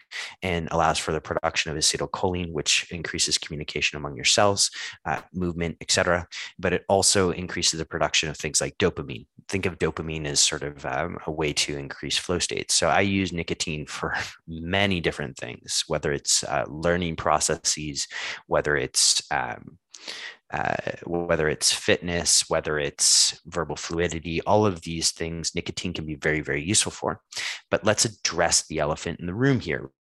and 0.42 0.68
allows 0.72 0.98
for 0.98 1.12
the 1.12 1.22
production 1.22 1.72
of 1.72 1.78
acetylcholine, 1.78 2.52
which 2.52 2.88
increases 2.92 3.38
communication 3.38 3.98
among 3.98 4.16
your 4.16 4.26
cells, 4.26 4.72
uh, 5.06 5.22
movement, 5.34 5.78
etc. 5.82 6.28
But 6.58 6.74
it 6.74 6.86
also 6.90 7.32
increases 7.32 7.80
the 7.80 7.86
production 7.86 8.30
of 8.30 8.38
things 8.38 8.62
like 8.62 8.78
dopamine. 8.78 9.26
Think 9.48 9.66
of 9.66 9.80
dopamine 9.80 10.26
as 10.26 10.40
sort 10.40 10.64
of 10.64 10.86
um, 10.86 11.18
a 11.26 11.32
way 11.32 11.54
to 11.54 11.78
increase 11.78 12.18
flow 12.18 12.40
states. 12.40 12.76
So 12.76 12.90
I 12.90 13.02
use 13.02 13.34
nicotine 13.34 13.86
for 13.88 14.16
many 14.48 15.00
different 15.02 15.38
things, 15.38 15.84
whether 15.88 16.12
it's 16.12 16.44
uh, 16.44 16.66
learning 16.68 17.16
processes, 17.16 18.08
whether 18.48 18.76
it's 18.76 19.22
um, 19.32 19.78
uh, 20.52 20.76
whether 21.06 21.48
it's 21.48 21.72
fitness, 21.72 22.50
whether 22.50 22.80
it's 22.80 23.40
verbal 23.46 23.76
fluidity, 23.76 24.42
all 24.42 24.66
of 24.66 24.82
these 24.82 25.12
things, 25.12 25.54
nicotine 25.54 25.94
can 25.94 26.06
be 26.06 26.16
very, 26.16 26.42
very 26.42 26.64
useful 26.64 26.92
for. 26.92 27.22
But 27.70 27.86
let's 27.86 28.06
address 28.06 28.66
the 28.66 28.80
elephant 28.80 29.20
in 29.20 29.28
the 29.28 29.34
room 29.34 29.60
here, 29.60 29.92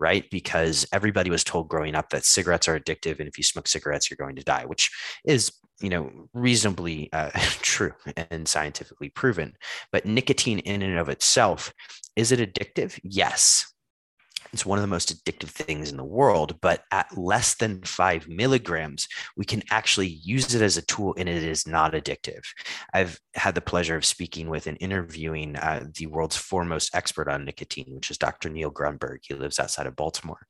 right? 0.00 0.28
Because 0.30 0.86
everybody 0.92 1.30
was 1.30 1.44
told 1.44 1.68
growing 1.68 1.94
up 1.94 2.10
that 2.10 2.24
cigarettes 2.24 2.68
are 2.68 2.78
addictive, 2.78 3.18
and 3.18 3.28
if 3.28 3.38
you 3.38 3.44
smoke 3.44 3.68
cigarettes, 3.68 4.10
you're 4.10 4.16
going 4.16 4.36
to 4.36 4.44
die, 4.44 4.64
which 4.66 4.90
is 5.24 5.52
you 5.80 5.88
know 5.88 6.10
reasonably 6.32 7.08
uh, 7.12 7.30
true 7.62 7.92
and 8.30 8.46
scientifically 8.46 9.08
proven. 9.08 9.54
But 9.92 10.06
nicotine, 10.06 10.60
in 10.60 10.82
and 10.82 10.98
of 10.98 11.08
itself, 11.08 11.72
is 12.16 12.32
it 12.32 12.40
addictive? 12.40 12.98
Yes. 13.02 13.72
It's 14.52 14.66
one 14.66 14.78
of 14.78 14.82
the 14.82 14.88
most 14.88 15.14
addictive 15.14 15.50
things 15.50 15.90
in 15.90 15.96
the 15.96 16.04
world, 16.04 16.60
but 16.60 16.84
at 16.90 17.16
less 17.16 17.54
than 17.54 17.82
five 17.82 18.28
milligrams, 18.28 19.08
we 19.36 19.44
can 19.44 19.62
actually 19.70 20.08
use 20.08 20.54
it 20.54 20.62
as 20.62 20.76
a 20.76 20.82
tool 20.82 21.14
and 21.16 21.28
it 21.28 21.42
is 21.42 21.66
not 21.66 21.92
addictive. 21.92 22.42
I've 22.92 23.18
had 23.34 23.54
the 23.54 23.60
pleasure 23.60 23.96
of 23.96 24.04
speaking 24.04 24.48
with 24.48 24.66
and 24.66 24.78
interviewing 24.80 25.56
uh, 25.56 25.86
the 25.96 26.06
world's 26.06 26.36
foremost 26.36 26.94
expert 26.94 27.28
on 27.28 27.44
nicotine, 27.44 27.94
which 27.94 28.10
is 28.10 28.18
Dr. 28.18 28.48
Neil 28.48 28.70
Grunberg. 28.70 29.18
He 29.22 29.34
lives 29.34 29.58
outside 29.58 29.86
of 29.86 29.96
Baltimore. 29.96 30.46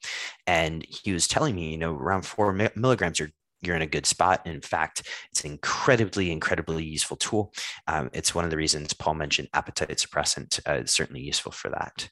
And 0.46 0.84
he 0.88 1.12
was 1.12 1.28
telling 1.28 1.54
me, 1.54 1.70
you 1.70 1.78
know, 1.78 1.94
around 1.94 2.22
four 2.22 2.52
milligrams, 2.74 3.18
you're 3.18 3.30
you're 3.60 3.76
in 3.76 3.82
a 3.82 3.86
good 3.86 4.06
spot. 4.06 4.46
In 4.46 4.60
fact, 4.60 5.08
it's 5.30 5.44
an 5.44 5.52
incredibly, 5.52 6.30
incredibly 6.30 6.84
useful 6.84 7.16
tool. 7.16 7.52
Um, 7.86 8.10
it's 8.12 8.34
one 8.34 8.44
of 8.44 8.50
the 8.50 8.56
reasons 8.56 8.92
Paul 8.92 9.14
mentioned 9.14 9.48
appetite 9.54 9.98
suppressant. 9.98 10.60
Uh, 10.66 10.74
it's 10.74 10.92
certainly 10.92 11.22
useful 11.22 11.52
for 11.52 11.70
that. 11.70 12.08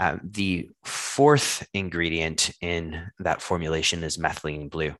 Um, 0.00 0.20
the 0.24 0.68
fourth 0.84 1.66
ingredient 1.72 2.50
in 2.60 3.10
that 3.20 3.42
formulation 3.42 4.02
is 4.02 4.18
methylene 4.18 4.70
blue. 4.70 4.94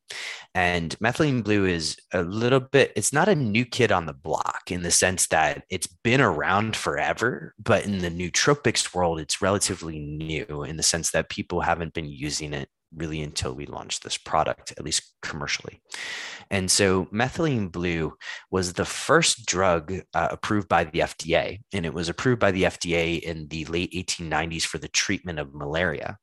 And 0.55 0.97
methylene 0.99 1.43
blue 1.43 1.67
is 1.67 1.97
a 2.13 2.23
little 2.23 2.61
bit, 2.61 2.93
it's 2.97 3.13
not 3.13 3.29
a 3.29 3.35
new 3.35 3.65
kid 3.65 3.93
on 3.93 4.07
the 4.07 4.13
block 4.13 4.71
in 4.71 4.83
the 4.83 4.91
sense 4.91 5.27
that 5.29 5.65
it's 5.71 5.87
been 5.87 6.21
around 6.21 6.77
forever, 6.77 7.55
but 7.59 7.85
in 7.85 7.99
the 7.99 8.11
nootropics 8.11 8.95
world, 8.95 9.21
it's 9.21 9.43
relatively 9.43 9.99
new 9.99 10.65
in 10.65 10.77
the 10.77 10.83
sense 10.83 11.11
that 11.11 11.29
people 11.29 11.61
haven't 11.61 11.95
been 11.95 12.09
using 12.09 12.53
it 12.53 12.69
really 12.95 13.23
until 13.23 13.55
we 13.55 13.67
launched 13.67 14.03
this 14.03 14.17
product, 14.17 14.73
at 14.73 14.85
least 14.85 15.15
commercially. 15.23 15.81
And 16.51 16.71
so 16.71 17.07
methylene 17.07 17.71
blue 17.71 18.15
was 18.51 18.73
the 18.73 18.85
first 18.85 19.47
drug 19.47 19.93
uh, 20.15 20.29
approved 20.31 20.69
by 20.69 20.85
the 20.85 21.01
FDA, 21.01 21.61
and 21.73 21.85
it 21.85 21.93
was 21.93 22.09
approved 22.09 22.41
by 22.41 22.51
the 22.51 22.63
FDA 22.65 23.21
in 23.21 23.49
the 23.49 23.65
late 23.67 23.93
1890s 23.93 24.63
for 24.63 24.79
the 24.79 24.89
treatment 24.89 25.39
of 25.39 25.55
malaria. 25.55 26.17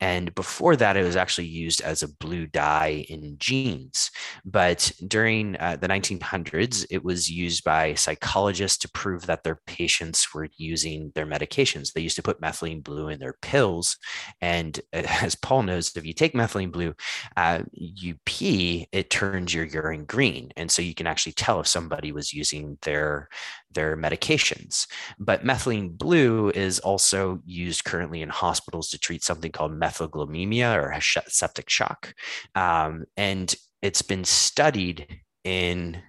And 0.00 0.34
before 0.34 0.76
that, 0.76 0.96
it 0.96 1.02
was 1.02 1.16
actually 1.16 1.48
used 1.48 1.80
as 1.80 2.02
a 2.02 2.08
blue 2.08 2.46
dye 2.46 3.04
in 3.08 3.36
jeans. 3.38 4.10
But 4.44 4.92
during 5.06 5.56
uh, 5.56 5.76
the 5.76 5.88
1900s, 5.88 6.86
it 6.90 7.04
was 7.04 7.30
used 7.30 7.64
by 7.64 7.94
psychologists 7.94 8.78
to 8.78 8.90
prove 8.90 9.26
that 9.26 9.42
their 9.42 9.60
patients 9.66 10.32
were 10.32 10.48
using 10.56 11.12
their 11.14 11.26
medications. 11.26 11.92
They 11.92 12.00
used 12.00 12.16
to 12.16 12.22
put 12.22 12.40
methylene 12.40 12.82
blue 12.82 13.08
in 13.08 13.18
their 13.18 13.34
pills. 13.42 13.96
And 14.40 14.80
as 14.92 15.34
Paul 15.34 15.64
knows, 15.64 15.96
if 15.96 16.06
you 16.06 16.12
take 16.12 16.34
methylene 16.34 16.72
blue, 16.72 16.94
uh, 17.36 17.62
you 17.72 18.16
pee, 18.24 18.88
it 18.92 19.10
turns 19.10 19.52
your 19.52 19.64
urine 19.64 20.04
green. 20.04 20.52
And 20.56 20.70
so 20.70 20.82
you 20.82 20.94
can 20.94 21.06
actually 21.06 21.32
tell 21.32 21.60
if 21.60 21.66
somebody 21.66 22.12
was 22.12 22.32
using 22.32 22.78
their 22.82 23.28
their 23.72 23.96
medications. 23.96 24.86
But 25.18 25.44
methylene 25.44 25.96
blue 25.96 26.50
is 26.50 26.78
also 26.80 27.40
used 27.44 27.84
currently 27.84 28.22
in 28.22 28.28
hospitals 28.28 28.88
to 28.90 28.98
treat 28.98 29.22
something 29.22 29.52
called 29.52 29.72
methemoglobinemia 29.88 30.76
or 30.76 30.98
septic 31.00 31.70
shock. 31.70 32.14
Um, 32.54 33.04
and 33.16 33.54
it's 33.82 34.02
been 34.02 34.24
studied 34.24 35.20
in 35.44 36.02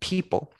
people 0.00 0.52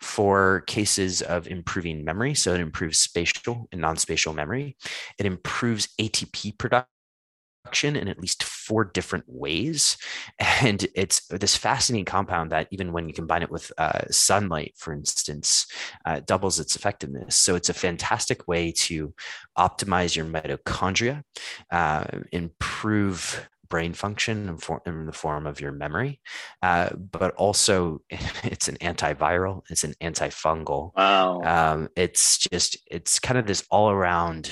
for 0.00 0.62
cases 0.66 1.22
of 1.22 1.46
improving 1.48 2.04
memory. 2.04 2.34
So 2.34 2.54
it 2.54 2.60
improves 2.60 2.98
spatial 2.98 3.68
and 3.72 3.80
non 3.80 3.96
spatial 3.96 4.32
memory, 4.32 4.76
it 5.18 5.26
improves 5.26 5.88
ATP 6.00 6.58
production 6.58 6.89
in 7.82 8.08
at 8.08 8.20
least 8.20 8.42
four 8.42 8.84
different 8.84 9.24
ways. 9.26 9.96
And 10.62 10.86
it's 10.94 11.26
this 11.28 11.56
fascinating 11.56 12.04
compound 12.04 12.52
that, 12.52 12.68
even 12.70 12.92
when 12.92 13.08
you 13.08 13.14
combine 13.14 13.42
it 13.42 13.50
with 13.50 13.72
uh, 13.78 14.02
sunlight, 14.10 14.74
for 14.76 14.92
instance, 14.92 15.66
uh, 16.04 16.20
doubles 16.20 16.60
its 16.60 16.76
effectiveness. 16.76 17.34
So 17.34 17.54
it's 17.54 17.70
a 17.70 17.74
fantastic 17.74 18.46
way 18.46 18.72
to 18.72 19.14
optimize 19.58 20.14
your 20.14 20.26
mitochondria, 20.26 21.22
uh, 21.70 22.04
improve 22.30 23.48
brain 23.70 23.94
function 23.94 24.48
in, 24.50 24.58
for, 24.58 24.82
in, 24.84 25.06
the 25.06 25.12
form 25.12 25.46
of 25.46 25.60
your 25.60 25.72
memory, 25.72 26.20
uh, 26.62 26.90
but 26.94 27.34
also 27.36 28.02
it's 28.10 28.68
an 28.68 28.76
antiviral, 28.78 29.62
it's 29.70 29.84
an 29.84 29.94
antifungal. 30.02 30.90
Wow. 30.94 31.40
Um, 31.42 31.88
it's 31.96 32.36
just, 32.36 32.76
it's 32.90 33.18
kind 33.18 33.38
of 33.38 33.46
this 33.46 33.64
all 33.70 33.90
around 33.90 34.50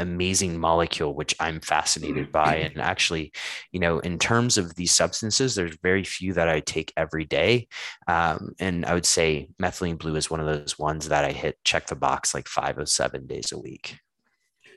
amazing 0.00 0.58
molecule 0.58 1.14
which 1.14 1.34
i'm 1.40 1.60
fascinated 1.60 2.28
mm. 2.28 2.32
by 2.32 2.56
and 2.56 2.80
actually 2.80 3.32
you 3.72 3.80
know 3.80 3.98
in 4.00 4.18
terms 4.18 4.58
of 4.58 4.74
these 4.74 4.92
substances 4.92 5.54
there's 5.54 5.76
very 5.82 6.04
few 6.04 6.32
that 6.32 6.48
i 6.48 6.60
take 6.60 6.92
every 6.96 7.24
day 7.24 7.66
um, 8.08 8.52
and 8.58 8.84
i 8.86 8.94
would 8.94 9.06
say 9.06 9.48
methylene 9.62 9.98
blue 9.98 10.16
is 10.16 10.30
one 10.30 10.40
of 10.40 10.46
those 10.46 10.78
ones 10.78 11.08
that 11.08 11.24
i 11.24 11.32
hit 11.32 11.56
check 11.64 11.86
the 11.86 11.96
box 11.96 12.34
like 12.34 12.48
five 12.48 12.78
or 12.78 12.86
seven 12.86 13.26
days 13.26 13.52
a 13.52 13.58
week 13.58 13.98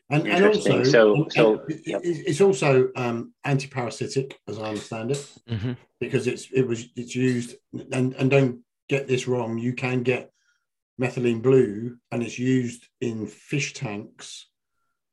and, 0.10 0.28
and 0.28 0.46
also 0.46 0.84
so, 0.84 1.28
so 1.30 1.66
yep. 1.86 2.02
it's 2.04 2.42
also 2.42 2.90
um, 2.96 3.34
anti-parasitic 3.44 4.38
as 4.48 4.60
i 4.60 4.70
understand 4.70 5.12
it 5.12 5.32
mm-hmm. 5.50 5.72
because 6.00 6.28
it's 6.28 6.50
it 6.52 6.68
was 6.68 6.90
it's 6.96 7.16
used 7.16 7.56
and 7.92 8.14
and 8.14 8.30
don't 8.30 8.60
get 8.90 9.08
this 9.08 9.28
wrong 9.28 9.58
you 9.58 9.74
can 9.74 10.04
get 10.04 10.32
methylene 11.00 11.42
blue 11.42 11.98
and 12.12 12.22
it's 12.22 12.38
used 12.38 12.88
in 13.02 13.26
fish 13.26 13.74
tanks 13.74 14.48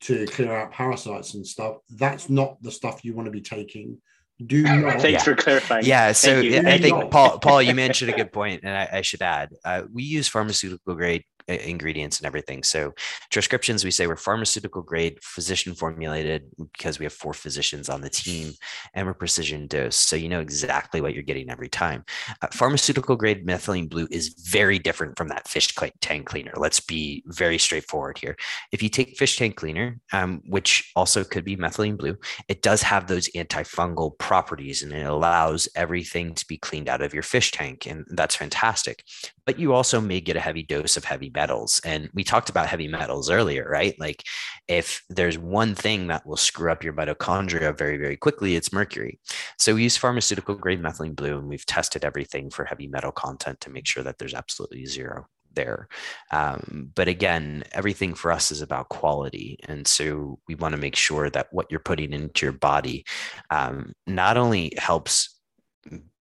to 0.00 0.26
clear 0.26 0.54
out 0.54 0.72
parasites 0.72 1.34
and 1.34 1.46
stuff. 1.46 1.76
That's 1.90 2.28
not 2.28 2.62
the 2.62 2.70
stuff 2.70 3.04
you 3.04 3.14
want 3.14 3.26
to 3.26 3.32
be 3.32 3.40
taking. 3.40 3.98
Do 4.44 4.62
not. 4.62 5.00
Thanks 5.00 5.04
yeah. 5.04 5.22
for 5.22 5.34
clarifying. 5.34 5.84
Yeah, 5.84 6.12
so 6.12 6.38
I 6.38 6.78
think 6.78 7.10
Paul, 7.10 7.38
Paul, 7.38 7.62
you 7.62 7.74
mentioned 7.74 8.10
a 8.10 8.16
good 8.16 8.32
point, 8.32 8.62
and 8.64 8.76
I, 8.76 8.98
I 8.98 9.02
should 9.02 9.22
add, 9.22 9.50
uh, 9.64 9.82
we 9.92 10.02
use 10.02 10.28
pharmaceutical 10.28 10.94
grade 10.94 11.24
ingredients 11.50 12.18
and 12.18 12.26
everything. 12.26 12.62
So 12.62 12.94
Troscriptions, 13.30 13.84
we 13.84 13.90
say 13.90 14.06
we're 14.06 14.16
pharmaceutical 14.16 14.82
grade, 14.82 15.18
physician 15.22 15.74
formulated 15.74 16.44
because 16.72 16.98
we 16.98 17.04
have 17.04 17.12
four 17.12 17.32
physicians 17.32 17.88
on 17.88 18.00
the 18.00 18.10
team 18.10 18.52
and 18.94 19.06
we're 19.06 19.14
precision 19.14 19.66
dose. 19.66 19.96
So 19.96 20.16
you 20.16 20.28
know 20.28 20.40
exactly 20.40 21.00
what 21.00 21.14
you're 21.14 21.22
getting 21.22 21.50
every 21.50 21.68
time. 21.68 22.04
Uh, 22.42 22.48
pharmaceutical 22.52 23.16
grade 23.16 23.46
methylene 23.46 23.88
blue 23.88 24.08
is 24.10 24.34
very 24.48 24.78
different 24.78 25.16
from 25.16 25.28
that 25.28 25.48
fish 25.48 25.74
tank 26.00 26.26
cleaner. 26.26 26.52
Let's 26.56 26.80
be 26.80 27.22
very 27.26 27.58
straightforward 27.58 28.18
here. 28.18 28.36
If 28.72 28.82
you 28.82 28.88
take 28.88 29.16
fish 29.16 29.36
tank 29.36 29.56
cleaner, 29.56 30.00
um, 30.12 30.42
which 30.46 30.90
also 30.96 31.24
could 31.24 31.44
be 31.44 31.56
methylene 31.56 31.96
blue, 31.96 32.16
it 32.48 32.62
does 32.62 32.82
have 32.82 33.06
those 33.06 33.28
antifungal 33.28 34.18
properties 34.18 34.82
and 34.82 34.92
it 34.92 35.06
allows 35.06 35.68
everything 35.74 36.34
to 36.34 36.46
be 36.46 36.56
cleaned 36.56 36.88
out 36.88 37.02
of 37.02 37.14
your 37.14 37.22
fish 37.22 37.52
tank. 37.52 37.86
And 37.86 38.04
that's 38.10 38.36
fantastic. 38.36 39.04
But 39.46 39.58
you 39.58 39.72
also 39.72 40.00
may 40.00 40.20
get 40.20 40.36
a 40.36 40.40
heavy 40.40 40.62
dose 40.62 40.96
of 40.96 41.04
heavy 41.04 41.28
metals. 41.40 41.80
And 41.84 42.10
we 42.12 42.22
talked 42.22 42.50
about 42.50 42.66
heavy 42.66 42.88
metals 42.88 43.30
earlier, 43.30 43.66
right? 43.70 43.98
Like 43.98 44.22
if 44.68 45.02
there's 45.08 45.38
one 45.38 45.74
thing 45.74 46.08
that 46.08 46.26
will 46.26 46.36
screw 46.36 46.70
up 46.70 46.84
your 46.84 46.92
mitochondria 46.92 47.76
very, 47.76 47.96
very 47.96 48.16
quickly, 48.16 48.56
it's 48.56 48.72
mercury. 48.72 49.18
So 49.58 49.74
we 49.74 49.84
use 49.84 49.96
pharmaceutical 49.96 50.54
grade 50.54 50.82
methylene 50.82 51.16
blue 51.16 51.38
and 51.38 51.48
we've 51.48 51.64
tested 51.64 52.04
everything 52.04 52.50
for 52.50 52.64
heavy 52.66 52.88
metal 52.88 53.12
content 53.12 53.60
to 53.60 53.70
make 53.70 53.86
sure 53.86 54.02
that 54.02 54.18
there's 54.18 54.34
absolutely 54.34 54.84
zero 54.84 55.26
there. 55.54 55.88
Um, 56.30 56.90
but 56.94 57.08
again, 57.08 57.64
everything 57.72 58.14
for 58.14 58.30
us 58.30 58.52
is 58.52 58.60
about 58.60 58.90
quality. 58.90 59.58
And 59.66 59.86
so 59.86 60.38
we 60.46 60.54
want 60.54 60.74
to 60.74 60.80
make 60.80 60.96
sure 60.96 61.30
that 61.30 61.48
what 61.52 61.66
you're 61.70 61.80
putting 61.80 62.12
into 62.12 62.46
your 62.46 62.52
body 62.52 63.04
um, 63.50 63.92
not 64.06 64.36
only 64.36 64.72
helps 64.76 65.40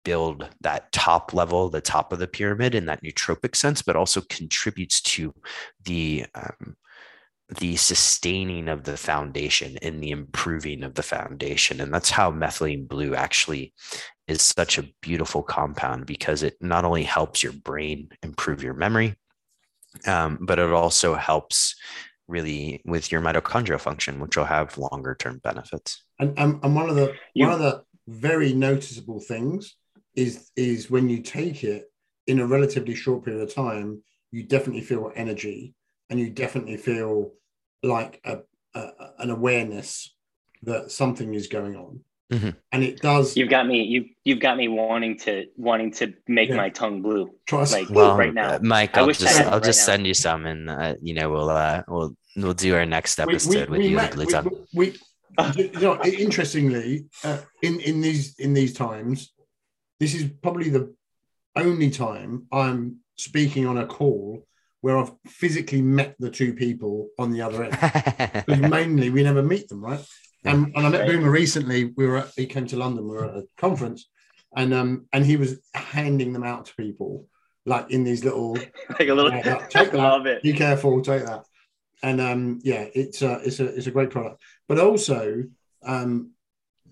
build 0.03 0.49
that 0.61 0.91
top 0.91 1.33
level, 1.33 1.69
the 1.69 1.81
top 1.81 2.13
of 2.13 2.19
the 2.19 2.27
pyramid 2.27 2.75
in 2.75 2.85
that 2.85 3.03
nootropic 3.03 3.55
sense, 3.55 3.81
but 3.81 3.95
also 3.95 4.21
contributes 4.29 5.01
to 5.01 5.33
the 5.83 6.25
um, 6.35 6.75
the 7.57 7.75
sustaining 7.75 8.67
of 8.67 8.83
the 8.83 8.95
foundation 8.95 9.77
and 9.81 10.03
the 10.03 10.11
improving 10.11 10.83
of 10.83 10.93
the 10.93 11.01
foundation. 11.01 11.81
And 11.81 11.91
that's 11.91 12.11
how 12.11 12.31
methylene 12.31 12.87
blue 12.87 13.15
actually 13.15 13.73
is 14.27 14.41
such 14.41 14.77
a 14.77 14.87
beautiful 15.01 15.41
compound 15.41 16.05
because 16.05 16.43
it 16.43 16.57
not 16.61 16.85
only 16.85 17.03
helps 17.03 17.41
your 17.41 17.53
brain 17.53 18.09
improve 18.21 18.61
your 18.61 18.75
memory, 18.75 19.15
um, 20.05 20.37
but 20.41 20.59
it 20.59 20.69
also 20.69 21.15
helps 21.15 21.75
really 22.27 22.83
with 22.85 23.11
your 23.11 23.21
mitochondrial 23.21 23.81
function, 23.81 24.19
which 24.19 24.37
will 24.37 24.45
have 24.45 24.77
longer 24.77 25.15
term 25.15 25.41
benefits. 25.43 26.03
And, 26.19 26.37
and, 26.37 26.63
and 26.63 26.75
one 26.75 26.87
of 26.87 26.95
the 26.95 27.15
you, 27.33 27.47
one 27.47 27.53
of 27.55 27.59
the 27.59 27.83
very 28.07 28.53
noticeable 28.53 29.19
things 29.19 29.75
is 30.15 30.51
is 30.55 30.89
when 30.89 31.09
you 31.09 31.21
take 31.21 31.63
it 31.63 31.91
in 32.27 32.39
a 32.39 32.47
relatively 32.47 32.95
short 32.95 33.25
period 33.25 33.41
of 33.41 33.53
time, 33.53 34.01
you 34.31 34.43
definitely 34.43 34.81
feel 34.81 35.11
energy 35.15 35.73
and 36.09 36.19
you 36.19 36.29
definitely 36.29 36.77
feel 36.77 37.31
like 37.83 38.19
a, 38.25 38.39
a 38.75 38.89
an 39.19 39.29
awareness 39.29 40.13
that 40.63 40.91
something 40.91 41.33
is 41.33 41.47
going 41.47 41.75
on. 41.75 42.01
Mm-hmm. 42.31 42.49
And 42.71 42.83
it 42.83 43.01
does. 43.01 43.35
You've 43.35 43.49
got 43.49 43.65
me. 43.65 43.83
You 43.83 44.05
you've 44.23 44.39
got 44.39 44.55
me 44.55 44.67
wanting 44.67 45.17
to 45.19 45.47
wanting 45.57 45.91
to 45.93 46.13
make 46.27 46.49
yeah. 46.49 46.57
my 46.57 46.69
tongue 46.69 47.01
blue. 47.01 47.33
Trust 47.47 47.73
like 47.73 47.89
well, 47.89 48.15
right 48.15 48.33
now, 48.33 48.53
uh, 48.53 48.59
Mike. 48.61 48.95
I'll 48.95 49.07
just 49.07 49.41
I'll 49.41 49.53
right 49.53 49.63
just 49.63 49.79
now. 49.79 49.93
send 49.93 50.05
you 50.05 50.13
some, 50.13 50.45
and 50.45 50.69
uh, 50.69 50.93
you 51.01 51.15
know 51.15 51.31
we'll 51.31 51.49
uh, 51.49 51.81
we'll 51.87 52.15
we'll 52.35 52.53
do 52.53 52.75
our 52.75 52.85
next 52.85 53.19
episode 53.19 53.69
we, 53.69 53.79
we, 53.79 53.79
with 53.79 53.79
we 53.79 53.87
you, 53.87 53.95
met, 53.95 54.15
we, 54.15 54.25
we, 54.75 54.93
we, 55.55 55.71
you 55.73 55.79
know, 55.79 55.99
interestingly, 56.03 57.05
uh, 57.23 57.39
in 57.63 57.79
in 57.79 57.99
these 57.99 58.35
in 58.37 58.53
these 58.53 58.73
times, 58.73 59.31
this 59.99 60.13
is 60.13 60.29
probably 60.41 60.69
the 60.69 60.93
only 61.55 61.89
time 61.89 62.47
I'm 62.51 62.97
speaking 63.17 63.65
on 63.65 63.77
a 63.77 63.85
call 63.85 64.45
where 64.81 64.97
I've 64.97 65.11
physically 65.27 65.81
met 65.81 66.15
the 66.19 66.29
two 66.29 66.53
people 66.53 67.09
on 67.17 67.31
the 67.31 67.41
other 67.41 67.63
end. 67.63 67.71
because 68.45 68.61
mainly 68.61 69.09
we 69.09 69.23
never 69.23 69.43
meet 69.43 69.67
them, 69.67 69.83
right? 69.83 70.03
And, 70.45 70.73
and 70.75 70.87
I 70.87 70.89
met 70.89 71.07
Boomer 71.07 71.29
recently. 71.29 71.91
We 71.97 72.07
were 72.07 72.17
at, 72.17 72.31
he 72.35 72.45
came 72.45 72.65
to 72.67 72.77
London. 72.77 73.07
We 73.07 73.15
were 73.15 73.25
at 73.25 73.35
a 73.35 73.47
conference, 73.57 74.07
and 74.55 74.73
um 74.73 75.05
and 75.11 75.25
he 75.25 75.35
was 75.35 75.59
handing 75.73 76.31
them 76.31 76.43
out 76.43 76.67
to 76.67 76.75
people 76.75 77.27
like 77.65 77.91
in 77.91 78.05
these 78.05 78.23
little 78.23 78.53
like 78.99 79.09
a 79.09 79.13
little 79.13 79.33
uh, 79.33 79.41
take 79.69 79.91
that. 79.91 79.95
Love 79.95 80.25
it. 80.27 80.41
Be 80.41 80.53
careful, 80.53 81.01
take 81.01 81.25
that. 81.25 81.43
And 82.01 82.21
um 82.21 82.59
yeah, 82.63 82.87
it's 82.93 83.21
a 83.21 83.41
it's 83.43 83.59
a 83.59 83.65
it's 83.65 83.87
a 83.87 83.91
great 83.91 84.11
product. 84.11 84.41
But 84.69 84.79
also 84.79 85.43
um 85.83 86.31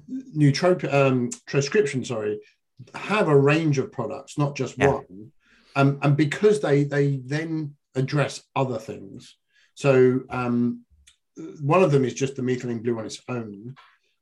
nootropic 0.09 0.93
um 0.93 1.29
Troscription, 1.45 2.03
sorry, 2.05 2.41
have 2.93 3.27
a 3.27 3.37
range 3.37 3.77
of 3.77 3.91
products, 3.91 4.37
not 4.37 4.55
just 4.55 4.77
yeah. 4.77 4.93
one. 4.93 5.31
Um, 5.75 5.99
and 6.01 6.17
because 6.17 6.59
they 6.59 6.83
they 6.83 7.17
then 7.17 7.75
address 7.95 8.43
other 8.55 8.77
things. 8.77 9.35
So 9.75 10.21
um, 10.29 10.85
one 11.61 11.83
of 11.83 11.91
them 11.91 12.05
is 12.05 12.13
just 12.13 12.35
the 12.35 12.41
methylene 12.41 12.83
blue 12.83 12.97
on 12.97 13.05
its 13.05 13.21
own, 13.27 13.75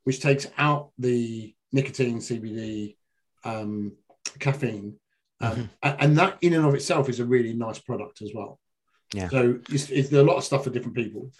which 0.04 0.20
takes 0.20 0.46
out 0.58 0.90
the 0.98 1.54
nicotine, 1.72 2.18
CBD, 2.18 2.96
um, 3.44 3.92
caffeine, 4.38 4.98
um, 5.40 5.70
mm-hmm. 5.82 5.96
and 6.00 6.18
that 6.18 6.38
in 6.40 6.54
and 6.54 6.64
of 6.64 6.74
itself 6.74 7.08
is 7.08 7.20
a 7.20 7.24
really 7.24 7.52
nice 7.52 7.78
product 7.78 8.22
as 8.22 8.32
well. 8.34 8.58
Yeah. 9.14 9.28
So 9.28 9.58
it's, 9.70 9.90
it's 9.90 10.12
a 10.12 10.22
lot 10.22 10.36
of 10.36 10.44
stuff 10.44 10.64
for 10.64 10.70
different 10.70 10.96
people. 10.96 11.30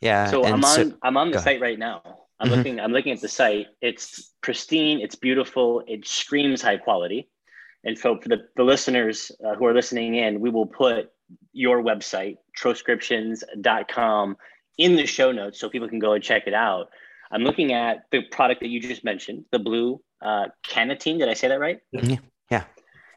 Yeah. 0.00 0.30
So 0.30 0.44
I'm 0.44 0.64
on 0.64 0.74
so, 0.74 0.92
I'm 1.02 1.16
on 1.16 1.30
the 1.30 1.38
site 1.38 1.60
right 1.60 1.78
now. 1.78 2.02
I'm 2.40 2.48
mm-hmm. 2.48 2.56
looking 2.56 2.80
I'm 2.80 2.92
looking 2.92 3.12
at 3.12 3.20
the 3.20 3.28
site. 3.28 3.66
It's 3.80 4.32
pristine. 4.40 5.00
It's 5.00 5.14
beautiful. 5.14 5.82
It 5.86 6.06
screams 6.06 6.62
high 6.62 6.78
quality. 6.78 7.28
And 7.84 7.98
so 7.98 8.18
for 8.20 8.28
the, 8.28 8.48
the 8.56 8.62
listeners 8.62 9.32
uh, 9.44 9.54
who 9.54 9.66
are 9.66 9.74
listening 9.74 10.16
in, 10.16 10.40
we 10.40 10.50
will 10.50 10.66
put 10.66 11.10
your 11.52 11.82
website, 11.82 12.36
troscriptions.com, 12.58 14.36
in 14.76 14.96
the 14.96 15.06
show 15.06 15.32
notes 15.32 15.58
so 15.58 15.68
people 15.68 15.88
can 15.88 15.98
go 15.98 16.12
and 16.12 16.22
check 16.22 16.46
it 16.46 16.54
out. 16.54 16.88
I'm 17.30 17.42
looking 17.42 17.72
at 17.72 18.04
the 18.10 18.22
product 18.22 18.60
that 18.60 18.68
you 18.68 18.80
just 18.80 19.04
mentioned, 19.04 19.44
the 19.52 19.58
blue 19.58 20.00
uh, 20.20 20.46
Cannatine. 20.66 21.18
Did 21.18 21.28
I 21.28 21.34
say 21.34 21.48
that 21.48 21.60
right? 21.60 21.78
Yeah. 21.92 22.16
Yeah. 22.50 22.64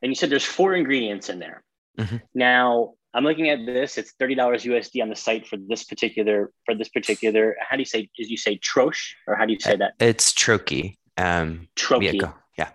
And 0.01 0.11
you 0.11 0.15
said 0.15 0.29
there's 0.29 0.45
four 0.45 0.75
ingredients 0.75 1.29
in 1.29 1.39
there. 1.39 1.63
Mm-hmm. 1.99 2.17
Now 2.35 2.93
I'm 3.13 3.23
looking 3.23 3.49
at 3.49 3.65
this. 3.65 3.97
It's 3.97 4.13
thirty 4.13 4.35
dollars 4.35 4.63
USD 4.63 5.01
on 5.01 5.09
the 5.09 5.15
site 5.15 5.47
for 5.47 5.57
this 5.57 5.83
particular 5.83 6.51
for 6.65 6.73
this 6.75 6.89
particular. 6.89 7.55
How 7.59 7.75
do 7.75 7.81
you 7.81 7.85
say? 7.85 8.09
Did 8.17 8.29
you 8.29 8.37
say 8.37 8.57
Troche 8.57 9.13
or 9.27 9.35
how 9.35 9.45
do 9.45 9.53
you 9.53 9.59
say 9.59 9.75
that? 9.75 9.93
It's 9.99 10.33
Troche. 10.33 10.95
Um, 11.17 11.67
Troche. 11.75 12.13
Yeah, 12.13 12.33
yeah. 12.57 12.69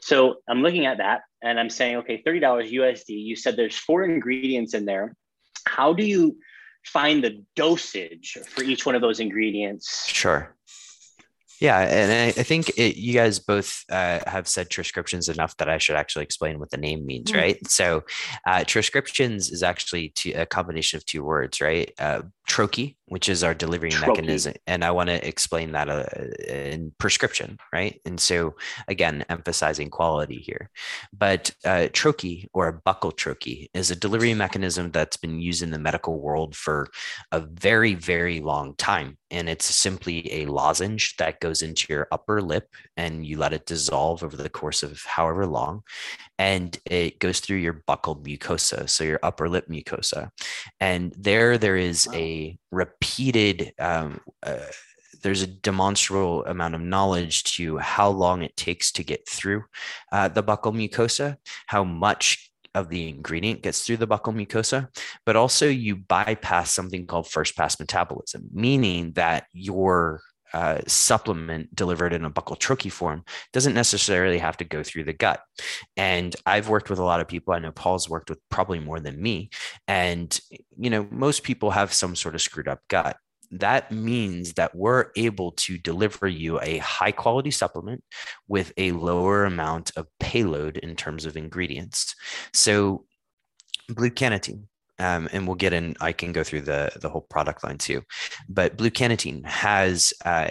So 0.00 0.36
I'm 0.48 0.62
looking 0.62 0.86
at 0.86 0.98
that 0.98 1.22
and 1.42 1.60
I'm 1.60 1.70
saying, 1.70 1.96
okay, 1.98 2.22
thirty 2.24 2.40
dollars 2.40 2.70
USD. 2.70 3.10
You 3.10 3.36
said 3.36 3.56
there's 3.56 3.76
four 3.76 4.04
ingredients 4.04 4.74
in 4.74 4.84
there. 4.84 5.14
How 5.66 5.92
do 5.92 6.04
you 6.04 6.36
find 6.84 7.22
the 7.22 7.42
dosage 7.54 8.36
for 8.48 8.62
each 8.62 8.84
one 8.84 8.94
of 8.94 9.02
those 9.02 9.20
ingredients? 9.20 10.08
Sure. 10.08 10.54
Yeah, 11.60 11.80
and 11.80 12.12
I, 12.12 12.40
I 12.40 12.42
think 12.42 12.70
it, 12.70 12.96
you 12.96 13.14
guys 13.14 13.38
both 13.38 13.84
uh, 13.90 14.20
have 14.26 14.48
said 14.48 14.70
Troscriptions 14.70 15.28
enough 15.28 15.56
that 15.58 15.68
I 15.68 15.78
should 15.78 15.96
actually 15.96 16.24
explain 16.24 16.58
what 16.58 16.70
the 16.70 16.76
name 16.76 17.06
means, 17.06 17.30
mm-hmm. 17.30 17.40
right? 17.40 17.66
So, 17.68 18.04
uh, 18.46 18.64
Troscriptions 18.64 19.50
is 19.50 19.62
actually 19.62 20.12
a 20.34 20.46
combination 20.46 20.96
of 20.96 21.06
two 21.06 21.22
words, 21.22 21.60
right? 21.60 21.92
Uh, 21.98 22.22
troche, 22.46 22.96
which 23.06 23.28
is 23.28 23.42
our 23.42 23.54
delivery 23.54 23.92
mechanism, 24.00 24.54
and 24.66 24.84
I 24.84 24.90
want 24.90 25.08
to 25.08 25.26
explain 25.26 25.72
that 25.72 25.88
uh, 25.88 26.04
in 26.48 26.92
prescription, 26.98 27.58
right? 27.72 28.00
And 28.04 28.18
so, 28.20 28.54
again, 28.88 29.24
emphasizing 29.28 29.90
quality 29.90 30.36
here. 30.36 30.70
But 31.12 31.50
uh, 31.64 31.88
troche 31.92 32.46
or 32.52 32.68
a 32.68 32.80
buccal 32.80 33.16
troche 33.16 33.68
is 33.74 33.90
a 33.90 33.96
delivery 33.96 34.34
mechanism 34.34 34.90
that's 34.90 35.16
been 35.16 35.40
used 35.40 35.62
in 35.62 35.70
the 35.70 35.78
medical 35.78 36.20
world 36.20 36.54
for 36.54 36.88
a 37.32 37.40
very, 37.40 37.94
very 37.94 38.40
long 38.40 38.74
time 38.76 39.18
and 39.34 39.48
it's 39.48 39.64
simply 39.64 40.32
a 40.32 40.46
lozenge 40.46 41.16
that 41.16 41.40
goes 41.40 41.60
into 41.60 41.92
your 41.92 42.06
upper 42.12 42.40
lip 42.40 42.68
and 42.96 43.26
you 43.26 43.36
let 43.36 43.52
it 43.52 43.66
dissolve 43.66 44.22
over 44.22 44.36
the 44.36 44.48
course 44.48 44.84
of 44.84 45.02
however 45.02 45.44
long 45.44 45.82
and 46.38 46.78
it 46.86 47.18
goes 47.18 47.40
through 47.40 47.56
your 47.56 47.82
buccal 47.88 48.22
mucosa 48.24 48.88
so 48.88 49.02
your 49.02 49.18
upper 49.24 49.48
lip 49.48 49.66
mucosa 49.68 50.30
and 50.80 51.12
there 51.18 51.58
there 51.58 51.76
is 51.76 52.08
a 52.14 52.33
repeated 52.70 53.72
um, 53.78 54.20
uh, 54.42 54.58
there's 55.22 55.42
a 55.42 55.46
demonstrable 55.46 56.44
amount 56.44 56.74
of 56.74 56.82
knowledge 56.82 57.44
to 57.44 57.78
how 57.78 58.10
long 58.10 58.42
it 58.42 58.56
takes 58.56 58.92
to 58.92 59.02
get 59.02 59.26
through 59.26 59.64
uh, 60.12 60.28
the 60.28 60.42
buccal 60.42 60.72
mucosa, 60.72 61.36
how 61.66 61.82
much 61.82 62.50
of 62.74 62.88
the 62.88 63.08
ingredient 63.08 63.62
gets 63.62 63.80
through 63.80 63.96
the 63.96 64.06
buccal 64.06 64.34
mucosa, 64.34 64.88
but 65.24 65.34
also 65.34 65.66
you 65.66 65.96
bypass 65.96 66.72
something 66.72 67.06
called 67.06 67.26
first 67.26 67.56
pass 67.56 67.80
metabolism, 67.80 68.48
meaning 68.52 69.12
that 69.12 69.46
your 69.52 70.20
uh, 70.54 70.80
supplement 70.86 71.74
delivered 71.74 72.12
in 72.14 72.24
a 72.24 72.30
buccal 72.30 72.58
troche 72.58 72.90
form 72.90 73.24
doesn't 73.52 73.74
necessarily 73.74 74.38
have 74.38 74.56
to 74.56 74.64
go 74.64 74.82
through 74.82 75.04
the 75.04 75.12
gut. 75.12 75.40
And 75.96 76.34
I've 76.46 76.68
worked 76.68 76.88
with 76.88 76.98
a 76.98 77.04
lot 77.04 77.20
of 77.20 77.28
people. 77.28 77.52
I 77.52 77.58
know 77.58 77.72
Paul's 77.72 78.08
worked 78.08 78.30
with 78.30 78.38
probably 78.50 78.78
more 78.78 79.00
than 79.00 79.20
me. 79.20 79.50
And, 79.86 80.38
you 80.78 80.88
know, 80.88 81.06
most 81.10 81.42
people 81.42 81.72
have 81.72 81.92
some 81.92 82.16
sort 82.16 82.34
of 82.34 82.40
screwed 82.40 82.68
up 82.68 82.80
gut 82.88 83.16
that 83.50 83.92
means 83.92 84.54
that 84.54 84.74
we're 84.74 85.10
able 85.16 85.52
to 85.52 85.78
deliver 85.78 86.26
you 86.26 86.60
a 86.60 86.78
high 86.78 87.12
quality 87.12 87.50
supplement 87.50 88.02
with 88.48 88.72
a 88.76 88.92
lower 88.92 89.44
amount 89.44 89.92
of 89.96 90.06
payload 90.18 90.76
in 90.78 90.96
terms 90.96 91.24
of 91.24 91.36
ingredients. 91.36 92.14
So, 92.52 93.04
blue 93.88 94.10
cannatine, 94.10 94.64
um, 94.98 95.28
and 95.32 95.46
we'll 95.46 95.56
get 95.56 95.72
in, 95.72 95.96
I 96.00 96.12
can 96.12 96.32
go 96.32 96.44
through 96.44 96.62
the, 96.62 96.92
the 97.00 97.08
whole 97.08 97.26
product 97.28 97.64
line 97.64 97.78
too, 97.78 98.02
but 98.48 98.76
blue 98.76 98.90
cannatine 98.90 99.44
has. 99.46 100.12
Uh, 100.24 100.50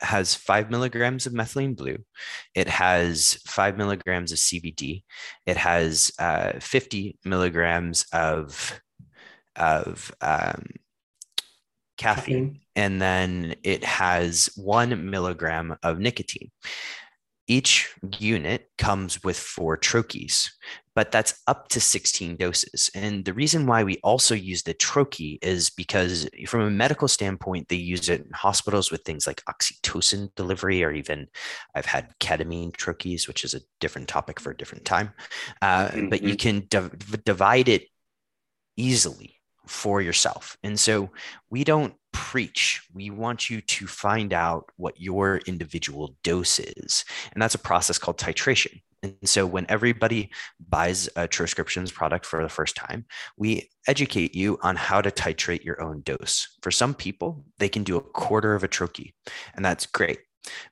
has 0.00 0.34
five 0.34 0.70
milligrams 0.70 1.24
of 1.24 1.32
methylene 1.32 1.74
blue. 1.74 1.96
It 2.54 2.68
has 2.68 3.38
five 3.46 3.78
milligrams 3.78 4.32
of 4.32 4.38
CBD. 4.38 5.02
It 5.46 5.56
has 5.56 6.12
uh, 6.18 6.52
50 6.60 7.18
milligrams 7.24 8.04
of 8.12 8.80
of 9.56 10.12
um, 10.20 10.66
caffeine, 11.96 12.60
and 12.74 13.00
then 13.00 13.54
it 13.62 13.84
has 13.84 14.50
one 14.56 15.10
milligram 15.10 15.76
of 15.82 15.98
nicotine. 15.98 16.50
Each 17.46 17.94
unit 18.18 18.68
comes 18.78 19.22
with 19.22 19.38
four 19.38 19.76
troches, 19.76 20.50
but 20.94 21.10
that's 21.10 21.42
up 21.46 21.68
to 21.68 21.80
16 21.80 22.36
doses. 22.36 22.90
And 22.94 23.24
the 23.24 23.32
reason 23.32 23.66
why 23.66 23.82
we 23.82 23.98
also 24.04 24.34
use 24.34 24.62
the 24.62 24.74
troche 24.74 25.38
is 25.42 25.70
because, 25.70 26.28
from 26.46 26.60
a 26.62 26.70
medical 26.70 27.08
standpoint, 27.08 27.68
they 27.68 27.76
use 27.76 28.08
it 28.08 28.22
in 28.22 28.32
hospitals 28.32 28.90
with 28.90 29.02
things 29.02 29.26
like 29.26 29.42
oxytocin 29.44 30.34
delivery, 30.36 30.84
or 30.84 30.92
even 30.92 31.28
I've 31.74 31.86
had 31.86 32.14
ketamine 32.20 32.72
troches, 32.72 33.26
which 33.26 33.44
is 33.44 33.54
a 33.54 33.60
different 33.80 34.08
topic 34.08 34.38
for 34.38 34.50
a 34.50 34.56
different 34.56 34.84
time. 34.84 35.12
Uh, 35.60 35.88
mm-hmm. 35.88 36.08
But 36.08 36.22
you 36.22 36.36
mm-hmm. 36.36 36.68
can 36.68 36.90
divide 37.24 37.68
it 37.68 37.88
easily 38.76 39.40
for 39.66 40.00
yourself. 40.00 40.56
And 40.62 40.78
so 40.78 41.10
we 41.50 41.64
don't 41.64 41.94
preach. 42.14 42.80
We 42.94 43.10
want 43.10 43.50
you 43.50 43.60
to 43.60 43.86
find 43.86 44.32
out 44.32 44.70
what 44.76 44.98
your 44.98 45.38
individual 45.46 46.16
dose 46.22 46.58
is. 46.58 47.04
And 47.32 47.42
that's 47.42 47.56
a 47.56 47.58
process 47.58 47.98
called 47.98 48.16
titration. 48.16 48.80
And 49.02 49.16
so 49.24 49.44
when 49.44 49.66
everybody 49.68 50.30
buys 50.66 51.08
a 51.16 51.28
Troscriptions 51.28 51.92
product 51.92 52.24
for 52.24 52.42
the 52.42 52.48
first 52.48 52.76
time, 52.76 53.04
we 53.36 53.68
educate 53.86 54.34
you 54.34 54.58
on 54.62 54.76
how 54.76 55.02
to 55.02 55.10
titrate 55.10 55.64
your 55.64 55.82
own 55.82 56.00
dose. 56.02 56.56
For 56.62 56.70
some 56.70 56.94
people, 56.94 57.44
they 57.58 57.68
can 57.68 57.82
do 57.82 57.98
a 57.98 58.00
quarter 58.00 58.54
of 58.54 58.64
a 58.64 58.68
troche, 58.68 59.12
and 59.54 59.64
that's 59.64 59.84
great. 59.84 60.20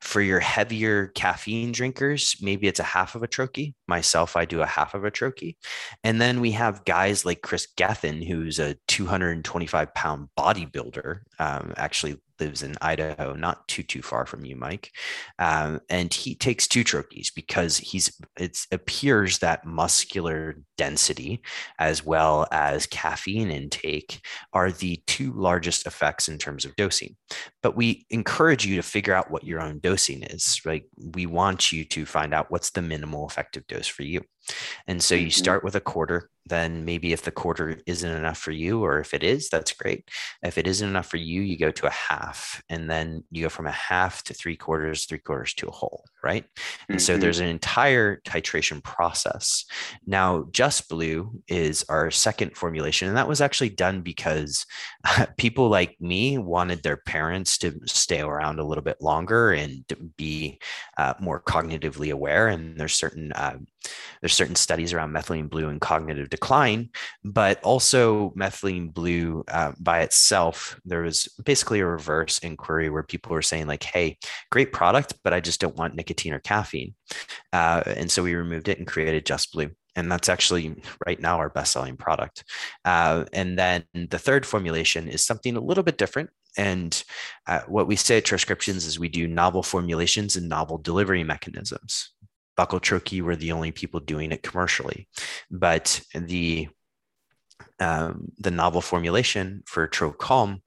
For 0.00 0.20
your 0.20 0.40
heavier 0.40 1.08
caffeine 1.08 1.72
drinkers, 1.72 2.36
maybe 2.40 2.66
it's 2.66 2.80
a 2.80 2.84
half 2.84 3.14
of 3.14 3.22
a 3.22 3.28
troche. 3.28 3.74
Myself, 3.88 4.36
I 4.36 4.44
do 4.44 4.60
a 4.60 4.66
half 4.66 4.94
of 4.94 5.04
a 5.04 5.10
troche. 5.10 5.56
And 6.04 6.20
then 6.20 6.40
we 6.40 6.52
have 6.52 6.84
guys 6.84 7.24
like 7.24 7.42
Chris 7.42 7.66
Gethin, 7.76 8.22
who's 8.22 8.58
a 8.58 8.76
225 8.88 9.94
pound 9.94 10.28
bodybuilder, 10.38 11.20
um, 11.38 11.72
actually 11.76 12.18
lives 12.42 12.62
in 12.62 12.74
Idaho, 12.80 13.34
not 13.34 13.66
too 13.68 13.82
too 13.82 14.02
far 14.02 14.26
from 14.26 14.44
you, 14.44 14.56
Mike. 14.56 14.90
Um, 15.38 15.80
and 15.88 16.12
he 16.12 16.34
takes 16.34 16.66
two 16.66 16.84
troches 16.84 17.32
because 17.34 17.78
he's 17.78 18.12
it 18.38 18.58
appears 18.72 19.38
that 19.38 19.64
muscular 19.64 20.56
density 20.76 21.42
as 21.78 22.04
well 22.04 22.46
as 22.50 22.86
caffeine 22.86 23.50
intake 23.50 24.20
are 24.52 24.72
the 24.72 25.00
two 25.06 25.32
largest 25.32 25.86
effects 25.86 26.28
in 26.28 26.38
terms 26.38 26.64
of 26.64 26.74
dosing. 26.76 27.16
But 27.62 27.76
we 27.76 28.06
encourage 28.10 28.66
you 28.66 28.76
to 28.76 28.82
figure 28.82 29.14
out 29.14 29.30
what 29.30 29.44
your 29.44 29.60
own 29.60 29.78
dosing 29.78 30.22
is. 30.22 30.60
Right? 30.64 30.84
We 31.14 31.26
want 31.26 31.72
you 31.72 31.84
to 31.86 32.04
find 32.06 32.34
out 32.34 32.50
what's 32.50 32.70
the 32.70 32.82
minimal 32.82 33.28
effective 33.28 33.66
dose 33.66 33.86
for 33.86 34.02
you. 34.02 34.22
And 34.86 35.02
so 35.02 35.14
you 35.14 35.26
mm-hmm. 35.26 35.30
start 35.30 35.64
with 35.64 35.74
a 35.74 35.80
quarter 35.80 36.30
then 36.46 36.84
maybe 36.84 37.12
if 37.12 37.22
the 37.22 37.30
quarter 37.30 37.78
isn't 37.86 38.10
enough 38.10 38.38
for 38.38 38.50
you, 38.50 38.82
or 38.82 38.98
if 38.98 39.14
it 39.14 39.22
is, 39.22 39.48
that's 39.48 39.72
great. 39.72 40.08
If 40.42 40.58
it 40.58 40.66
isn't 40.66 40.88
enough 40.88 41.06
for 41.06 41.16
you, 41.16 41.40
you 41.40 41.56
go 41.56 41.70
to 41.70 41.86
a 41.86 41.90
half, 41.90 42.62
and 42.68 42.90
then 42.90 43.22
you 43.30 43.44
go 43.44 43.48
from 43.48 43.66
a 43.66 43.72
half 43.72 44.24
to 44.24 44.34
three 44.34 44.56
quarters, 44.56 45.04
three 45.04 45.18
quarters 45.18 45.54
to 45.54 45.68
a 45.68 45.72
whole, 45.72 46.04
right? 46.22 46.44
And 46.88 46.98
mm-hmm. 46.98 47.04
so 47.04 47.16
there's 47.16 47.38
an 47.38 47.46
entire 47.46 48.20
titration 48.26 48.82
process. 48.82 49.64
Now, 50.04 50.46
Just 50.50 50.88
Blue 50.88 51.42
is 51.46 51.84
our 51.88 52.10
second 52.10 52.56
formulation, 52.56 53.08
and 53.08 53.16
that 53.16 53.28
was 53.28 53.40
actually 53.40 53.70
done 53.70 54.02
because 54.02 54.66
people 55.36 55.68
like 55.68 55.96
me 56.00 56.38
wanted 56.38 56.82
their 56.82 56.96
parents 56.96 57.56
to 57.58 57.78
stay 57.86 58.20
around 58.20 58.58
a 58.58 58.64
little 58.64 58.84
bit 58.84 59.00
longer 59.00 59.52
and 59.52 59.84
be 60.16 60.58
uh, 60.98 61.14
more 61.20 61.40
cognitively 61.40 62.12
aware. 62.12 62.48
And 62.48 62.78
there's 62.78 62.94
certain 62.94 63.32
uh, 63.32 63.58
There's 64.20 64.34
certain 64.34 64.54
studies 64.54 64.92
around 64.92 65.12
methylene 65.12 65.50
blue 65.50 65.68
and 65.68 65.80
cognitive 65.80 66.30
decline, 66.30 66.90
but 67.24 67.62
also 67.62 68.30
methylene 68.30 68.92
blue 68.92 69.44
uh, 69.48 69.72
by 69.80 70.00
itself. 70.00 70.80
There 70.84 71.02
was 71.02 71.28
basically 71.44 71.80
a 71.80 71.86
reverse 71.86 72.38
inquiry 72.38 72.88
where 72.90 73.02
people 73.02 73.32
were 73.32 73.42
saying 73.42 73.66
like, 73.66 73.82
"Hey, 73.82 74.18
great 74.50 74.72
product, 74.72 75.14
but 75.24 75.32
I 75.32 75.40
just 75.40 75.60
don't 75.60 75.76
want 75.76 75.94
nicotine 75.94 76.32
or 76.32 76.40
caffeine," 76.40 76.94
uh, 77.52 77.82
and 77.86 78.10
so 78.10 78.22
we 78.22 78.34
removed 78.34 78.68
it 78.68 78.78
and 78.78 78.86
created 78.86 79.26
Just 79.26 79.52
Blue 79.52 79.70
and 79.96 80.10
that's 80.10 80.28
actually 80.28 80.74
right 81.06 81.20
now 81.20 81.36
our 81.36 81.50
best 81.50 81.72
selling 81.72 81.96
product. 81.96 82.44
Uh, 82.84 83.24
and 83.32 83.58
then 83.58 83.84
the 83.94 84.18
third 84.18 84.46
formulation 84.46 85.08
is 85.08 85.24
something 85.24 85.56
a 85.56 85.60
little 85.60 85.84
bit 85.84 85.98
different. 85.98 86.30
And 86.56 87.02
uh, 87.46 87.60
what 87.66 87.86
we 87.86 87.96
say 87.96 88.18
at 88.18 88.24
Troscriptions 88.24 88.86
is 88.86 88.98
we 88.98 89.08
do 89.08 89.26
novel 89.26 89.62
formulations 89.62 90.36
and 90.36 90.48
novel 90.48 90.78
delivery 90.78 91.24
mechanisms. 91.24 92.10
Buccal 92.58 92.80
troche, 92.80 93.22
we're 93.22 93.36
the 93.36 93.52
only 93.52 93.72
people 93.72 94.00
doing 94.00 94.32
it 94.32 94.42
commercially, 94.42 95.08
but 95.50 96.00
the 96.14 96.68
um, 97.80 98.32
the 98.38 98.50
novel 98.50 98.80
formulation 98.80 99.62
for 99.66 99.88
TroCalm 99.88 100.60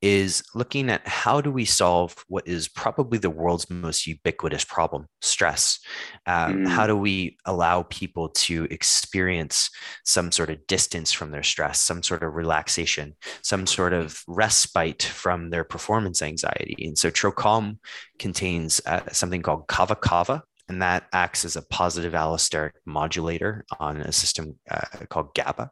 is 0.00 0.44
looking 0.54 0.90
at 0.90 1.06
how 1.06 1.40
do 1.40 1.50
we 1.50 1.64
solve 1.64 2.24
what 2.28 2.46
is 2.46 2.68
probably 2.68 3.18
the 3.18 3.30
world's 3.30 3.68
most 3.68 4.06
ubiquitous 4.06 4.64
problem 4.64 5.06
stress. 5.20 5.80
Um, 6.26 6.58
mm. 6.58 6.68
how 6.68 6.86
do 6.86 6.96
we 6.96 7.36
allow 7.46 7.82
people 7.84 8.28
to 8.28 8.68
experience 8.70 9.70
some 10.04 10.30
sort 10.30 10.50
of 10.50 10.64
distance 10.68 11.10
from 11.12 11.32
their 11.32 11.42
stress 11.42 11.80
some 11.80 12.02
sort 12.02 12.22
of 12.22 12.34
relaxation 12.34 13.16
some 13.42 13.66
sort 13.66 13.92
of 13.92 14.22
respite 14.28 15.02
from 15.02 15.50
their 15.50 15.64
performance 15.64 16.22
anxiety? 16.22 16.76
And 16.86 16.96
so 16.96 17.10
trocalm 17.10 17.78
contains 18.18 18.80
uh, 18.86 19.00
something 19.10 19.42
called 19.42 19.66
kava 19.66 19.96
kava 19.96 20.44
and 20.68 20.82
that 20.82 21.06
acts 21.12 21.44
as 21.44 21.56
a 21.56 21.62
positive 21.62 22.12
allosteric 22.12 22.72
modulator 22.84 23.64
on 23.78 24.00
a 24.02 24.12
system 24.12 24.56
uh, 24.70 24.84
called 25.08 25.34
GABA. 25.34 25.70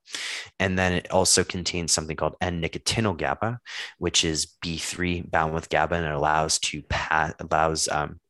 And 0.58 0.78
then 0.78 0.92
it 0.92 1.10
also 1.10 1.44
contains 1.44 1.92
something 1.92 2.16
called 2.16 2.36
N-nicotinyl 2.40 3.18
GABA, 3.18 3.60
which 3.98 4.24
is 4.24 4.54
B3 4.64 5.30
bound 5.30 5.54
with 5.54 5.68
GABA, 5.68 5.96
and 5.96 6.06
it 6.06 6.12
allows 6.12 6.58
to 6.60 6.82
pass 6.82 7.34
allows 7.40 7.88
um, 7.88 8.20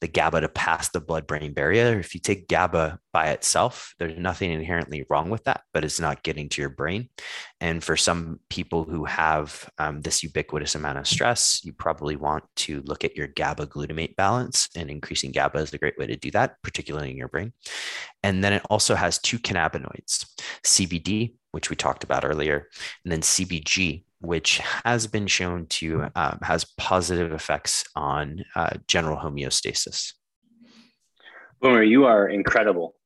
the 0.00 0.08
GABA 0.08 0.42
to 0.42 0.48
pass 0.48 0.88
the 0.88 1.00
blood 1.00 1.26
brain 1.26 1.52
barrier. 1.52 1.98
If 1.98 2.14
you 2.14 2.20
take 2.20 2.48
GABA 2.48 2.98
by 3.12 3.30
itself, 3.30 3.94
there's 3.98 4.18
nothing 4.18 4.50
inherently 4.50 5.04
wrong 5.08 5.30
with 5.30 5.44
that, 5.44 5.62
but 5.72 5.84
it's 5.84 6.00
not 6.00 6.22
getting 6.22 6.48
to 6.50 6.60
your 6.60 6.70
brain. 6.70 7.08
And 7.62 7.82
for 7.82 7.96
some 7.96 8.40
people 8.50 8.82
who 8.82 9.04
have 9.04 9.70
um, 9.78 10.00
this 10.00 10.24
ubiquitous 10.24 10.74
amount 10.74 10.98
of 10.98 11.06
stress, 11.06 11.60
you 11.62 11.72
probably 11.72 12.16
want 12.16 12.42
to 12.56 12.82
look 12.82 13.04
at 13.04 13.14
your 13.14 13.28
GABA 13.28 13.68
glutamate 13.68 14.16
balance, 14.16 14.68
and 14.74 14.90
increasing 14.90 15.30
GABA 15.30 15.60
is 15.60 15.72
a 15.72 15.78
great 15.78 15.96
way 15.96 16.08
to 16.08 16.16
do 16.16 16.32
that, 16.32 16.56
particularly 16.64 17.12
in 17.12 17.16
your 17.16 17.28
brain. 17.28 17.52
And 18.24 18.42
then 18.42 18.52
it 18.52 18.62
also 18.68 18.96
has 18.96 19.20
two 19.20 19.38
cannabinoids 19.38 20.26
CBD, 20.64 21.34
which 21.52 21.70
we 21.70 21.76
talked 21.76 22.02
about 22.02 22.24
earlier, 22.24 22.68
and 23.04 23.12
then 23.12 23.20
CBG, 23.20 24.02
which 24.20 24.58
has 24.84 25.06
been 25.06 25.28
shown 25.28 25.66
to 25.66 26.08
um, 26.16 26.40
has 26.42 26.66
positive 26.78 27.32
effects 27.32 27.84
on 27.94 28.42
uh, 28.56 28.70
general 28.88 29.18
homeostasis. 29.18 30.14
Boomer, 31.60 31.84
you 31.84 32.06
are 32.06 32.28
incredible. 32.28 32.96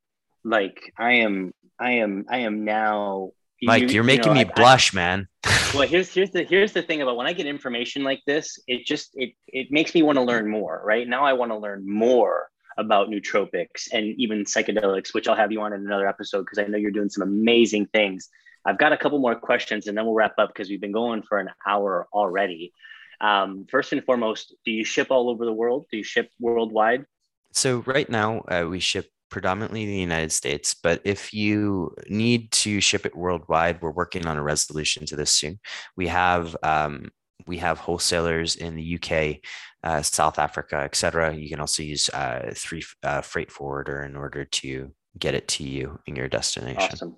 Like 0.44 0.94
I 0.98 1.16
am, 1.16 1.52
I 1.78 1.90
am, 1.96 2.24
I 2.30 2.38
am 2.38 2.64
now. 2.64 3.32
Mike, 3.62 3.82
you, 3.82 3.88
you're 3.88 4.04
making 4.04 4.24
you 4.24 4.30
know, 4.30 4.46
me 4.46 4.50
I, 4.50 4.54
blush, 4.54 4.92
man. 4.92 5.28
well, 5.74 5.88
here's 5.88 6.12
here's 6.12 6.30
the 6.30 6.44
here's 6.44 6.72
the 6.72 6.82
thing 6.82 7.02
about 7.02 7.16
when 7.16 7.26
I 7.26 7.32
get 7.32 7.46
information 7.46 8.04
like 8.04 8.20
this, 8.26 8.58
it 8.66 8.84
just 8.84 9.10
it 9.14 9.32
it 9.48 9.68
makes 9.70 9.94
me 9.94 10.02
want 10.02 10.16
to 10.16 10.22
learn 10.22 10.48
more. 10.48 10.82
Right 10.84 11.08
now, 11.08 11.24
I 11.24 11.32
want 11.32 11.52
to 11.52 11.58
learn 11.58 11.88
more 11.88 12.48
about 12.78 13.08
nootropics 13.08 13.88
and 13.92 14.14
even 14.18 14.44
psychedelics, 14.44 15.14
which 15.14 15.28
I'll 15.28 15.36
have 15.36 15.50
you 15.50 15.62
on 15.62 15.72
in 15.72 15.80
another 15.80 16.06
episode 16.06 16.42
because 16.42 16.58
I 16.58 16.64
know 16.64 16.76
you're 16.76 16.90
doing 16.90 17.08
some 17.08 17.22
amazing 17.22 17.86
things 17.86 18.28
I've 18.66 18.78
got 18.78 18.92
a 18.92 18.96
couple 18.96 19.20
more 19.20 19.36
questions 19.36 19.86
and 19.86 19.96
then 19.96 20.04
we'll 20.04 20.14
wrap 20.14 20.34
up 20.38 20.48
because 20.48 20.68
we've 20.68 20.80
been 20.80 20.92
going 20.92 21.22
for 21.22 21.38
an 21.38 21.50
hour 21.64 22.08
already. 22.12 22.74
Um, 23.20 23.64
first 23.70 23.92
and 23.92 24.04
foremost, 24.04 24.54
do 24.64 24.72
you 24.72 24.84
ship 24.84 25.06
all 25.10 25.30
over 25.30 25.44
the 25.44 25.52
world? 25.52 25.86
Do 25.90 25.96
you 25.96 26.02
ship 26.02 26.30
worldwide? 26.40 27.06
So, 27.52 27.78
right 27.86 28.10
now, 28.10 28.40
uh, 28.40 28.66
we 28.68 28.80
ship 28.80 29.10
predominantly 29.30 29.82
in 29.82 29.88
the 29.88 29.98
United 29.98 30.32
States, 30.32 30.74
but 30.74 31.00
if 31.04 31.32
you 31.32 31.94
need 32.08 32.50
to 32.52 32.80
ship 32.80 33.06
it 33.06 33.16
worldwide, 33.16 33.80
we're 33.82 33.90
working 33.90 34.26
on 34.26 34.36
a 34.36 34.42
resolution 34.42 35.06
to 35.06 35.16
this 35.16 35.30
soon. 35.30 35.58
We 35.96 36.08
have 36.08 36.56
um, 36.62 37.10
we 37.46 37.58
have 37.58 37.78
wholesalers 37.78 38.56
in 38.56 38.76
the 38.76 38.98
UK, 38.98 39.36
uh, 39.84 40.02
South 40.02 40.38
Africa, 40.38 40.76
etc. 40.76 41.34
You 41.34 41.48
can 41.48 41.60
also 41.60 41.82
use 41.82 42.08
uh, 42.10 42.52
three 42.54 42.82
uh, 43.02 43.20
freight 43.20 43.50
forwarder 43.50 44.02
in 44.02 44.16
order 44.16 44.44
to 44.44 44.92
get 45.18 45.34
it 45.34 45.48
to 45.48 45.64
you 45.64 45.98
in 46.06 46.16
your 46.16 46.28
destination. 46.28 46.90
Awesome. 46.92 47.16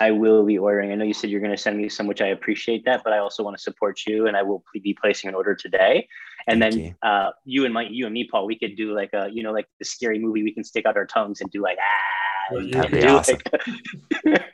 I 0.00 0.10
will 0.10 0.44
be 0.44 0.58
ordering. 0.58 0.92
I 0.92 0.94
know 0.94 1.04
you 1.04 1.14
said 1.14 1.30
you're 1.30 1.40
going 1.40 1.52
to 1.52 1.58
send 1.58 1.78
me 1.78 1.88
some, 1.88 2.06
which 2.06 2.20
I 2.20 2.28
appreciate 2.28 2.84
that, 2.84 3.02
but 3.04 3.12
I 3.12 3.18
also 3.18 3.42
want 3.42 3.56
to 3.56 3.62
support 3.62 4.00
you, 4.06 4.26
and 4.26 4.36
I 4.36 4.42
will 4.42 4.64
be 4.82 4.94
placing 4.94 5.28
an 5.28 5.34
order 5.34 5.54
today. 5.54 6.08
And 6.46 6.60
Thank 6.60 6.74
then 6.74 6.84
you. 6.84 6.94
Uh, 7.02 7.30
you 7.44 7.64
and 7.64 7.72
my, 7.72 7.82
you 7.90 8.06
and 8.06 8.12
me, 8.12 8.28
Paul, 8.30 8.46
we 8.46 8.58
could 8.58 8.76
do 8.76 8.94
like 8.94 9.10
a, 9.12 9.28
you 9.32 9.42
know, 9.42 9.52
like 9.52 9.66
the 9.78 9.84
scary 9.84 10.18
movie. 10.18 10.42
We 10.42 10.52
can 10.52 10.64
stick 10.64 10.86
out 10.86 10.96
our 10.96 11.06
tongues 11.06 11.40
and 11.40 11.50
do 11.50 11.62
like 11.62 11.78
ah. 11.80 12.24
That'd 12.50 12.90
be 12.90 13.06
awesome. 13.06 13.38
Like, 14.24 14.52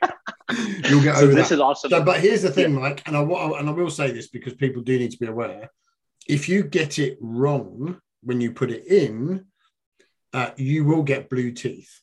You'll 0.89 1.03
get 1.03 1.17
so 1.17 1.23
over 1.23 1.33
this 1.33 1.49
that. 1.49 1.55
is 1.55 1.59
awesome. 1.59 1.89
So, 1.89 2.03
but 2.03 2.19
here's 2.19 2.41
the 2.41 2.51
thing, 2.51 2.73
yeah. 2.73 2.79
Mike, 2.79 3.03
and 3.05 3.15
I 3.15 3.21
and 3.21 3.69
I 3.69 3.71
will 3.71 3.89
say 3.89 4.11
this 4.11 4.27
because 4.27 4.53
people 4.53 4.81
do 4.81 4.97
need 4.97 5.11
to 5.11 5.17
be 5.17 5.27
aware. 5.27 5.69
If 6.27 6.49
you 6.49 6.63
get 6.63 6.99
it 6.99 7.17
wrong 7.21 7.99
when 8.21 8.41
you 8.41 8.51
put 8.51 8.71
it 8.71 8.85
in, 8.85 9.45
uh, 10.33 10.51
you 10.55 10.85
will 10.85 11.03
get 11.03 11.29
blue 11.29 11.51
teeth. 11.51 12.01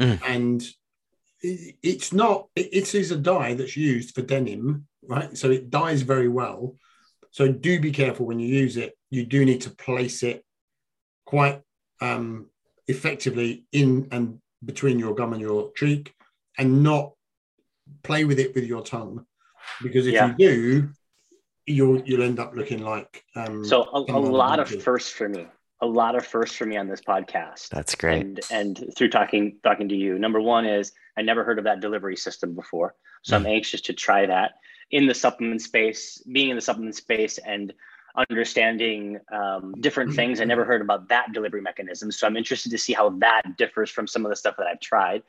Mm. 0.00 0.20
And 0.26 0.64
it's 1.42 2.12
not 2.12 2.48
it 2.54 2.94
is 2.94 3.10
a 3.10 3.16
dye 3.16 3.54
that's 3.54 3.76
used 3.76 4.14
for 4.14 4.22
denim 4.22 4.86
right? 5.02 5.36
So 5.36 5.50
it 5.50 5.70
dyes 5.70 6.02
very 6.02 6.28
well. 6.28 6.76
So 7.30 7.48
do 7.50 7.80
be 7.80 7.92
careful 7.92 8.26
when 8.26 8.38
you 8.38 8.48
use 8.48 8.76
it. 8.76 8.96
You 9.10 9.24
do 9.24 9.44
need 9.44 9.62
to 9.62 9.70
place 9.70 10.22
it 10.22 10.44
quite 11.24 11.62
um, 12.00 12.48
effectively 12.88 13.64
in 13.72 14.08
and 14.10 14.38
between 14.64 14.98
your 14.98 15.14
gum 15.14 15.32
and 15.32 15.40
your 15.40 15.72
cheek 15.72 16.14
and 16.58 16.82
not 16.82 17.12
play 18.02 18.24
with 18.24 18.38
it 18.38 18.54
with 18.54 18.64
your 18.64 18.82
tongue 18.82 19.24
because 19.82 20.06
if 20.06 20.14
yeah. 20.14 20.28
you 20.28 20.34
do 20.36 20.88
you'll 21.66 22.02
you'll 22.02 22.22
end 22.22 22.38
up 22.38 22.54
looking 22.54 22.82
like 22.82 23.24
um, 23.34 23.64
so 23.64 23.82
a, 23.92 23.98
a 24.12 24.18
lot 24.18 24.60
of 24.60 24.68
firsts 24.82 25.10
for 25.10 25.28
me 25.28 25.46
a 25.82 25.86
lot 25.86 26.14
of 26.14 26.24
firsts 26.24 26.56
for 26.56 26.64
me 26.64 26.76
on 26.76 26.86
this 26.86 27.00
podcast. 27.00 27.68
That's 27.68 27.94
great. 27.94 28.22
And 28.22 28.40
and 28.50 28.84
through 28.96 29.10
talking 29.10 29.58
talking 29.62 29.88
to 29.88 29.96
you. 29.96 30.18
Number 30.18 30.40
one 30.40 30.64
is 30.64 30.92
I 31.18 31.22
never 31.22 31.44
heard 31.44 31.58
of 31.58 31.64
that 31.64 31.80
delivery 31.80 32.16
system 32.16 32.54
before. 32.54 32.94
So 33.22 33.34
mm. 33.34 33.40
I'm 33.40 33.46
anxious 33.46 33.80
to 33.82 33.92
try 33.92 34.24
that 34.26 34.52
in 34.92 35.06
the 35.06 35.14
supplement 35.14 35.60
space, 35.60 36.22
being 36.32 36.50
in 36.50 36.56
the 36.56 36.62
supplement 36.62 36.94
space 36.94 37.38
and 37.38 37.72
understanding 38.16 39.18
um, 39.32 39.74
different 39.80 40.14
things. 40.14 40.40
I 40.40 40.44
never 40.44 40.64
heard 40.64 40.82
about 40.82 41.08
that 41.08 41.32
delivery 41.32 41.62
mechanism. 41.62 42.12
So 42.12 42.26
I'm 42.26 42.36
interested 42.36 42.70
to 42.70 42.78
see 42.78 42.92
how 42.92 43.10
that 43.18 43.42
differs 43.56 43.90
from 43.90 44.06
some 44.06 44.24
of 44.24 44.30
the 44.30 44.36
stuff 44.36 44.54
that 44.58 44.66
I've 44.66 44.80
tried. 44.80 45.22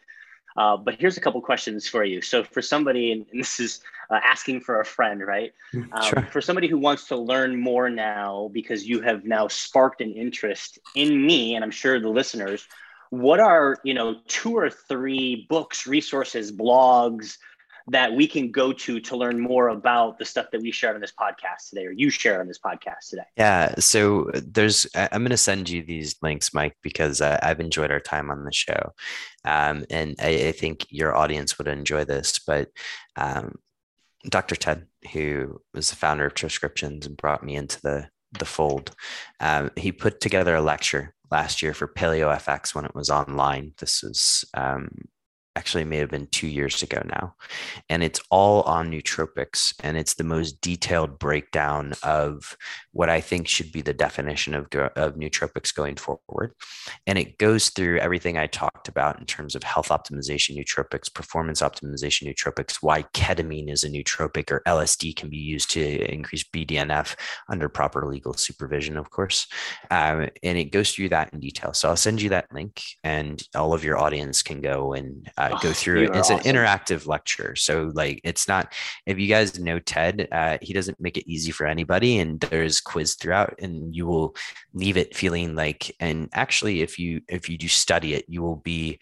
Uh, 0.56 0.78
but 0.78 0.96
here's 1.00 1.18
a 1.18 1.22
couple 1.22 1.42
questions 1.42 1.88
for 1.88 2.04
you. 2.04 2.22
So 2.22 2.44
for 2.44 2.62
somebody, 2.62 3.12
and, 3.12 3.26
this 3.34 3.60
is 3.60 3.82
uh, 4.10 4.20
asking 4.24 4.62
for 4.62 4.80
a 4.80 4.86
friend, 4.86 5.26
right? 5.26 5.54
Mm, 5.74 5.88
um, 5.94 6.04
sure. 6.04 6.28
For 6.32 6.42
somebody 6.42 6.68
who 6.68 6.78
wants 6.78 7.08
to 7.08 7.18
learn 7.18 7.60
more 7.60 7.90
now, 7.90 8.50
because 8.54 8.86
you 8.86 9.02
have 9.02 9.26
now 9.26 9.48
sparked 9.48 10.02
an 10.02 10.14
interest 10.14 10.80
in 10.96 11.26
me, 11.26 11.56
and 11.56 11.64
I'm 11.64 11.72
sure 11.72 12.00
the 12.00 12.10
listeners, 12.10 12.68
what 13.10 13.40
are 13.40 13.78
you 13.84 13.94
know 13.94 14.16
two 14.28 14.56
or 14.56 14.70
three 14.70 15.46
books, 15.50 15.88
resources, 15.88 16.52
blogs, 16.52 17.38
that 17.88 18.14
we 18.14 18.28
can 18.28 18.52
go 18.52 18.72
to 18.72 19.00
to 19.00 19.18
learn 19.18 19.40
more 19.40 19.70
about 19.70 20.18
the 20.18 20.26
stuff 20.26 20.48
that 20.52 20.62
we 20.62 20.72
shared 20.72 20.96
on 20.96 21.02
this 21.02 21.14
podcast 21.20 21.70
today 21.70 21.86
or 21.86 21.92
you 21.92 22.10
share 22.10 22.40
on 22.40 22.48
this 22.48 22.60
podcast 22.60 23.10
today. 23.10 23.24
Yeah 23.38 23.74
so 23.80 24.30
there's 24.34 24.88
i'm 24.96 25.22
going 25.22 25.30
to 25.30 25.38
send 25.38 25.70
you 25.70 25.84
these 25.84 26.16
links 26.22 26.54
mike 26.54 26.78
because 26.82 27.22
i've 27.22 27.60
enjoyed 27.60 27.92
our 27.92 28.00
time 28.00 28.30
on 28.30 28.44
the 28.44 28.54
show. 28.54 28.94
Um, 29.46 29.86
and 29.90 30.16
I, 30.20 30.48
I, 30.48 30.52
think 30.54 30.86
your 30.90 31.16
audience 31.16 31.58
would 31.58 31.68
enjoy 31.68 32.06
this 32.06 32.40
but 32.40 32.70
um, 33.18 33.56
dr 34.30 34.56
ted 34.56 34.88
who 35.12 35.60
was 35.74 35.90
the 35.90 35.98
founder 35.98 36.26
of 36.26 36.34
Troscriptions 36.34 37.06
and 37.06 37.18
brought 37.18 37.44
me 37.44 37.56
into 37.56 37.82
the 37.82 38.08
the 38.40 38.46
fold 38.46 38.96
um, 39.40 39.70
he 39.76 39.92
put 39.92 40.22
together 40.22 40.56
a 40.56 40.62
lecture 40.62 41.14
last 41.34 41.62
year 41.62 41.74
for 41.74 41.88
paleo 41.88 42.34
fx 42.38 42.76
when 42.76 42.86
it 42.86 42.94
was 42.94 43.10
online. 43.10 43.74
This 43.80 44.04
was 44.04 44.46
um, 44.54 44.90
actually 45.56 45.84
may 45.84 45.98
have 45.98 46.10
been 46.10 46.28
two 46.28 46.48
years 46.48 46.82
ago 46.82 47.02
now. 47.06 47.36
And 47.90 48.04
it's 48.04 48.20
all 48.32 48.64
on 48.64 48.92
nootropics 48.92 49.74
and 49.84 49.98
it's 49.98 50.16
the 50.16 50.24
most 50.24 50.62
detailed 50.62 51.20
breakdown 51.20 51.94
of 52.04 52.58
what 52.92 53.10
i 53.10 53.20
think 53.22 53.48
should 53.48 53.72
be 53.72 53.82
the 53.82 53.94
definition 53.94 54.54
of, 54.54 54.66
of 54.96 55.16
nootropics 55.16 55.74
going 55.74 55.96
forward. 55.96 56.54
And 57.06 57.18
it 57.18 57.38
goes 57.38 57.70
through 57.70 58.00
everything 58.00 58.38
i 58.38 58.48
talked 58.48 58.88
about 58.88 59.20
in 59.20 59.26
terms 59.26 59.56
of 59.56 59.64
health 59.64 59.90
optimization 59.90 60.58
nootropics 60.58 61.14
performance 61.14 61.62
optimization 61.62 62.28
nootropics 62.28 62.78
why 62.82 63.04
ketamine 63.14 63.72
is 63.72 63.84
a 63.84 63.90
nootropic 63.90 64.52
or 64.52 64.62
lsd 64.68 65.16
can 65.16 65.30
be 65.30 65.38
used 65.38 65.70
to 65.72 66.12
increase 66.12 66.44
bdnf 66.44 67.16
under 67.50 67.70
proper 67.70 68.06
legal 68.06 68.34
supervision 68.34 68.98
of 68.98 69.10
course. 69.10 69.48
Um, 69.92 70.30
and 70.42 70.58
it 70.58 70.72
goes 70.72 70.92
through 70.92 71.10
that 71.10 71.34
in 71.34 71.40
detail. 71.40 71.74
So 71.74 71.90
i'll 71.90 71.96
send 71.96 72.22
you 72.22 72.30
that 72.30 72.52
link 72.52 72.82
and 73.04 73.42
all 73.56 73.74
of 73.74 73.84
your 73.84 73.98
audience 73.98 74.42
can 74.42 74.62
go 74.62 74.94
and 74.94 75.30
uh, 75.52 75.60
go 75.60 75.70
oh, 75.70 75.74
through 75.74 76.04
it. 76.04 76.16
It's 76.16 76.30
awesome. 76.30 76.38
an 76.38 76.56
interactive 76.56 77.08
lecture. 77.08 77.56
So 77.56 77.92
like 77.94 78.22
it's 78.24 78.48
not 78.48 78.74
if 79.06 79.20
you 79.20 79.28
guys 79.28 79.60
know 79.60 79.80
Ted, 79.80 80.28
uh, 80.32 80.58
he 80.62 80.74
doesn't 80.74 81.00
make 81.00 81.18
it 81.18 81.30
easy 81.30 81.52
for 81.52 81.66
anybody 81.66 82.20
and 82.20 82.40
there's 82.40 82.82
quiz 82.82 83.16
throughout 83.16 83.56
and 83.60 83.96
you 83.96 84.06
will 84.06 84.36
leave 84.74 84.98
it 84.98 85.16
feeling 85.16 85.56
like 85.56 85.96
and 86.00 86.30
actually 86.34 86.82
if 86.82 87.00
you 87.00 87.22
if 87.28 87.50
you 87.50 87.58
do 87.58 87.68
study 87.68 88.14
it, 88.14 88.26
you 88.28 88.42
will 88.42 88.58
be 88.58 89.00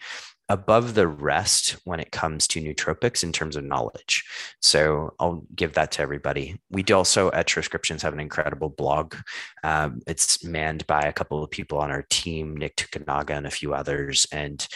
above 0.52 0.94
the 0.94 1.08
rest 1.08 1.78
when 1.84 1.98
it 1.98 2.12
comes 2.12 2.46
to 2.46 2.60
nootropics 2.60 3.22
in 3.22 3.32
terms 3.32 3.56
of 3.56 3.64
knowledge. 3.64 4.22
So 4.60 5.14
I'll 5.18 5.46
give 5.54 5.72
that 5.74 5.92
to 5.92 6.02
everybody. 6.02 6.60
We 6.70 6.82
do 6.82 6.94
also 6.94 7.30
at 7.30 7.46
Troscriptions 7.46 8.02
have 8.02 8.12
an 8.12 8.20
incredible 8.20 8.68
blog. 8.68 9.14
Um, 9.64 10.02
it's 10.06 10.44
manned 10.44 10.86
by 10.86 11.02
a 11.02 11.12
couple 11.12 11.42
of 11.42 11.50
people 11.50 11.78
on 11.78 11.90
our 11.90 12.04
team, 12.10 12.54
Nick 12.54 12.76
Tukanaga 12.76 13.30
and 13.30 13.46
a 13.46 13.50
few 13.50 13.72
others. 13.72 14.26
And 14.30 14.66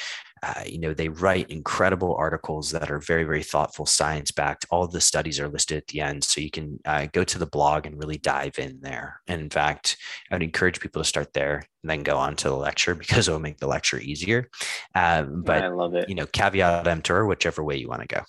uh, 0.43 0.62
you 0.66 0.78
know, 0.78 0.93
they 0.93 1.09
write 1.09 1.51
incredible 1.51 2.14
articles 2.14 2.70
that 2.70 2.91
are 2.91 2.99
very, 2.99 3.24
very 3.24 3.43
thoughtful, 3.43 3.87
science 3.87 4.30
backed. 4.30 4.66
All 4.70 4.87
the 4.87 5.01
studies 5.01 5.41
are 5.41 5.49
listed 5.49 5.78
at 5.78 5.87
the 5.87 6.01
end. 6.01 6.24
So 6.24 6.41
you 6.41 6.51
can 6.51 6.78
uh, 6.84 7.07
go 7.12 7.24
to 7.24 7.39
the 7.39 7.47
blog 7.47 7.87
and 7.87 7.99
really 7.99 8.18
dive 8.18 8.59
in 8.59 8.80
there. 8.82 9.22
And 9.26 9.41
in 9.41 9.49
fact, 9.49 9.97
I 10.30 10.34
would 10.34 10.43
encourage 10.43 10.78
people 10.78 11.01
to 11.01 11.09
start 11.09 11.32
there 11.32 11.64
and 11.82 11.91
then 11.91 12.03
go 12.03 12.18
on 12.18 12.37
to 12.37 12.49
the 12.49 12.57
lecture 12.57 12.95
because 12.95 13.28
it'll 13.28 13.41
make 13.41 13.59
the 13.59 13.66
lecture 13.66 13.99
easier. 13.99 14.51
Um, 14.95 15.43
but 15.43 15.64
I 15.64 15.68
love 15.68 15.95
it. 15.95 16.09
You 16.09 16.14
know, 16.14 16.26
caveat 16.26 16.87
emptor, 16.87 17.24
whichever 17.24 17.64
way 17.64 17.76
you 17.76 17.89
want 17.89 18.03
to 18.03 18.09
go. 18.09 18.20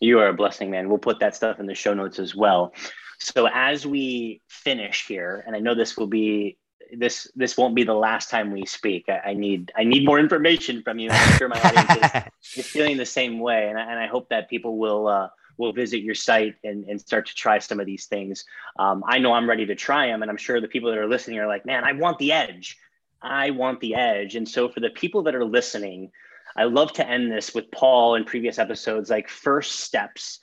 You 0.00 0.18
are 0.18 0.28
a 0.28 0.34
blessing, 0.34 0.70
man. 0.70 0.88
We'll 0.90 0.98
put 0.98 1.20
that 1.20 1.34
stuff 1.34 1.58
in 1.58 1.66
the 1.66 1.74
show 1.74 1.94
notes 1.94 2.18
as 2.18 2.34
well. 2.34 2.74
So 3.18 3.48
as 3.50 3.86
we 3.86 4.42
finish 4.48 5.06
here, 5.06 5.42
and 5.46 5.56
I 5.56 5.60
know 5.60 5.74
this 5.74 5.96
will 5.96 6.06
be 6.06 6.58
this 6.96 7.30
this 7.34 7.56
won't 7.56 7.74
be 7.74 7.84
the 7.84 7.94
last 7.94 8.30
time 8.30 8.50
we 8.50 8.66
speak. 8.66 9.08
I, 9.08 9.30
I 9.30 9.34
need 9.34 9.72
I 9.76 9.84
need 9.84 10.04
more 10.04 10.18
information 10.18 10.82
from 10.82 10.98
you. 10.98 11.10
I'm 11.10 11.38
sure 11.38 11.48
my 11.48 11.60
audience 11.60 12.04
is, 12.44 12.58
is, 12.64 12.66
feeling 12.66 12.96
the 12.96 13.06
same 13.06 13.38
way, 13.38 13.68
and 13.68 13.78
I, 13.78 13.82
and 13.82 13.98
I 13.98 14.06
hope 14.06 14.28
that 14.30 14.48
people 14.48 14.78
will 14.78 15.08
uh, 15.08 15.28
will 15.56 15.72
visit 15.72 16.00
your 16.00 16.14
site 16.14 16.56
and, 16.64 16.84
and 16.84 17.00
start 17.00 17.26
to 17.26 17.34
try 17.34 17.58
some 17.58 17.80
of 17.80 17.86
these 17.86 18.06
things. 18.06 18.44
Um, 18.78 19.04
I 19.06 19.18
know 19.18 19.32
I'm 19.32 19.48
ready 19.48 19.66
to 19.66 19.74
try 19.74 20.08
them, 20.08 20.22
and 20.22 20.30
I'm 20.30 20.36
sure 20.36 20.60
the 20.60 20.68
people 20.68 20.90
that 20.90 20.98
are 20.98 21.08
listening 21.08 21.38
are 21.38 21.46
like, 21.46 21.66
man, 21.66 21.84
I 21.84 21.92
want 21.92 22.18
the 22.18 22.32
edge. 22.32 22.78
I 23.22 23.50
want 23.50 23.80
the 23.80 23.94
edge. 23.94 24.36
And 24.36 24.48
so 24.48 24.68
for 24.68 24.80
the 24.80 24.90
people 24.90 25.22
that 25.22 25.34
are 25.34 25.44
listening, 25.44 26.10
I 26.56 26.64
love 26.64 26.92
to 26.94 27.08
end 27.08 27.32
this 27.32 27.54
with 27.54 27.70
Paul 27.70 28.16
in 28.16 28.24
previous 28.24 28.58
episodes, 28.58 29.10
like 29.10 29.28
first 29.28 29.80
steps 29.80 30.40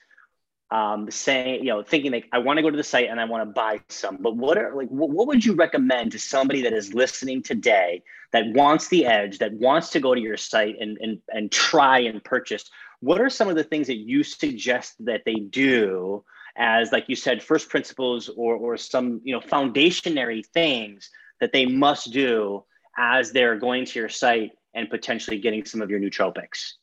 um, 0.72 1.12
saying, 1.12 1.66
you 1.66 1.70
know, 1.70 1.84
thinking 1.84 2.14
like, 2.14 2.30
I 2.32 2.40
want 2.40 2.58
to 2.58 2.64
go 2.64 2.70
to 2.70 2.78
the 2.78 2.84
site 2.84 3.10
and 3.10 3.20
I 3.20 3.26
want 3.26 3.42
to 3.48 3.54
buy 3.54 3.82
some, 3.90 4.18
but 4.22 4.38
what 4.38 4.58
are 4.58 4.74
like, 4.74 4.88
what, 4.88 5.10
what 5.10 5.28
would 5.28 5.44
you 5.44 5.54
recommend 5.54 6.14
to 6.14 6.20
somebody 6.20 6.62
that 6.62 6.72
is 6.72 6.94
listening 6.94 7.44
today 7.44 8.04
that 8.32 8.48
wants 8.54 8.88
the 8.88 9.06
edge, 9.06 9.40
that 9.40 9.52
wants 9.52 9.90
to 9.90 10.00
go 10.00 10.16
to 10.16 10.22
your 10.22 10.38
site 10.38 10.78
and, 10.80 10.98
and, 11.02 11.20
and 11.30 11.52
try 11.52 12.00
and 12.00 12.24
purchase? 12.24 12.70
What 13.02 13.20
are 13.20 13.30
some 13.30 13.50
of 13.50 13.58
the 13.58 13.66
things 13.66 13.88
that 13.88 13.98
you 13.98 14.24
suggest 14.24 14.96
that 15.04 15.24
they 15.26 15.36
do 15.36 16.24
as, 16.56 16.94
like 16.94 17.10
you 17.10 17.18
said, 17.18 17.44
first 17.44 17.68
principles 17.68 18.30
or, 18.30 18.56
or 18.56 18.78
some, 18.78 19.20
you 19.26 19.34
know, 19.34 19.42
foundationary 19.42 20.46
things 20.46 21.10
that 21.42 21.52
they 21.52 21.66
must 21.66 22.14
do 22.14 22.64
as 22.98 23.34
they're 23.34 23.58
going 23.58 23.86
to 23.86 24.00
your 24.00 24.10
site 24.10 24.52
and 24.74 24.90
potentially 24.90 25.38
getting 25.38 25.66
some 25.66 25.82
of 25.82 25.90
your 25.90 26.00
nootropics? 26.00 26.74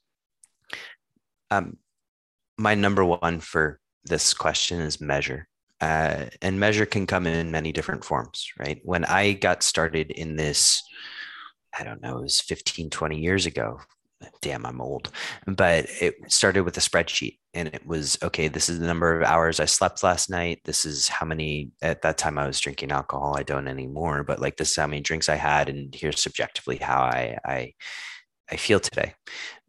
Um, 1.51 1.79
my 2.59 2.75
number 2.75 3.05
one 3.05 3.41
for 3.41 3.81
this 4.05 4.35
question 4.35 4.81
is 4.81 5.01
measure. 5.01 5.49
Uh, 5.81 6.25
and 6.43 6.59
measure 6.59 6.85
can 6.85 7.07
come 7.07 7.27
in 7.27 7.53
many 7.53 7.71
different 7.71 8.05
forms, 8.05 8.51
right? 8.59 8.81
When 8.83 9.05
I 9.05 9.35
got 9.35 9.63
started 9.63 10.11
in 10.11 10.35
this, 10.35 10.83
I 11.79 11.85
don't 11.85 12.03
know, 12.03 12.19
it 12.19 12.23
was 12.23 12.41
15, 12.41 12.91
20 12.91 13.19
years 13.19 13.47
ago. 13.47 13.79
Damn, 14.43 14.67
I'm 14.67 14.81
old. 14.81 15.13
But 15.47 15.87
it 16.01 16.17
started 16.27 16.63
with 16.63 16.77
a 16.77 16.81
spreadsheet 16.81 17.39
and 17.55 17.69
it 17.69 17.87
was 17.87 18.19
okay, 18.25 18.49
this 18.49 18.69
is 18.69 18.81
the 18.81 18.87
number 18.87 19.17
of 19.17 19.25
hours 19.25 19.61
I 19.61 19.67
slept 19.67 20.03
last 20.03 20.29
night. 20.29 20.61
This 20.65 20.85
is 20.85 21.07
how 21.07 21.25
many, 21.25 21.71
at 21.81 22.03
that 22.03 22.19
time 22.19 22.37
I 22.37 22.47
was 22.49 22.59
drinking 22.59 22.91
alcohol. 22.91 23.37
I 23.39 23.45
don't 23.45 23.69
anymore, 23.69 24.25
but 24.25 24.41
like 24.41 24.57
this 24.57 24.71
is 24.71 24.77
how 24.77 24.89
many 24.89 25.01
drinks 25.01 25.29
I 25.29 25.37
had. 25.37 25.69
And 25.69 25.95
here's 25.95 26.21
subjectively 26.21 26.79
how 26.79 27.03
I, 27.03 27.39
I, 27.45 27.75
I 28.51 28.57
feel 28.57 28.81
today 28.81 29.15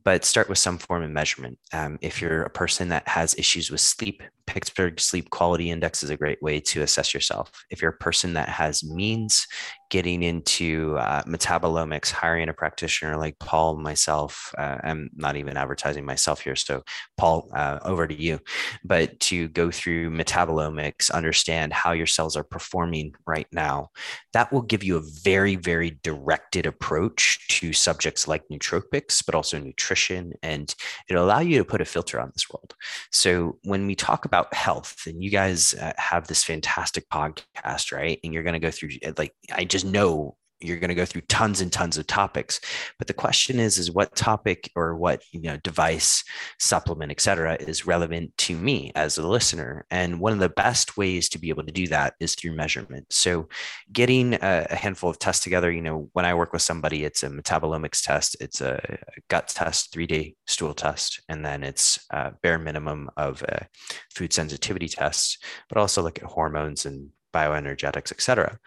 but 0.09 0.25
start 0.25 0.49
with 0.49 0.57
some 0.57 0.79
form 0.79 1.03
of 1.03 1.11
measurement. 1.11 1.59
Um, 1.71 1.99
if 2.01 2.19
you're 2.19 2.41
a 2.41 2.49
person 2.49 2.89
that 2.89 3.07
has 3.07 3.35
issues 3.37 3.69
with 3.69 3.79
sleep, 3.79 4.23
Pittsburgh 4.49 4.99
Sleep 4.99 5.29
Quality 5.29 5.69
Index 5.69 6.01
is 6.01 6.09
a 6.09 6.17
great 6.17 6.41
way 6.41 6.59
to 6.59 6.81
assess 6.81 7.13
yourself. 7.13 7.51
If 7.69 7.83
you're 7.83 7.91
a 7.91 7.97
person 7.97 8.33
that 8.33 8.49
has 8.49 8.83
means 8.83 9.45
getting 9.89 10.21
into 10.21 10.95
uh, 10.97 11.23
metabolomics, 11.23 12.11
hiring 12.11 12.49
a 12.49 12.53
practitioner 12.53 13.17
like 13.17 13.37
Paul, 13.39 13.77
myself, 13.77 14.53
uh, 14.57 14.77
I'm 14.83 15.09
not 15.15 15.35
even 15.35 15.57
advertising 15.57 16.05
myself 16.05 16.41
here. 16.41 16.55
So, 16.55 16.83
Paul, 17.17 17.49
uh, 17.55 17.79
over 17.83 18.07
to 18.07 18.13
you. 18.13 18.39
But 18.83 19.19
to 19.21 19.49
go 19.49 19.71
through 19.71 20.11
metabolomics, 20.11 21.11
understand 21.11 21.73
how 21.73 21.91
your 21.91 22.05
cells 22.05 22.35
are 22.35 22.43
performing 22.43 23.13
right 23.25 23.47
now, 23.51 23.89
that 24.33 24.51
will 24.51 24.61
give 24.61 24.83
you 24.83 24.97
a 24.97 25.03
very, 25.23 25.55
very 25.55 25.99
directed 26.03 26.65
approach 26.65 27.47
to 27.49 27.73
subjects 27.73 28.27
like 28.27 28.43
nootropics, 28.51 29.23
but 29.25 29.35
also 29.35 29.57
nutrition. 29.59 30.33
And 30.43 30.73
it'll 31.09 31.25
allow 31.25 31.39
you 31.39 31.57
to 31.57 31.65
put 31.65 31.81
a 31.81 31.85
filter 31.85 32.19
on 32.19 32.31
this 32.33 32.49
world. 32.49 32.75
So, 33.11 33.57
when 33.63 33.87
we 33.87 33.95
talk 33.95 34.25
about 34.25 34.38
about 34.39 34.53
health 34.53 35.03
and 35.05 35.23
you 35.23 35.29
guys 35.29 35.73
uh, 35.75 35.93
have 35.97 36.27
this 36.27 36.43
fantastic 36.43 37.07
podcast 37.09 37.91
right? 37.91 38.19
And 38.23 38.33
you're 38.33 38.43
going 38.43 38.53
to 38.53 38.59
go 38.59 38.71
through 38.71 38.89
like 39.17 39.33
i 39.53 39.63
just 39.63 39.85
know 39.85 40.35
you're 40.61 40.79
going 40.79 40.89
to 40.89 40.95
go 40.95 41.05
through 41.05 41.21
tons 41.21 41.61
and 41.61 41.71
tons 41.71 41.97
of 41.97 42.07
topics. 42.07 42.59
But 42.97 43.07
the 43.07 43.13
question 43.13 43.59
is 43.59 43.77
is 43.77 43.91
what 43.91 44.15
topic 44.15 44.71
or 44.75 44.95
what 44.95 45.21
you 45.31 45.41
know 45.41 45.57
device 45.57 46.23
supplement 46.59 47.11
etc 47.11 47.57
is 47.59 47.87
relevant 47.87 48.37
to 48.39 48.55
me 48.55 48.91
as 48.95 49.17
a 49.17 49.27
listener? 49.27 49.85
And 49.89 50.19
one 50.19 50.33
of 50.33 50.39
the 50.39 50.49
best 50.49 50.97
ways 50.97 51.29
to 51.29 51.39
be 51.39 51.49
able 51.49 51.63
to 51.63 51.71
do 51.71 51.87
that 51.87 52.15
is 52.19 52.35
through 52.35 52.55
measurement. 52.55 53.07
So 53.09 53.47
getting 53.91 54.35
a, 54.35 54.67
a 54.69 54.75
handful 54.75 55.09
of 55.09 55.19
tests 55.19 55.43
together 55.43 55.71
you 55.71 55.81
know 55.81 56.09
when 56.13 56.25
i 56.25 56.33
work 56.33 56.53
with 56.53 56.61
somebody 56.61 57.03
it's 57.03 57.23
a 57.23 57.29
metabolomics 57.29 58.03
test 58.03 58.35
it's 58.39 58.61
a 58.61 58.97
gut 59.29 59.47
test 59.47 59.91
three 59.91 60.07
day 60.07 60.35
stool 60.47 60.73
test 60.73 61.21
and 61.29 61.45
then 61.45 61.63
it's 61.63 61.99
a 62.11 62.31
bare 62.41 62.59
minimum 62.59 63.09
of 63.17 63.41
a 63.43 63.67
food 64.13 64.33
sensitivity 64.33 64.87
test 64.87 65.43
but 65.67 65.77
also 65.77 66.01
look 66.01 66.17
at 66.19 66.25
hormones 66.25 66.85
and 66.85 67.09
bioenergetics, 67.33 68.11
et 68.11 68.21
cetera 68.21 68.57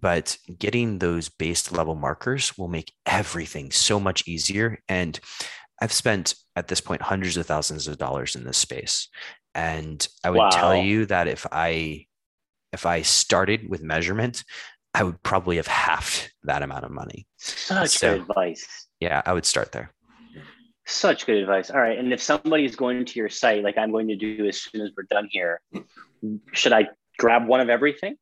but 0.00 0.36
getting 0.58 0.98
those 0.98 1.28
base 1.28 1.72
level 1.72 1.94
markers 1.94 2.56
will 2.58 2.68
make 2.68 2.92
everything 3.06 3.70
so 3.70 3.98
much 3.98 4.26
easier. 4.26 4.78
And 4.88 5.18
I've 5.80 5.92
spent 5.92 6.34
at 6.54 6.68
this 6.68 6.80
point 6.80 7.02
hundreds 7.02 7.36
of 7.36 7.46
thousands 7.46 7.88
of 7.88 7.98
dollars 7.98 8.34
in 8.34 8.44
this 8.44 8.58
space. 8.58 9.08
And 9.54 10.06
I 10.22 10.30
would 10.30 10.38
wow. 10.38 10.50
tell 10.50 10.76
you 10.76 11.06
that 11.06 11.28
if 11.28 11.46
I 11.50 12.06
if 12.72 12.84
I 12.84 13.02
started 13.02 13.68
with 13.68 13.82
measurement, 13.82 14.44
I 14.92 15.02
would 15.02 15.22
probably 15.22 15.56
have 15.56 15.66
halved 15.66 16.32
that 16.44 16.62
amount 16.62 16.84
of 16.84 16.90
money. 16.90 17.26
Such 17.36 17.90
so, 17.90 18.18
good 18.18 18.30
advice. 18.30 18.86
Yeah, 19.00 19.22
I 19.24 19.32
would 19.32 19.46
start 19.46 19.72
there. 19.72 19.92
Such 20.86 21.26
good 21.26 21.36
advice. 21.36 21.70
All 21.70 21.80
right. 21.80 21.98
And 21.98 22.12
if 22.12 22.22
somebody 22.22 22.64
is 22.64 22.76
going 22.76 23.04
to 23.04 23.18
your 23.18 23.28
site, 23.28 23.64
like 23.64 23.76
I'm 23.76 23.90
going 23.90 24.08
to 24.08 24.16
do 24.16 24.46
as 24.46 24.60
soon 24.60 24.82
as 24.82 24.90
we're 24.96 25.04
done 25.10 25.28
here, 25.30 25.60
should 26.52 26.72
I 26.72 26.88
grab 27.18 27.46
one 27.46 27.60
of 27.60 27.68
everything? 27.68 28.16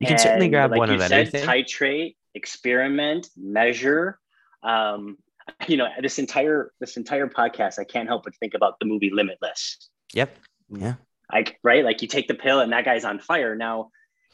You 0.00 0.06
can 0.06 0.14
and 0.14 0.20
certainly 0.20 0.48
grab 0.48 0.70
like 0.70 0.78
one 0.78 0.90
of 0.90 1.00
said, 1.00 1.12
anything. 1.12 1.46
Titrate, 1.46 2.16
experiment, 2.34 3.28
measure. 3.36 4.18
Um, 4.62 5.18
you 5.66 5.76
know, 5.76 5.88
this 6.00 6.18
entire 6.18 6.72
this 6.80 6.96
entire 6.96 7.28
podcast, 7.28 7.78
I 7.78 7.84
can't 7.84 8.08
help 8.08 8.24
but 8.24 8.34
think 8.36 8.54
about 8.54 8.80
the 8.80 8.86
movie 8.86 9.10
Limitless. 9.12 9.90
Yep. 10.14 10.36
Yeah. 10.70 10.94
Like 11.30 11.58
right, 11.62 11.84
like 11.84 12.02
you 12.02 12.08
take 12.08 12.28
the 12.28 12.34
pill 12.34 12.60
and 12.60 12.72
that 12.72 12.84
guy's 12.84 13.04
on 13.04 13.18
fire. 13.18 13.54
Now 13.54 13.90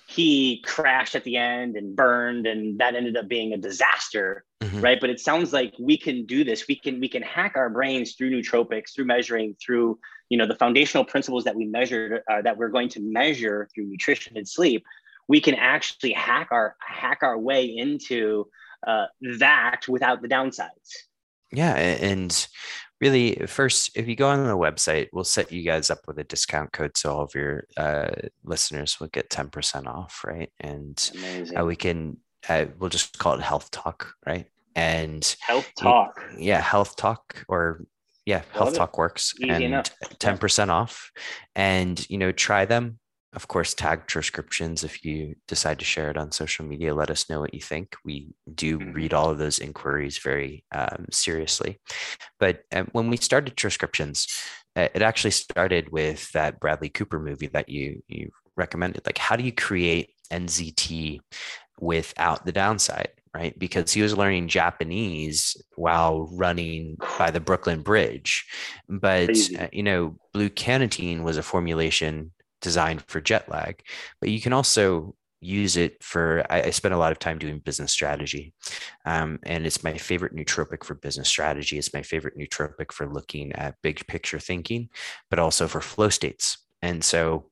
he 0.08 0.62
crashed 0.64 1.16
at 1.16 1.24
the 1.24 1.36
end 1.36 1.76
and 1.76 1.96
burned, 1.96 2.46
and 2.46 2.78
that 2.78 2.94
ended 2.94 3.16
up 3.16 3.26
being 3.26 3.52
a 3.52 3.56
disaster. 3.56 4.44
Mm-hmm. 4.62 4.80
Right. 4.80 5.00
But 5.00 5.10
it 5.10 5.18
sounds 5.18 5.52
like 5.52 5.74
we 5.80 5.98
can 5.98 6.26
do 6.26 6.44
this. 6.44 6.66
We 6.68 6.76
can 6.76 7.00
we 7.00 7.08
can 7.08 7.22
hack 7.22 7.54
our 7.56 7.70
brains 7.70 8.14
through 8.14 8.30
nootropics, 8.30 8.94
through 8.94 9.06
measuring, 9.06 9.56
through 9.60 9.98
you 10.28 10.38
know 10.38 10.46
the 10.46 10.54
foundational 10.54 11.04
principles 11.04 11.42
that 11.44 11.56
we 11.56 11.64
measured 11.64 12.22
uh, 12.30 12.42
that 12.42 12.56
we're 12.56 12.68
going 12.68 12.88
to 12.90 13.00
measure 13.00 13.68
through 13.74 13.86
nutrition 13.86 14.36
and 14.36 14.48
sleep 14.48 14.84
we 15.28 15.40
can 15.40 15.54
actually 15.54 16.12
hack 16.12 16.48
our 16.50 16.76
hack 16.80 17.18
our 17.22 17.38
way 17.38 17.64
into 17.64 18.48
uh, 18.86 19.06
that 19.38 19.82
without 19.88 20.22
the 20.22 20.28
downsides. 20.28 20.92
Yeah, 21.52 21.74
and 21.76 22.46
really 23.00 23.34
first 23.46 23.90
if 23.94 24.08
you 24.08 24.16
go 24.16 24.28
on 24.28 24.46
the 24.46 24.56
website 24.56 25.08
we'll 25.12 25.24
set 25.24 25.52
you 25.52 25.62
guys 25.62 25.90
up 25.90 25.98
with 26.06 26.18
a 26.18 26.24
discount 26.24 26.72
code 26.72 26.96
so 26.96 27.12
all 27.12 27.22
of 27.22 27.34
your 27.34 27.64
uh, 27.76 28.08
listeners 28.44 28.98
will 28.98 29.08
get 29.08 29.28
10% 29.28 29.86
off 29.86 30.24
right? 30.26 30.50
And 30.60 31.10
uh, 31.58 31.64
we 31.64 31.76
can 31.76 32.16
uh, 32.48 32.66
we'll 32.78 32.90
just 32.90 33.18
call 33.18 33.34
it 33.34 33.42
health 33.42 33.70
talk 33.70 34.14
right? 34.26 34.46
And 34.74 35.36
health 35.40 35.70
talk. 35.78 36.22
yeah 36.38 36.60
health 36.60 36.96
talk 36.96 37.44
or 37.48 37.84
yeah 38.24 38.38
Love 38.38 38.52
health 38.52 38.74
it. 38.74 38.76
talk 38.76 38.98
works 38.98 39.34
Easy 39.40 39.64
and 39.66 39.74
10% 39.74 40.68
off. 40.70 41.10
And 41.54 42.08
you 42.08 42.18
know 42.18 42.32
try 42.32 42.64
them 42.64 42.98
of 43.36 43.48
course, 43.48 43.74
tag 43.74 44.06
Troscriptions. 44.06 44.82
If 44.82 45.04
you 45.04 45.36
decide 45.46 45.78
to 45.78 45.84
share 45.84 46.10
it 46.10 46.16
on 46.16 46.32
social 46.32 46.64
media, 46.64 46.94
let 46.94 47.10
us 47.10 47.28
know 47.28 47.38
what 47.40 47.52
you 47.52 47.60
think. 47.60 47.94
We 48.02 48.30
do 48.52 48.78
mm-hmm. 48.78 48.92
read 48.92 49.12
all 49.12 49.30
of 49.30 49.36
those 49.36 49.58
inquiries 49.58 50.18
very 50.18 50.64
um, 50.72 51.04
seriously. 51.12 51.78
But 52.40 52.62
um, 52.72 52.88
when 52.92 53.10
we 53.10 53.18
started 53.18 53.54
Troscriptions, 53.54 54.26
uh, 54.74 54.88
it 54.94 55.02
actually 55.02 55.32
started 55.32 55.92
with 55.92 56.32
that 56.32 56.58
Bradley 56.60 56.88
Cooper 56.88 57.20
movie 57.20 57.48
that 57.48 57.68
you 57.68 58.02
you 58.08 58.30
recommended. 58.56 59.04
Like, 59.04 59.18
how 59.18 59.36
do 59.36 59.44
you 59.44 59.52
create 59.52 60.10
NZT 60.32 61.20
without 61.78 62.46
the 62.46 62.52
downside? 62.52 63.10
Right, 63.34 63.58
because 63.58 63.92
he 63.92 64.00
was 64.00 64.16
learning 64.16 64.48
Japanese 64.48 65.58
while 65.74 66.30
running 66.32 66.96
by 67.18 67.30
the 67.30 67.38
Brooklyn 67.38 67.82
Bridge, 67.82 68.46
but 68.88 69.28
uh, 69.60 69.68
you 69.72 69.82
know, 69.82 70.16
blue 70.32 70.48
Cannatine 70.48 71.22
was 71.22 71.36
a 71.36 71.42
formulation 71.42 72.32
designed 72.66 73.04
for 73.06 73.20
jet 73.20 73.48
lag, 73.48 73.80
but 74.20 74.28
you 74.28 74.40
can 74.40 74.52
also 74.52 75.14
use 75.40 75.76
it 75.76 76.02
for 76.02 76.44
I, 76.50 76.62
I 76.62 76.70
spend 76.70 76.94
a 76.94 76.98
lot 76.98 77.12
of 77.12 77.20
time 77.20 77.38
doing 77.38 77.60
business 77.60 77.92
strategy. 77.92 78.54
Um, 79.04 79.38
and 79.44 79.64
it's 79.64 79.84
my 79.84 79.96
favorite 79.96 80.34
nootropic 80.34 80.82
for 80.84 80.94
business 80.94 81.28
strategy. 81.28 81.78
It's 81.78 81.94
my 81.94 82.02
favorite 82.02 82.36
nootropic 82.36 82.90
for 82.90 83.06
looking 83.06 83.52
at 83.52 83.76
big 83.82 84.04
picture 84.08 84.40
thinking 84.40 84.88
but 85.30 85.38
also 85.38 85.68
for 85.68 85.80
flow 85.80 86.08
states. 86.08 86.58
And 86.82 87.04
so 87.04 87.50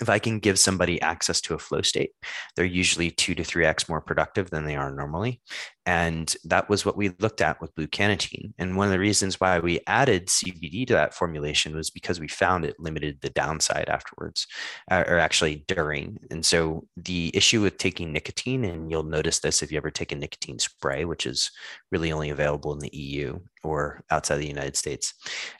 if 0.00 0.08
I 0.08 0.18
can 0.18 0.38
give 0.38 0.58
somebody 0.58 1.00
access 1.02 1.40
to 1.42 1.54
a 1.54 1.58
flow 1.58 1.82
state, 1.82 2.12
they're 2.56 2.64
usually 2.64 3.10
two 3.10 3.34
to 3.34 3.44
three 3.44 3.66
X 3.66 3.88
more 3.88 4.00
productive 4.00 4.50
than 4.50 4.64
they 4.64 4.74
are 4.74 4.90
normally. 4.90 5.40
And 5.84 6.34
that 6.44 6.68
was 6.70 6.86
what 6.86 6.96
we 6.96 7.10
looked 7.18 7.40
at 7.40 7.60
with 7.60 7.74
blue 7.74 7.88
Cannatine. 7.88 8.52
And 8.56 8.76
one 8.76 8.86
of 8.86 8.92
the 8.92 8.98
reasons 8.98 9.40
why 9.40 9.58
we 9.58 9.80
added 9.86 10.28
CBD 10.28 10.86
to 10.86 10.94
that 10.94 11.12
formulation 11.12 11.74
was 11.74 11.90
because 11.90 12.20
we 12.20 12.28
found 12.28 12.64
it 12.64 12.78
limited 12.78 13.18
the 13.20 13.30
downside 13.30 13.88
afterwards, 13.88 14.46
uh, 14.90 15.04
or 15.06 15.18
actually 15.18 15.64
during. 15.66 16.18
And 16.30 16.46
so 16.46 16.86
the 16.96 17.30
issue 17.34 17.60
with 17.60 17.78
taking 17.78 18.12
nicotine, 18.12 18.64
and 18.64 18.90
you'll 18.90 19.02
notice 19.02 19.40
this 19.40 19.62
if 19.62 19.72
you 19.72 19.76
ever 19.76 19.90
take 19.90 20.12
a 20.12 20.16
nicotine 20.16 20.58
spray, 20.58 21.04
which 21.04 21.26
is 21.26 21.50
really 21.90 22.12
only 22.12 22.30
available 22.30 22.72
in 22.72 22.78
the 22.78 22.96
EU 22.96 23.40
or 23.64 24.04
outside 24.10 24.36
the 24.36 24.46
United 24.46 24.76
States, 24.76 25.12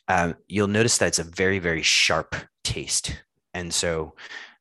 um, 0.09 0.37
you'll 0.47 0.69
notice 0.69 0.99
that 0.99 1.09
it's 1.09 1.19
a 1.19 1.25
very, 1.25 1.59
very 1.59 1.83
sharp 1.83 2.37
taste 2.65 3.23
and 3.55 3.73
so 3.73 4.15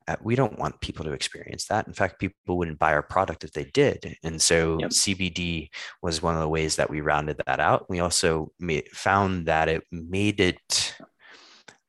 uh, 0.07 0.15
we 0.21 0.35
don't 0.35 0.57
want 0.57 0.81
people 0.81 1.05
to 1.05 1.13
experience 1.13 1.65
that. 1.67 1.87
In 1.87 1.93
fact, 1.93 2.19
people 2.19 2.57
wouldn't 2.57 2.79
buy 2.79 2.93
our 2.93 3.03
product 3.03 3.43
if 3.43 3.53
they 3.53 3.65
did. 3.65 4.17
And 4.23 4.41
so 4.41 4.79
yep. 4.79 4.89
CBD 4.89 5.69
was 6.01 6.21
one 6.21 6.33
of 6.33 6.41
the 6.41 6.49
ways 6.49 6.75
that 6.75 6.89
we 6.89 7.01
rounded 7.01 7.41
that 7.45 7.59
out. 7.59 7.89
We 7.89 7.99
also 7.99 8.51
made, 8.59 8.89
found 8.89 9.45
that 9.45 9.69
it 9.69 9.83
made 9.91 10.39
it 10.39 10.95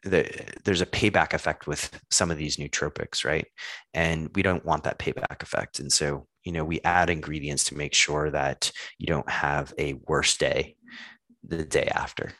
the, 0.02 0.28
there's 0.64 0.80
a 0.80 0.86
payback 0.86 1.32
effect 1.32 1.66
with 1.66 2.00
some 2.10 2.30
of 2.30 2.36
these 2.36 2.56
nootropics, 2.56 3.24
right? 3.24 3.46
And 3.94 4.30
we 4.34 4.42
don't 4.42 4.64
want 4.64 4.84
that 4.84 4.98
payback 4.98 5.42
effect. 5.42 5.78
And 5.78 5.92
so, 5.92 6.26
you 6.44 6.52
know, 6.52 6.64
we 6.64 6.80
add 6.82 7.08
ingredients 7.08 7.64
to 7.64 7.76
make 7.76 7.94
sure 7.94 8.30
that 8.30 8.72
you 8.98 9.06
don't 9.06 9.30
have 9.30 9.72
a 9.78 9.94
worse 10.06 10.36
day 10.36 10.76
the 11.44 11.64
day 11.64 11.88
after. 11.94 12.32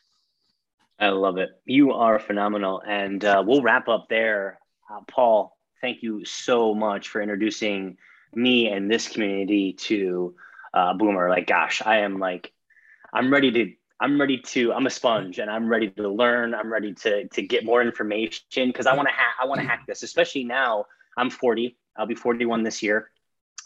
I 1.02 1.08
love 1.08 1.36
it. 1.36 1.50
You 1.64 1.92
are 1.94 2.20
phenomenal. 2.20 2.80
And 2.86 3.24
uh, 3.24 3.42
we'll 3.44 3.60
wrap 3.60 3.88
up 3.88 4.06
there. 4.08 4.60
Uh, 4.88 5.00
Paul, 5.10 5.58
thank 5.80 6.00
you 6.00 6.24
so 6.24 6.74
much 6.74 7.08
for 7.08 7.20
introducing 7.20 7.96
me 8.32 8.68
and 8.68 8.88
this 8.88 9.08
community 9.08 9.72
to 9.72 10.36
uh, 10.72 10.94
Boomer. 10.94 11.28
Like, 11.28 11.48
gosh, 11.48 11.82
I 11.84 11.98
am 11.98 12.20
like, 12.20 12.52
I'm 13.12 13.32
ready 13.32 13.50
to. 13.50 13.72
I'm 14.00 14.20
ready 14.20 14.38
to. 14.38 14.72
I'm 14.72 14.86
a 14.86 14.90
sponge, 14.90 15.38
and 15.38 15.50
I'm 15.50 15.68
ready 15.68 15.90
to 15.90 16.08
learn. 16.08 16.54
I'm 16.54 16.72
ready 16.72 16.94
to 16.94 17.28
to 17.28 17.42
get 17.42 17.64
more 17.64 17.82
information 17.82 18.42
because 18.54 18.86
I 18.86 18.94
want 18.94 19.08
to. 19.08 19.14
Ha- 19.14 19.42
I 19.42 19.46
want 19.46 19.60
to 19.60 19.66
hack 19.66 19.84
this, 19.86 20.02
especially 20.02 20.44
now. 20.44 20.86
I'm 21.16 21.30
40. 21.30 21.76
I'll 21.96 22.06
be 22.06 22.14
41 22.14 22.62
this 22.62 22.82
year, 22.82 23.10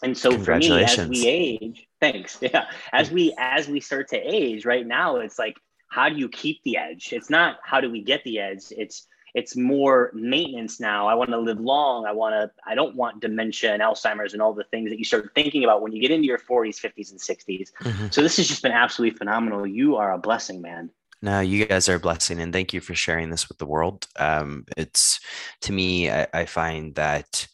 and 0.03 0.17
so 0.17 0.37
for 0.37 0.57
me, 0.57 0.83
as 0.83 1.07
we 1.07 1.27
age, 1.27 1.87
thanks. 2.01 2.39
Yeah, 2.41 2.65
as 2.91 3.09
we 3.09 3.33
as 3.37 3.67
we 3.67 3.79
start 3.79 4.09
to 4.09 4.17
age, 4.17 4.65
right 4.65 4.85
now, 4.85 5.15
it's 5.15 5.39
like 5.39 5.57
how 5.89 6.09
do 6.09 6.15
you 6.15 6.29
keep 6.29 6.61
the 6.63 6.77
edge? 6.77 7.13
It's 7.13 7.29
not 7.29 7.57
how 7.63 7.81
do 7.81 7.89
we 7.89 8.01
get 8.01 8.23
the 8.23 8.39
edge. 8.39 8.65
It's 8.71 9.07
it's 9.33 9.55
more 9.55 10.11
maintenance 10.15 10.79
now. 10.79 11.07
I 11.07 11.13
want 11.13 11.29
to 11.29 11.37
live 11.37 11.59
long. 11.59 12.05
I 12.05 12.11
want 12.11 12.33
to. 12.33 12.51
I 12.65 12.73
don't 12.73 12.95
want 12.95 13.19
dementia 13.21 13.73
and 13.73 13.81
Alzheimer's 13.81 14.33
and 14.33 14.41
all 14.41 14.53
the 14.53 14.63
things 14.65 14.89
that 14.89 14.97
you 14.97 15.05
start 15.05 15.29
thinking 15.35 15.63
about 15.63 15.81
when 15.81 15.91
you 15.91 16.01
get 16.01 16.11
into 16.11 16.25
your 16.25 16.39
40s, 16.39 16.79
50s, 16.79 17.11
and 17.11 17.19
60s. 17.19 17.71
Mm-hmm. 17.81 18.07
So 18.09 18.21
this 18.21 18.37
has 18.37 18.47
just 18.47 18.63
been 18.63 18.71
absolutely 18.71 19.15
phenomenal. 19.17 19.67
You 19.67 19.95
are 19.97 20.13
a 20.13 20.17
blessing, 20.17 20.61
man. 20.61 20.89
No, 21.21 21.39
you 21.39 21.65
guys 21.65 21.89
are 21.89 21.95
a 21.95 21.99
blessing, 21.99 22.39
and 22.39 22.53
thank 22.53 22.73
you 22.73 22.81
for 22.81 22.93
sharing 22.93 23.29
this 23.29 23.47
with 23.47 23.57
the 23.57 23.65
world. 23.65 24.07
Um, 24.17 24.65
it's 24.75 25.19
to 25.61 25.71
me, 25.71 26.09
I, 26.11 26.27
I 26.33 26.45
find 26.45 26.93
that 26.95 27.47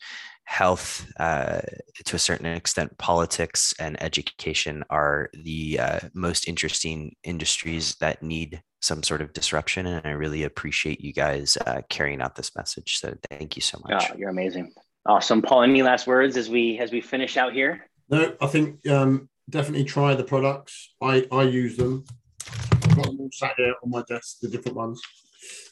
health, 0.45 1.05
uh, 1.19 1.61
to 2.05 2.15
a 2.15 2.19
certain 2.19 2.45
extent, 2.45 2.97
politics 2.97 3.73
and 3.79 4.01
education 4.01 4.83
are 4.89 5.29
the 5.33 5.79
uh, 5.79 5.99
most 6.13 6.47
interesting 6.47 7.15
industries 7.23 7.95
that 7.95 8.21
need 8.21 8.61
some 8.81 9.01
sort 9.01 9.21
of 9.21 9.33
disruption. 9.33 9.85
And 9.85 10.05
I 10.05 10.11
really 10.11 10.43
appreciate 10.43 11.01
you 11.01 11.13
guys 11.13 11.57
uh, 11.65 11.81
carrying 11.89 12.21
out 12.21 12.35
this 12.35 12.55
message. 12.55 12.97
So 12.99 13.15
thank 13.29 13.55
you 13.55 13.61
so 13.61 13.79
much. 13.87 14.09
Oh, 14.11 14.17
you're 14.17 14.29
amazing. 14.29 14.73
Awesome, 15.05 15.41
Paul. 15.41 15.63
Any 15.63 15.83
last 15.83 16.07
words 16.07 16.37
as 16.37 16.49
we 16.49 16.79
as 16.79 16.91
we 16.91 17.01
finish 17.01 17.35
out 17.37 17.53
here? 17.53 17.89
No, 18.09 18.35
I 18.39 18.47
think 18.47 18.87
um, 18.89 19.29
definitely 19.49 19.85
try 19.85 20.15
the 20.15 20.23
products. 20.23 20.93
I 21.01 21.27
I 21.31 21.43
use 21.43 21.77
them. 21.77 22.05
I've 22.49 22.95
got 22.95 23.05
them 23.05 23.19
all 23.19 23.29
sat 23.33 23.53
here 23.57 23.73
on 23.83 23.89
my 23.89 24.03
desk, 24.07 24.39
the 24.41 24.49
different 24.49 24.77
ones. 24.77 25.01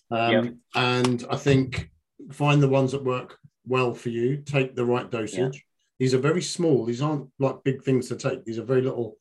Um, 0.10 0.32
yep. 0.32 0.54
And 0.76 1.26
I 1.30 1.38
think 1.38 1.90
find 2.32 2.62
the 2.62 2.68
ones 2.68 2.92
that 2.92 3.04
work 3.04 3.38
well 3.66 3.94
for 3.94 4.10
you. 4.10 4.38
Take 4.38 4.76
the 4.76 4.86
right 4.86 5.10
dosage. 5.10 5.56
Yeah. 5.56 5.62
These 6.00 6.14
are 6.14 6.20
very 6.20 6.42
small. 6.42 6.86
These 6.86 7.02
aren't 7.02 7.30
like 7.40 7.64
big 7.64 7.84
things 7.84 8.08
to 8.10 8.16
take. 8.16 8.44
These 8.44 8.58
are 8.58 8.64
very 8.64 8.82
little 8.82 9.18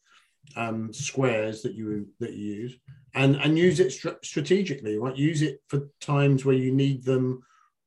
um, 0.56 0.92
squares 0.92 1.62
that 1.62 1.74
you 1.74 2.08
that 2.20 2.32
you 2.32 2.54
use, 2.54 2.76
and 3.14 3.36
and 3.36 3.58
use 3.58 3.80
it 3.80 3.92
str- 3.92 4.20
strategically. 4.22 4.98
Right, 4.98 5.16
use 5.16 5.42
it 5.42 5.60
for 5.68 5.88
times 6.00 6.44
where 6.44 6.56
you 6.56 6.72
need 6.72 7.04
them, 7.04 7.42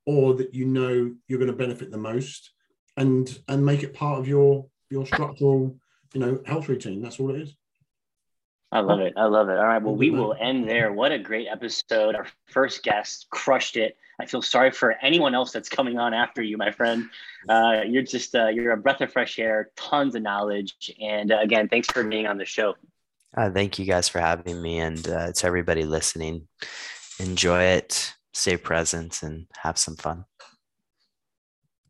or 0.06 0.36
that 0.36 0.54
you 0.54 0.66
know 0.66 1.14
you're 1.28 1.40
going 1.40 1.52
to 1.52 1.58
benefit 1.58 1.92
the 1.92 1.98
most, 1.98 2.52
and 2.96 3.40
and 3.48 3.66
make 3.66 3.84
it 3.84 3.94
part 3.94 4.20
of 4.20 4.28
your 4.28 4.68
your 4.90 5.06
structural, 5.06 5.76
you 6.14 6.20
know, 6.20 6.40
health 6.46 6.70
routine. 6.70 7.02
That's 7.02 7.20
all 7.20 7.32
it 7.32 7.42
is. 7.42 7.56
I 8.74 8.80
love 8.80 9.00
it. 9.02 9.14
I 9.16 9.26
love 9.26 9.50
it. 9.50 9.58
All 9.58 9.66
right. 9.66 9.82
Well, 9.82 9.96
we 9.96 10.10
will 10.10 10.36
end 10.40 10.68
there. 10.68 10.92
What 10.92 11.12
a 11.12 11.20
great 11.20 11.48
episode. 11.48 12.16
Our 12.16 12.26
first 12.48 12.82
guest 12.82 13.28
crushed 13.30 13.78
it. 13.78 13.98
I 14.20 14.26
feel 14.26 14.42
sorry 14.42 14.72
for 14.72 14.96
anyone 15.02 15.36
else 15.36 15.52
that's 15.52 15.70
coming 15.70 16.00
on 16.00 16.14
after 16.14 16.42
you, 16.42 16.58
my 16.58 16.72
friend. 16.72 17.10
Uh, 17.48 17.82
you're 17.86 18.04
just, 18.04 18.36
uh, 18.36 18.48
you're 18.48 18.72
a 18.72 18.78
breath 18.78 19.02
of 19.02 19.12
fresh 19.12 19.38
air, 19.38 19.70
tons 19.76 20.16
of 20.16 20.24
knowledge. 20.24 20.92
And 21.00 21.32
uh, 21.32 21.40
again, 21.40 21.70
thanks 21.70 21.88
for 21.92 22.04
being 22.04 22.26
on 22.26 22.38
the 22.38 22.46
show. 22.46 22.76
Uh, 23.36 23.52
thank 23.52 23.78
you 23.78 23.86
guys 23.86 24.10
for 24.10 24.20
having 24.20 24.62
me. 24.62 24.80
And 24.80 25.08
uh, 25.08 25.32
to 25.34 25.48
everybody 25.48 25.86
listening, 25.86 26.48
enjoy 27.20 27.64
it, 27.64 28.14
stay 28.34 28.58
present, 28.58 29.22
and 29.24 29.46
have 29.58 29.78
some 29.78 29.96
fun. 29.96 30.26